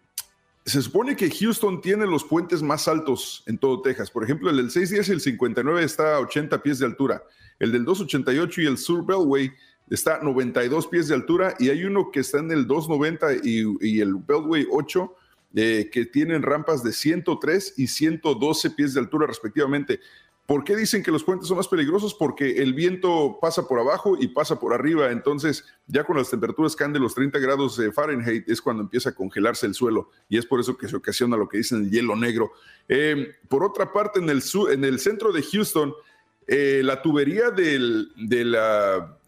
se 0.66 0.82
supone 0.82 1.16
que 1.16 1.30
Houston 1.30 1.82
tiene 1.82 2.06
los 2.06 2.24
puentes 2.24 2.62
más 2.62 2.88
altos 2.88 3.44
en 3.46 3.58
todo 3.58 3.82
Texas. 3.82 4.12
Por 4.12 4.24
ejemplo, 4.24 4.50
el 4.50 4.58
del 4.58 4.72
610 4.72 5.08
y 5.08 5.12
el 5.12 5.22
59 5.22 5.84
está 5.84 6.16
a 6.16 6.20
80 6.20 6.62
pies 6.62 6.80
de 6.80 6.86
altura. 6.86 7.24
El 7.60 7.72
del 7.72 7.86
288 7.86 8.62
y 8.62 8.66
el 8.66 8.78
Sur 8.78 9.06
Beltway 9.06 9.52
está 9.90 10.18
a 10.18 10.24
92 10.24 10.88
pies 10.88 11.08
de 11.08 11.16
altura 11.16 11.56
y 11.60 11.70
hay 11.70 11.86
uno 11.86 12.12
que 12.12 12.20
está 12.20 12.40
en 12.40 12.52
el 12.52 12.68
290 12.68 13.34
y, 13.44 13.64
y 13.82 14.02
el 14.02 14.16
Beltway 14.16 14.68
8 14.70 15.16
eh, 15.56 15.90
que 15.92 16.06
tienen 16.06 16.44
rampas 16.44 16.84
de 16.84 16.92
103 16.92 17.76
y 17.78 17.88
112 17.88 18.72
pies 18.72 18.94
de 18.94 19.00
altura 19.00 19.26
respectivamente. 19.26 20.02
¿Por 20.48 20.64
qué 20.64 20.78
dicen 20.78 21.04
que 21.04 21.12
los 21.12 21.26
puentes 21.26 21.50
son 21.50 21.58
más 21.58 21.68
peligrosos? 21.68 22.14
Porque 22.14 22.64
el 22.64 22.74
viento 22.74 23.38
pasa 23.42 23.68
por 23.68 23.80
abajo 23.80 24.16
y 24.18 24.30
pasa 24.30 24.58
por 24.58 24.74
arriba. 24.74 25.12
Entonces, 25.12 25.66
ya 25.88 26.06
con 26.06 26.16
las 26.16 26.30
temperaturas 26.30 26.74
caen 26.74 26.94
de 26.94 27.00
los 27.00 27.14
30 27.16 27.38
grados 27.40 27.76
de 27.76 27.92
Fahrenheit, 27.92 28.48
es 28.48 28.62
cuando 28.62 28.82
empieza 28.82 29.10
a 29.10 29.14
congelarse 29.14 29.66
el 29.66 29.74
suelo. 29.74 30.10
Y 30.30 30.38
es 30.38 30.46
por 30.46 30.62
eso 30.62 30.78
que 30.78 30.88
se 30.88 30.96
ocasiona 30.96 31.36
lo 31.36 31.50
que 31.50 31.58
dicen 31.58 31.84
el 31.84 31.92
hielo 31.92 32.16
negro. 32.16 32.54
Eh, 32.88 33.36
por 33.50 33.62
otra 33.62 33.92
parte, 33.92 34.20
en 34.20 34.30
el, 34.30 34.42
en 34.72 34.86
el 34.86 35.00
centro 35.00 35.34
de 35.34 35.44
Houston, 35.44 35.94
eh, 36.48 36.80
la 36.82 37.02
tubería 37.02 37.52
de, 37.52 38.06
la, 38.46 39.20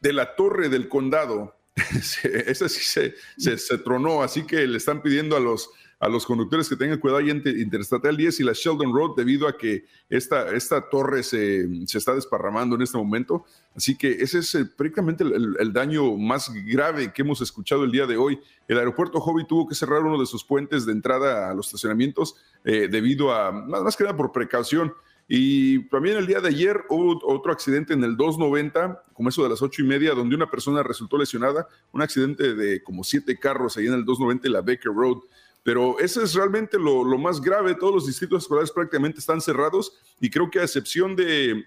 de 0.00 0.12
la 0.12 0.36
torre 0.36 0.68
del 0.68 0.88
condado 0.88 1.56
esa 2.22 2.68
sí 2.68 2.80
se, 2.80 3.58
se, 3.58 3.78
tronó, 3.78 4.22
así 4.22 4.44
que 4.44 4.66
le 4.66 4.76
están 4.76 5.02
pidiendo 5.02 5.36
a 5.36 5.40
los, 5.40 5.70
a 6.00 6.08
los 6.08 6.24
conductores 6.24 6.66
que 6.66 6.76
tengan 6.76 6.98
cuidado 6.98 7.20
ahí 7.20 7.28
entre 7.28 7.52
Interestatal 7.60 8.16
10 8.16 8.40
y 8.40 8.42
la 8.42 8.52
Sheldon 8.54 8.92
Road 8.92 9.16
debido 9.16 9.46
a 9.46 9.56
que 9.56 9.84
esta, 10.08 10.50
esta 10.54 10.88
torre 10.88 11.22
se, 11.22 11.68
se 11.86 11.98
está 11.98 12.14
desparramando 12.14 12.74
en 12.74 12.82
este 12.82 12.96
momento. 12.96 13.44
Así 13.76 13.96
que 13.96 14.12
ese 14.12 14.38
es 14.38 14.54
eh, 14.54 14.64
prácticamente 14.64 15.24
el, 15.24 15.72
daño 15.74 16.16
más 16.16 16.50
grave 16.66 17.12
que 17.12 17.20
hemos 17.20 17.42
escuchado 17.42 17.84
el 17.84 17.92
día 17.92 18.06
de 18.06 18.16
hoy. 18.16 18.40
El 18.66 18.78
aeropuerto 18.78 19.20
Hobby 19.20 19.46
tuvo 19.46 19.68
que 19.68 19.74
cerrar 19.74 20.02
uno 20.02 20.18
de 20.18 20.24
sus 20.24 20.42
puentes 20.42 20.86
de 20.86 20.92
entrada 20.92 21.50
a 21.50 21.54
los 21.54 21.66
estacionamientos 21.66 22.34
eh, 22.64 22.88
debido 22.90 23.34
a, 23.34 23.52
más, 23.52 23.82
más 23.82 23.94
que 23.94 24.04
nada 24.04 24.16
por 24.16 24.32
precaución. 24.32 24.94
Y 25.28 25.86
también 25.90 26.16
el 26.16 26.26
día 26.26 26.40
de 26.40 26.48
ayer 26.48 26.82
hubo 26.88 27.20
otro 27.24 27.52
accidente 27.52 27.92
en 27.92 28.02
el 28.02 28.16
290, 28.16 29.04
como 29.12 29.28
eso 29.28 29.44
de 29.44 29.50
las 29.50 29.62
ocho 29.62 29.82
y 29.82 29.86
media, 29.86 30.12
donde 30.12 30.34
una 30.34 30.50
persona 30.50 30.82
resultó 30.82 31.18
lesionada, 31.18 31.68
un 31.92 32.02
accidente 32.02 32.54
de 32.54 32.82
como 32.82 33.04
siete 33.04 33.38
carros 33.38 33.76
ahí 33.76 33.86
en 33.86 33.92
el 33.92 34.04
290 34.04 34.48
y 34.48 34.50
la 34.50 34.62
Baker 34.62 34.92
Road. 34.92 35.18
Pero 35.62 35.98
ese 35.98 36.22
es 36.22 36.34
realmente 36.34 36.78
lo, 36.78 37.04
más 37.18 37.40
grave. 37.40 37.74
Todos 37.74 37.94
los 37.94 38.06
distritos 38.06 38.42
escolares 38.42 38.70
prácticamente 38.70 39.18
están 39.18 39.40
cerrados 39.40 39.92
y 40.20 40.30
creo 40.30 40.50
que 40.50 40.60
a 40.60 40.64
excepción 40.64 41.14
de 41.14 41.66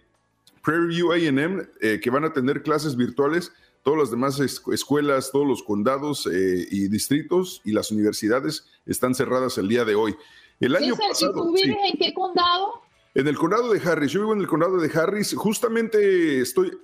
Prairie 0.64 0.88
View 0.88 1.12
AM, 1.12 1.68
eh, 1.82 2.00
que 2.02 2.10
van 2.10 2.26
a 2.26 2.34
tener 2.34 2.64
clases 2.64 2.96
virtuales, 2.96 3.52
todas 3.84 4.00
las 4.00 4.12
demás 4.12 4.39
escuelas, 4.39 5.32
todos 5.32 5.48
los 5.48 5.64
condados 5.64 6.28
eh, 6.28 6.68
y 6.72 6.88
distritos 6.88 7.62
y 7.66 7.72
las 7.72 7.91
universidades 7.91 8.66
están 8.86 9.14
cerradas 9.14 9.58
el 9.58 9.68
día 9.68 9.86
de 9.86 9.96
hoy. 9.96 10.16
El 10.60 10.76
año 10.76 10.96
pasado, 10.96 11.34
¿Tú 11.34 11.54
vives 11.54 11.78
en 11.91 11.98
qué 11.98 12.14
condado? 12.14 12.82
En 13.16 13.28
el 13.28 13.38
condado 13.38 13.72
de 13.72 13.80
Harris, 13.80 14.11
yo 14.11 14.22
vivo 14.22 14.34
en 14.34 14.41
el 14.41 14.47
condado 14.47 14.78
de 14.78 14.89
Harris, 14.91 15.36
justamente 15.36 16.41
estoy, 16.41 16.76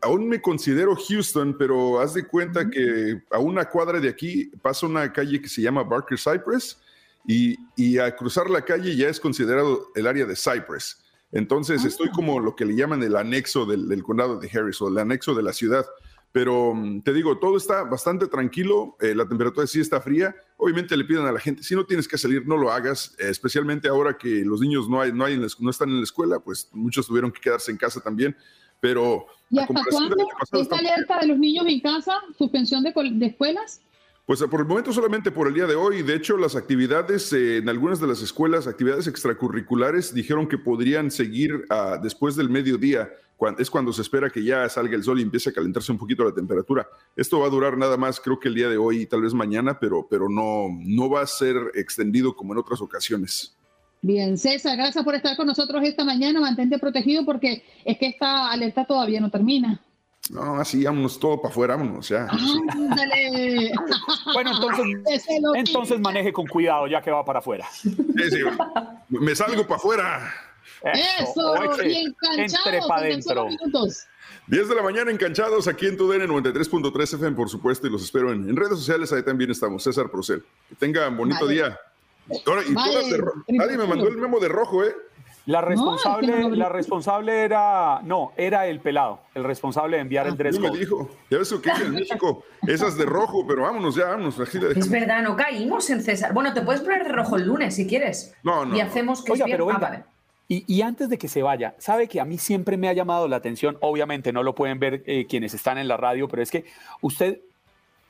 aún 0.00 0.26
me 0.26 0.40
considero 0.40 0.96
Houston, 0.96 1.56
pero 1.58 2.00
haz 2.00 2.14
de 2.14 2.26
cuenta 2.26 2.70
que 2.70 3.22
a 3.30 3.38
una 3.38 3.66
cuadra 3.66 4.00
de 4.00 4.08
aquí 4.08 4.46
pasa 4.62 4.86
una 4.86 5.12
calle 5.12 5.42
que 5.42 5.48
se 5.48 5.60
llama 5.60 5.82
Barker 5.82 6.18
Cypress 6.18 6.78
y, 7.26 7.58
y 7.76 7.98
a 7.98 8.16
cruzar 8.16 8.48
la 8.48 8.64
calle 8.64 8.96
ya 8.96 9.10
es 9.10 9.20
considerado 9.20 9.88
el 9.94 10.06
área 10.06 10.24
de 10.24 10.36
Cypress. 10.36 11.04
Entonces 11.32 11.84
estoy 11.84 12.08
ah. 12.08 12.14
como 12.14 12.40
lo 12.40 12.56
que 12.56 12.64
le 12.64 12.74
llaman 12.74 13.02
el 13.02 13.14
anexo 13.14 13.66
del, 13.66 13.88
del 13.88 14.02
condado 14.02 14.38
de 14.38 14.48
Harris 14.48 14.80
o 14.80 14.88
el 14.88 14.96
anexo 14.96 15.34
de 15.34 15.42
la 15.42 15.52
ciudad. 15.52 15.84
Pero 16.32 16.74
mm, 16.74 17.02
te 17.02 17.12
digo, 17.12 17.38
todo 17.38 17.56
está 17.56 17.84
bastante 17.84 18.26
tranquilo, 18.26 18.96
eh, 19.00 19.14
la 19.14 19.26
temperatura 19.26 19.66
sí 19.66 19.80
está 19.80 20.00
fría. 20.00 20.34
Obviamente 20.56 20.96
le 20.96 21.04
piden 21.04 21.26
a 21.26 21.32
la 21.32 21.40
gente, 21.40 21.62
si 21.62 21.74
no 21.74 21.86
tienes 21.86 22.06
que 22.06 22.18
salir, 22.18 22.46
no 22.46 22.56
lo 22.56 22.70
hagas, 22.70 23.14
eh, 23.18 23.28
especialmente 23.28 23.88
ahora 23.88 24.16
que 24.16 24.44
los 24.44 24.60
niños 24.60 24.88
no, 24.88 25.00
hay, 25.00 25.12
no, 25.12 25.24
hay 25.24 25.38
no 25.38 25.70
están 25.70 25.88
en 25.90 25.98
la 25.98 26.04
escuela, 26.04 26.40
pues 26.40 26.68
muchos 26.72 27.06
tuvieron 27.06 27.32
que 27.32 27.40
quedarse 27.40 27.70
en 27.70 27.78
casa 27.78 28.00
también. 28.00 28.36
Pero... 28.80 29.26
¿Y 29.50 29.58
hasta 29.58 29.82
cuándo 29.90 30.16
está 30.52 30.76
alerta 30.76 31.18
de 31.20 31.28
los 31.28 31.38
niños 31.38 31.66
en 31.66 31.80
casa? 31.80 32.12
¿Suspensión 32.36 32.84
de, 32.84 32.92
de 32.92 33.26
escuelas? 33.26 33.80
Pues 34.28 34.42
por 34.42 34.60
el 34.60 34.66
momento 34.66 34.92
solamente 34.92 35.30
por 35.30 35.48
el 35.48 35.54
día 35.54 35.66
de 35.66 35.74
hoy. 35.74 36.02
De 36.02 36.14
hecho, 36.14 36.36
las 36.36 36.54
actividades 36.54 37.32
eh, 37.32 37.56
en 37.56 37.68
algunas 37.70 37.98
de 37.98 38.06
las 38.06 38.20
escuelas, 38.20 38.66
actividades 38.66 39.06
extracurriculares, 39.06 40.12
dijeron 40.12 40.46
que 40.46 40.58
podrían 40.58 41.10
seguir 41.10 41.64
ah, 41.70 41.98
después 42.02 42.36
del 42.36 42.50
mediodía. 42.50 43.08
es 43.58 43.70
cuando 43.70 43.90
se 43.90 44.02
espera 44.02 44.28
que 44.28 44.44
ya 44.44 44.68
salga 44.68 44.96
el 44.96 45.02
sol 45.02 45.18
y 45.18 45.22
empiece 45.22 45.48
a 45.48 45.54
calentarse 45.54 45.92
un 45.92 45.96
poquito 45.96 46.24
la 46.24 46.34
temperatura. 46.34 46.86
Esto 47.16 47.40
va 47.40 47.46
a 47.46 47.48
durar 47.48 47.78
nada 47.78 47.96
más, 47.96 48.20
creo 48.20 48.38
que 48.38 48.48
el 48.48 48.54
día 48.54 48.68
de 48.68 48.76
hoy 48.76 49.00
y 49.00 49.06
tal 49.06 49.22
vez 49.22 49.32
mañana, 49.32 49.78
pero, 49.80 50.06
pero 50.10 50.28
no, 50.28 50.66
no 50.78 51.08
va 51.08 51.22
a 51.22 51.26
ser 51.26 51.56
extendido 51.74 52.36
como 52.36 52.52
en 52.52 52.58
otras 52.58 52.82
ocasiones. 52.82 53.56
Bien, 54.02 54.36
César, 54.36 54.76
gracias 54.76 55.02
por 55.02 55.14
estar 55.14 55.38
con 55.38 55.46
nosotros 55.46 55.82
esta 55.84 56.04
mañana. 56.04 56.38
Mantente 56.38 56.78
protegido 56.78 57.24
porque 57.24 57.64
es 57.82 57.96
que 57.96 58.08
esta 58.08 58.50
alerta 58.50 58.84
todavía 58.84 59.22
no 59.22 59.30
termina. 59.30 59.82
No, 60.30 60.56
así 60.56 60.84
vámonos 60.84 61.18
todo 61.18 61.40
para 61.40 61.52
afuera, 61.52 61.76
vámonos, 61.76 62.08
ya. 62.08 62.26
bueno, 64.34 64.50
entonces, 64.52 65.26
entonces 65.54 66.00
maneje 66.00 66.32
con 66.32 66.46
cuidado 66.46 66.86
ya 66.86 67.00
que 67.00 67.10
va 67.10 67.24
para 67.24 67.38
afuera. 67.38 67.66
Sí, 67.72 67.96
sí, 68.30 68.40
me 69.08 69.34
salgo 69.34 69.64
para 69.64 69.76
afuera. 69.76 70.34
Eso, 70.82 71.54
y 71.84 72.14
entre 72.36 72.80
para 72.86 73.02
adentro. 73.02 73.48
10 74.48 74.68
de 74.68 74.74
la 74.74 74.82
mañana 74.82 75.10
enganchados 75.10 75.68
aquí 75.68 75.86
en 75.86 75.96
TUDN 75.96 76.26
93.3 76.26 77.14
FM, 77.14 77.36
por 77.36 77.50
supuesto, 77.50 77.86
y 77.86 77.90
los 77.90 78.02
espero 78.02 78.32
en, 78.32 78.56
redes 78.56 78.78
sociales, 78.78 79.12
ahí 79.12 79.22
también 79.22 79.50
estamos, 79.50 79.82
César 79.82 80.10
Procel. 80.10 80.42
Que 80.68 80.74
tengan 80.74 81.16
bonito 81.16 81.46
día. 81.46 81.78
Ahora, 82.46 82.62
y 82.66 82.72
Nadie 83.52 83.76
me 83.76 83.86
mandó 83.86 84.08
el 84.08 84.16
memo 84.16 84.38
de 84.38 84.48
rojo, 84.48 84.84
¿eh? 84.84 84.94
La 85.48 85.62
responsable, 85.62 86.56
la 86.56 86.68
responsable 86.68 87.42
era, 87.42 88.02
no, 88.04 88.32
era 88.36 88.66
el 88.66 88.80
pelado, 88.80 89.20
el 89.34 89.44
responsable 89.44 89.96
de 89.96 90.02
enviar 90.02 90.26
el 90.26 90.34
ah, 90.34 90.36
dress 90.36 90.60
me 90.60 90.70
dijo, 90.70 91.08
ya 91.30 91.38
ves 91.38 91.54
que 91.54 91.70
en 91.70 91.94
México, 91.94 92.44
esas 92.66 92.98
de 92.98 93.06
rojo, 93.06 93.46
pero 93.48 93.62
vámonos 93.62 93.94
ya, 93.94 94.08
vámonos. 94.08 94.38
es 94.38 94.90
verdad, 94.90 95.22
no 95.22 95.36
caímos 95.36 95.88
en 95.88 96.02
César. 96.02 96.34
Bueno, 96.34 96.52
te 96.52 96.60
puedes 96.60 96.82
poner 96.82 97.02
de 97.02 97.12
rojo 97.12 97.36
el 97.36 97.46
lunes 97.46 97.74
si 97.76 97.86
quieres. 97.86 98.34
No, 98.42 98.66
no. 98.66 98.76
Y 98.76 98.80
hacemos 98.80 99.24
que 99.24 99.32
es 99.32 99.38
bien. 99.38 99.56
Pero 99.56 99.64
venga, 99.64 100.04
Y, 100.48 100.82
antes 100.82 101.08
de 101.08 101.16
que 101.16 101.28
se 101.28 101.42
vaya, 101.42 101.74
sabe 101.78 102.08
que 102.08 102.20
a 102.20 102.26
mí 102.26 102.36
siempre 102.36 102.76
me 102.76 102.90
ha 102.90 102.92
llamado 102.92 103.26
la 103.26 103.36
atención, 103.36 103.78
obviamente 103.80 104.34
no 104.34 104.42
lo 104.42 104.54
pueden 104.54 104.78
ver 104.78 105.02
eh, 105.06 105.24
quienes 105.26 105.54
están 105.54 105.78
en 105.78 105.88
la 105.88 105.96
radio, 105.96 106.28
pero 106.28 106.42
es 106.42 106.50
que 106.50 106.66
usted, 107.00 107.40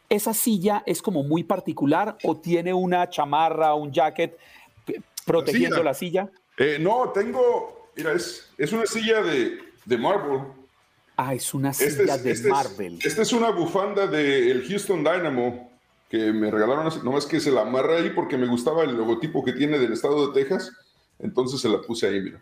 esa 0.09 0.35
silla 0.35 0.83
es 0.87 1.01
como 1.01 1.23
muy 1.23 1.45
particular 1.45 2.19
o 2.25 2.37
tiene 2.37 2.75
una 2.75 3.09
chamarra, 3.09 3.75
un 3.75 3.93
jacket 3.93 4.37
eh, 4.89 5.01
protegiendo 5.25 5.85
la 5.85 5.95
silla. 5.95 6.29
Eh, 6.59 6.79
no, 6.81 7.11
tengo, 7.11 7.91
mira, 7.97 8.13
es, 8.13 8.51
es 8.59 8.73
una 8.73 8.87
silla 8.87 9.23
de, 9.23 9.59
de 9.85 9.99
Marvel. 9.99 10.41
Ah, 11.17 11.35
es 11.35 11.55
una 11.55 11.71
este 11.71 11.91
silla 11.91 12.19
de 12.19 12.31
este 12.31 12.49
Marvel. 12.49 12.99
esta 13.03 13.23
es 13.23 13.33
una 13.33 13.51
bufanda 13.51 14.07
del 14.07 14.67
Houston 14.69 14.99
Dynamo 14.99 15.73
que 16.09 16.33
me 16.33 16.51
regalaron, 16.51 16.91
nomás 17.05 17.27
que 17.27 17.41
se 17.41 17.51
la 17.51 17.63
amarra 17.63 17.97
ahí 17.97 18.11
porque 18.11 18.39
me 18.39 18.47
gustaba 18.47 18.85
el 18.85 18.97
logotipo 18.97 19.45
que 19.45 19.53
tiene 19.53 19.79
del 19.79 19.93
estado 19.93 20.29
de 20.29 20.41
Texas 20.41 20.73
entonces 21.19 21.61
se 21.61 21.69
la 21.69 21.81
puse 21.81 22.07
ahí, 22.07 22.21
mira. 22.21 22.41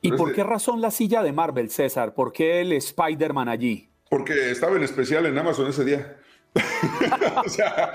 ¿Y 0.00 0.12
por 0.12 0.32
qué 0.32 0.44
razón 0.44 0.80
la 0.80 0.90
silla 0.90 1.22
de 1.22 1.32
Marvel, 1.32 1.70
César? 1.70 2.14
¿Por 2.14 2.32
qué 2.32 2.60
el 2.60 2.72
Spider-Man 2.72 3.48
allí? 3.48 3.88
Porque 4.08 4.50
estaba 4.50 4.76
en 4.76 4.84
especial 4.84 5.26
en 5.26 5.36
Amazon 5.36 5.68
ese 5.68 5.84
día. 5.84 6.16
o 7.44 7.48
sea, 7.48 7.94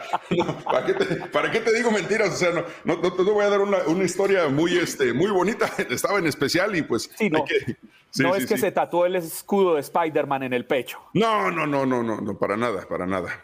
¿para, 1.32 1.52
qué 1.52 1.60
te, 1.60 1.74
digo 1.74 1.92
mentiras? 1.92 2.30
O 2.30 2.38
sea, 2.38 2.52
no, 2.52 2.64
no, 2.84 3.02
no 3.02 3.14
te 3.14 3.24
voy 3.24 3.44
a 3.44 3.50
dar 3.50 3.62
una, 3.62 3.80
una, 3.88 4.04
historia 4.04 4.48
muy, 4.50 4.78
este, 4.78 5.14
muy 5.14 5.32
bonita. 5.32 5.72
Estaba 5.90 6.20
en 6.20 6.28
especial 6.28 6.76
y 6.76 6.82
pues... 6.82 7.10
Sí, 7.16 7.30
no, 7.30 7.46
no 8.20 8.36
es 8.36 8.46
que 8.46 8.58
se 8.58 8.72
tatuó 8.72 9.06
el 9.06 9.16
escudo 9.16 9.76
de 9.76 9.82
Spider-Man 9.82 10.44
en 10.44 10.54
el 10.54 10.66
pecho. 10.66 11.00
No, 11.14 11.50
no, 11.50 11.66
no, 11.66 11.86
no, 11.86 12.04
no, 12.04 12.22
no, 12.22 12.38
para 12.38 12.56
nada, 12.56 12.88
para 12.88 13.06
nada. 13.06 13.44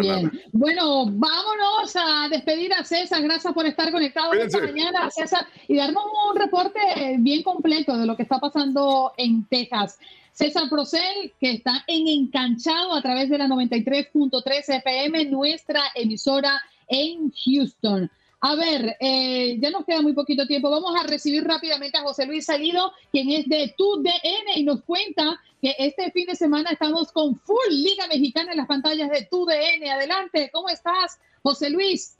Bien. 0.00 0.32
Bueno, 0.52 1.04
vámonos 1.06 1.94
a 1.96 2.28
despedir 2.30 2.72
a 2.72 2.82
César. 2.82 3.22
Gracias 3.22 3.52
por 3.52 3.66
estar 3.66 3.92
conectado 3.92 4.32
esta 4.32 4.58
mañana, 4.58 5.10
César, 5.10 5.46
y 5.68 5.76
darnos 5.76 6.02
un 6.30 6.36
reporte 6.36 6.80
bien 7.18 7.42
completo 7.42 7.96
de 7.98 8.06
lo 8.06 8.16
que 8.16 8.22
está 8.22 8.38
pasando 8.38 9.12
en 9.18 9.44
Texas. 9.44 9.98
César 10.36 10.68
Procel, 10.68 11.32
que 11.40 11.52
está 11.52 11.82
en 11.86 12.06
Encanchado 12.06 12.92
a 12.92 13.00
través 13.00 13.30
de 13.30 13.38
la 13.38 13.46
93.3 13.46 14.76
FM, 14.84 15.24
nuestra 15.30 15.80
emisora 15.94 16.60
en 16.88 17.32
Houston. 17.32 18.10
A 18.42 18.54
ver, 18.54 18.98
eh, 19.00 19.56
ya 19.58 19.70
nos 19.70 19.86
queda 19.86 20.02
muy 20.02 20.12
poquito 20.12 20.46
tiempo. 20.46 20.68
Vamos 20.68 20.94
a 20.94 21.06
recibir 21.06 21.42
rápidamente 21.42 21.96
a 21.96 22.02
José 22.02 22.26
Luis 22.26 22.44
Salido, 22.44 22.92
quien 23.10 23.30
es 23.30 23.48
de 23.48 23.74
TUDN 23.78 24.56
y 24.56 24.64
nos 24.64 24.82
cuenta 24.82 25.40
que 25.62 25.74
este 25.78 26.10
fin 26.10 26.26
de 26.26 26.34
semana 26.34 26.70
estamos 26.70 27.10
con 27.12 27.34
full 27.36 27.70
Liga 27.70 28.06
Mexicana 28.06 28.50
en 28.50 28.58
las 28.58 28.66
pantallas 28.66 29.08
de 29.08 29.26
TUDN. 29.30 29.88
Adelante, 29.88 30.50
¿cómo 30.52 30.68
estás, 30.68 31.18
José 31.42 31.70
Luis? 31.70 32.18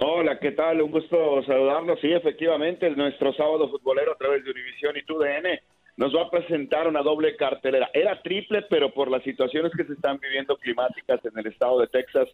Hola, 0.00 0.38
¿qué 0.38 0.50
tal? 0.50 0.82
Un 0.82 0.90
gusto 0.90 1.42
saludarlos. 1.46 1.98
Sí, 2.02 2.12
efectivamente, 2.12 2.90
nuestro 2.90 3.32
sábado 3.32 3.70
futbolero 3.70 4.12
a 4.12 4.18
través 4.18 4.44
de 4.44 4.50
Univisión 4.50 4.98
y 4.98 5.04
TUDN 5.06 5.60
nos 6.00 6.16
va 6.16 6.22
a 6.22 6.30
presentar 6.30 6.88
una 6.88 7.02
doble 7.02 7.36
cartelera. 7.36 7.90
Era 7.92 8.22
triple, 8.22 8.62
pero 8.70 8.90
por 8.90 9.10
las 9.10 9.22
situaciones 9.22 9.70
que 9.76 9.84
se 9.84 9.92
están 9.92 10.18
viviendo 10.18 10.56
climáticas 10.56 11.22
en 11.26 11.38
el 11.38 11.46
estado 11.46 11.78
de 11.78 11.88
Texas, 11.88 12.26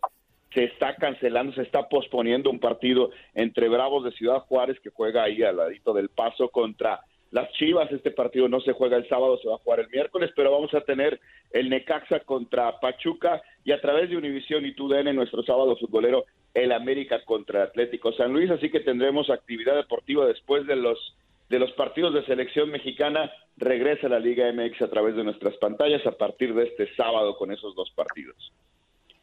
se 0.55 0.63
está 0.63 0.95
cancelando, 0.95 1.53
se 1.53 1.63
está 1.63 1.89
posponiendo 1.89 2.49
un 2.49 2.61
partido 2.61 3.11
entre 3.35 3.69
Bravos 3.69 4.05
de 4.05 4.13
Ciudad 4.13 4.39
Juárez, 4.43 4.79
que 4.79 4.91
juega 4.91 5.25
ahí 5.25 5.43
al 5.43 5.57
ladito 5.57 5.93
del 5.93 6.11
paso, 6.11 6.49
contra 6.49 7.01
las 7.33 7.51
Chivas. 7.55 7.91
Este 7.91 8.13
partido 8.13 8.47
no 8.49 8.61
se 8.61 8.73
juega 8.73 8.99
el 8.99 9.09
sábado, 9.09 9.37
se 9.39 9.49
va 9.49 9.57
a 9.57 9.59
jugar 9.59 9.81
el 9.81 9.89
miércoles, 9.89 10.31
pero 10.37 10.53
vamos 10.53 10.73
a 10.73 10.83
tener 10.83 11.19
el 11.51 11.69
Necaxa 11.69 12.21
contra 12.21 12.79
Pachuca 12.79 13.43
y 13.65 13.73
a 13.73 13.81
través 13.81 14.09
de 14.09 14.17
Univisión 14.17 14.65
y 14.65 14.75
TUDN, 14.75 15.13
nuestro 15.13 15.43
sábado 15.43 15.77
futbolero, 15.77 16.25
el 16.55 16.71
América 16.71 17.25
contra 17.25 17.65
Atlético 17.65 18.13
San 18.13 18.33
Luis. 18.33 18.49
Así 18.49 18.71
que 18.71 18.79
tendremos 18.79 19.29
actividad 19.29 19.75
deportiva 19.75 20.25
después 20.25 20.69
de 20.69 20.77
los 20.77 21.17
de 21.49 21.59
los 21.59 21.73
partidos 21.73 22.15
de 22.15 22.25
selección 22.25 22.71
mexicana. 22.71 23.31
Regresa 23.57 24.09
la 24.09 24.19
Liga 24.19 24.51
MX 24.53 24.83
a 24.83 24.91
través 24.91 25.17
de 25.17 25.25
nuestras 25.25 25.57
pantallas 25.57 26.07
a 26.07 26.13
partir 26.13 26.55
de 26.55 26.65
este 26.65 26.95
sábado 26.95 27.37
con 27.37 27.53
esos 27.53 27.75
dos 27.75 27.91
partidos. 27.95 28.53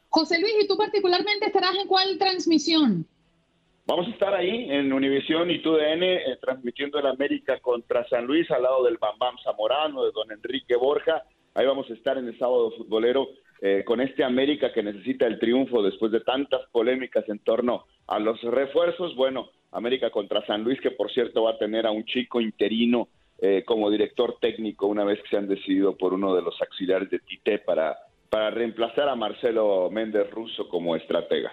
José 0.09 0.39
Luis, 0.39 0.53
¿y 0.63 0.67
tú 0.67 0.77
particularmente 0.77 1.47
estarás 1.47 1.75
en 1.75 1.87
cuál 1.87 2.17
transmisión? 2.17 3.05
Vamos 3.85 4.07
a 4.07 4.11
estar 4.11 4.33
ahí 4.33 4.71
en 4.71 4.93
Univisión 4.93 5.51
y 5.51 5.61
TUDN 5.61 6.03
eh, 6.03 6.37
transmitiendo 6.39 6.99
el 6.99 7.07
América 7.07 7.59
contra 7.59 8.07
San 8.07 8.25
Luis 8.25 8.49
al 8.49 8.63
lado 8.63 8.83
del 8.83 8.97
Bambam 8.97 9.35
Zamorano, 9.43 10.05
de 10.05 10.11
don 10.11 10.31
Enrique 10.31 10.75
Borja. 10.77 11.23
Ahí 11.53 11.65
vamos 11.65 11.89
a 11.89 11.93
estar 11.93 12.17
en 12.17 12.27
el 12.27 12.39
sábado 12.39 12.71
futbolero 12.77 13.27
eh, 13.61 13.83
con 13.85 13.99
este 13.99 14.23
América 14.23 14.71
que 14.71 14.83
necesita 14.83 15.27
el 15.27 15.37
triunfo 15.37 15.83
después 15.83 16.11
de 16.11 16.21
tantas 16.21 16.61
polémicas 16.71 17.27
en 17.27 17.39
torno 17.39 17.85
a 18.07 18.19
los 18.19 18.41
refuerzos. 18.41 19.15
Bueno, 19.15 19.49
América 19.73 20.09
contra 20.09 20.45
San 20.45 20.63
Luis, 20.63 20.79
que 20.81 20.91
por 20.91 21.11
cierto 21.11 21.43
va 21.43 21.51
a 21.51 21.57
tener 21.57 21.85
a 21.85 21.91
un 21.91 22.05
chico 22.05 22.39
interino 22.39 23.09
eh, 23.39 23.63
como 23.65 23.89
director 23.89 24.37
técnico 24.39 24.87
una 24.87 25.03
vez 25.03 25.21
que 25.23 25.29
se 25.29 25.37
han 25.37 25.47
decidido 25.47 25.97
por 25.97 26.13
uno 26.13 26.35
de 26.35 26.41
los 26.41 26.59
auxiliares 26.61 27.09
de 27.09 27.19
Tite 27.19 27.59
para 27.59 27.97
para 28.33 28.49
reemplazar 28.49 29.07
a 29.09 29.15
Marcelo 29.15 29.91
Méndez 29.91 30.27
Russo 30.31 30.67
como 30.67 30.95
estratega. 30.95 31.51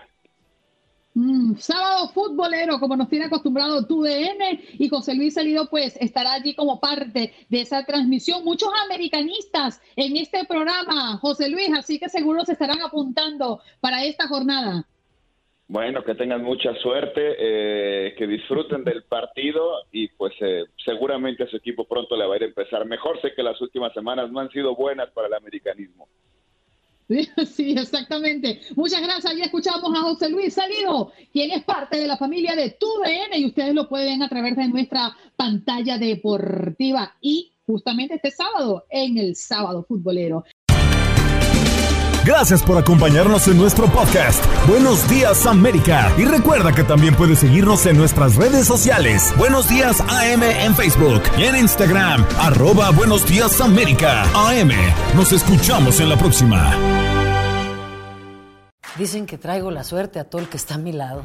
Mm, 1.13 1.57
sábado 1.57 2.09
futbolero, 2.09 2.81
como 2.81 2.97
nos 2.97 3.11
tiene 3.11 3.27
acostumbrado 3.27 3.85
TUDN 3.87 4.59
y 4.79 4.89
José 4.89 5.15
Luis 5.15 5.35
Salido, 5.35 5.69
pues 5.69 5.95
estará 6.01 6.33
allí 6.33 6.55
como 6.55 6.81
parte 6.81 7.35
de 7.51 7.61
esa 7.61 7.85
transmisión. 7.85 8.43
Muchos 8.45 8.71
americanistas 8.87 9.83
en 9.95 10.17
este 10.17 10.47
programa, 10.47 11.19
José 11.19 11.51
Luis, 11.51 11.69
así 11.77 11.99
que 11.99 12.09
seguro 12.09 12.47
se 12.47 12.53
estarán 12.53 12.81
apuntando 12.81 13.61
para 13.81 14.03
esta 14.05 14.27
jornada. 14.27 14.87
Bueno, 15.71 16.03
que 16.03 16.17
tengan 16.17 16.43
mucha 16.43 16.75
suerte, 16.83 17.37
eh, 17.39 18.17
que 18.19 18.27
disfruten 18.27 18.83
del 18.83 19.05
partido 19.05 19.85
y 19.93 20.09
pues 20.09 20.33
eh, 20.41 20.65
seguramente 20.85 21.45
a 21.45 21.47
su 21.47 21.59
equipo 21.59 21.85
pronto 21.85 22.17
le 22.17 22.27
va 22.27 22.35
a 22.35 22.39
ir 22.39 22.43
a 22.43 22.47
empezar 22.47 22.85
mejor. 22.87 23.21
Sé 23.23 23.35
que 23.37 23.45
las 23.45 23.61
últimas 23.61 23.93
semanas 23.95 24.33
no 24.33 24.41
han 24.41 24.51
sido 24.51 24.75
buenas 24.75 25.13
para 25.13 25.29
el 25.29 25.35
americanismo. 25.35 26.09
Sí, 27.47 27.73
exactamente. 27.79 28.61
Muchas 28.75 29.01
gracias. 29.01 29.37
Ya 29.37 29.45
escuchamos 29.45 29.97
a 29.97 30.03
José 30.03 30.29
Luis 30.29 30.55
Salido, 30.55 31.13
quien 31.33 31.53
es 31.53 31.63
parte 31.63 31.99
de 31.99 32.09
la 32.09 32.17
familia 32.17 32.57
de 32.57 32.71
TUDN 32.71 33.39
y 33.39 33.47
ustedes 33.47 33.75
lo 33.75 33.89
pueden 33.89 34.25
a 34.25 34.29
través 34.29 34.57
de 34.57 34.69
nuestra 34.69 35.17
pantalla 35.37 35.99
deportiva 35.99 37.15
y 37.21 37.53
justamente 37.65 38.17
este 38.17 38.33
sábado 38.33 38.85
en 38.91 39.19
el 39.19 39.37
sábado 39.37 39.85
futbolero. 39.85 40.45
Gracias 42.25 42.63
por 42.63 42.77
acompañarnos 42.77 43.49
en 43.49 43.57
nuestro 43.57 43.87
podcast. 43.87 44.45
Buenos 44.69 45.09
días 45.09 45.47
América. 45.47 46.13
Y 46.19 46.25
recuerda 46.27 46.73
que 46.73 46.85
también 46.85 47.15
puedes 47.15 47.39
seguirnos 47.39 47.87
en 47.87 47.97
nuestras 47.97 48.37
redes 48.37 48.67
sociales. 48.67 49.33
Buenos 49.39 49.69
días 49.69 50.01
AM 50.03 50.43
en 50.43 50.77
Facebook 50.77 51.23
y 51.39 51.45
en 51.45 51.57
Instagram. 51.57 52.25
Arroba 52.39 52.91
Buenos 52.91 53.27
días 53.27 53.61
América. 53.61 54.25
AM. 54.35 54.71
Nos 55.17 55.33
escuchamos 55.33 55.99
en 56.01 56.11
la 56.11 56.17
próxima. 56.17 56.75
Dicen 58.99 59.25
que 59.25 59.39
traigo 59.39 59.71
la 59.71 59.83
suerte 59.83 60.19
a 60.19 60.25
todo 60.25 60.43
el 60.43 60.49
que 60.49 60.59
está 60.59 60.75
a 60.75 60.79
mi 60.79 60.93
lado. 60.93 61.25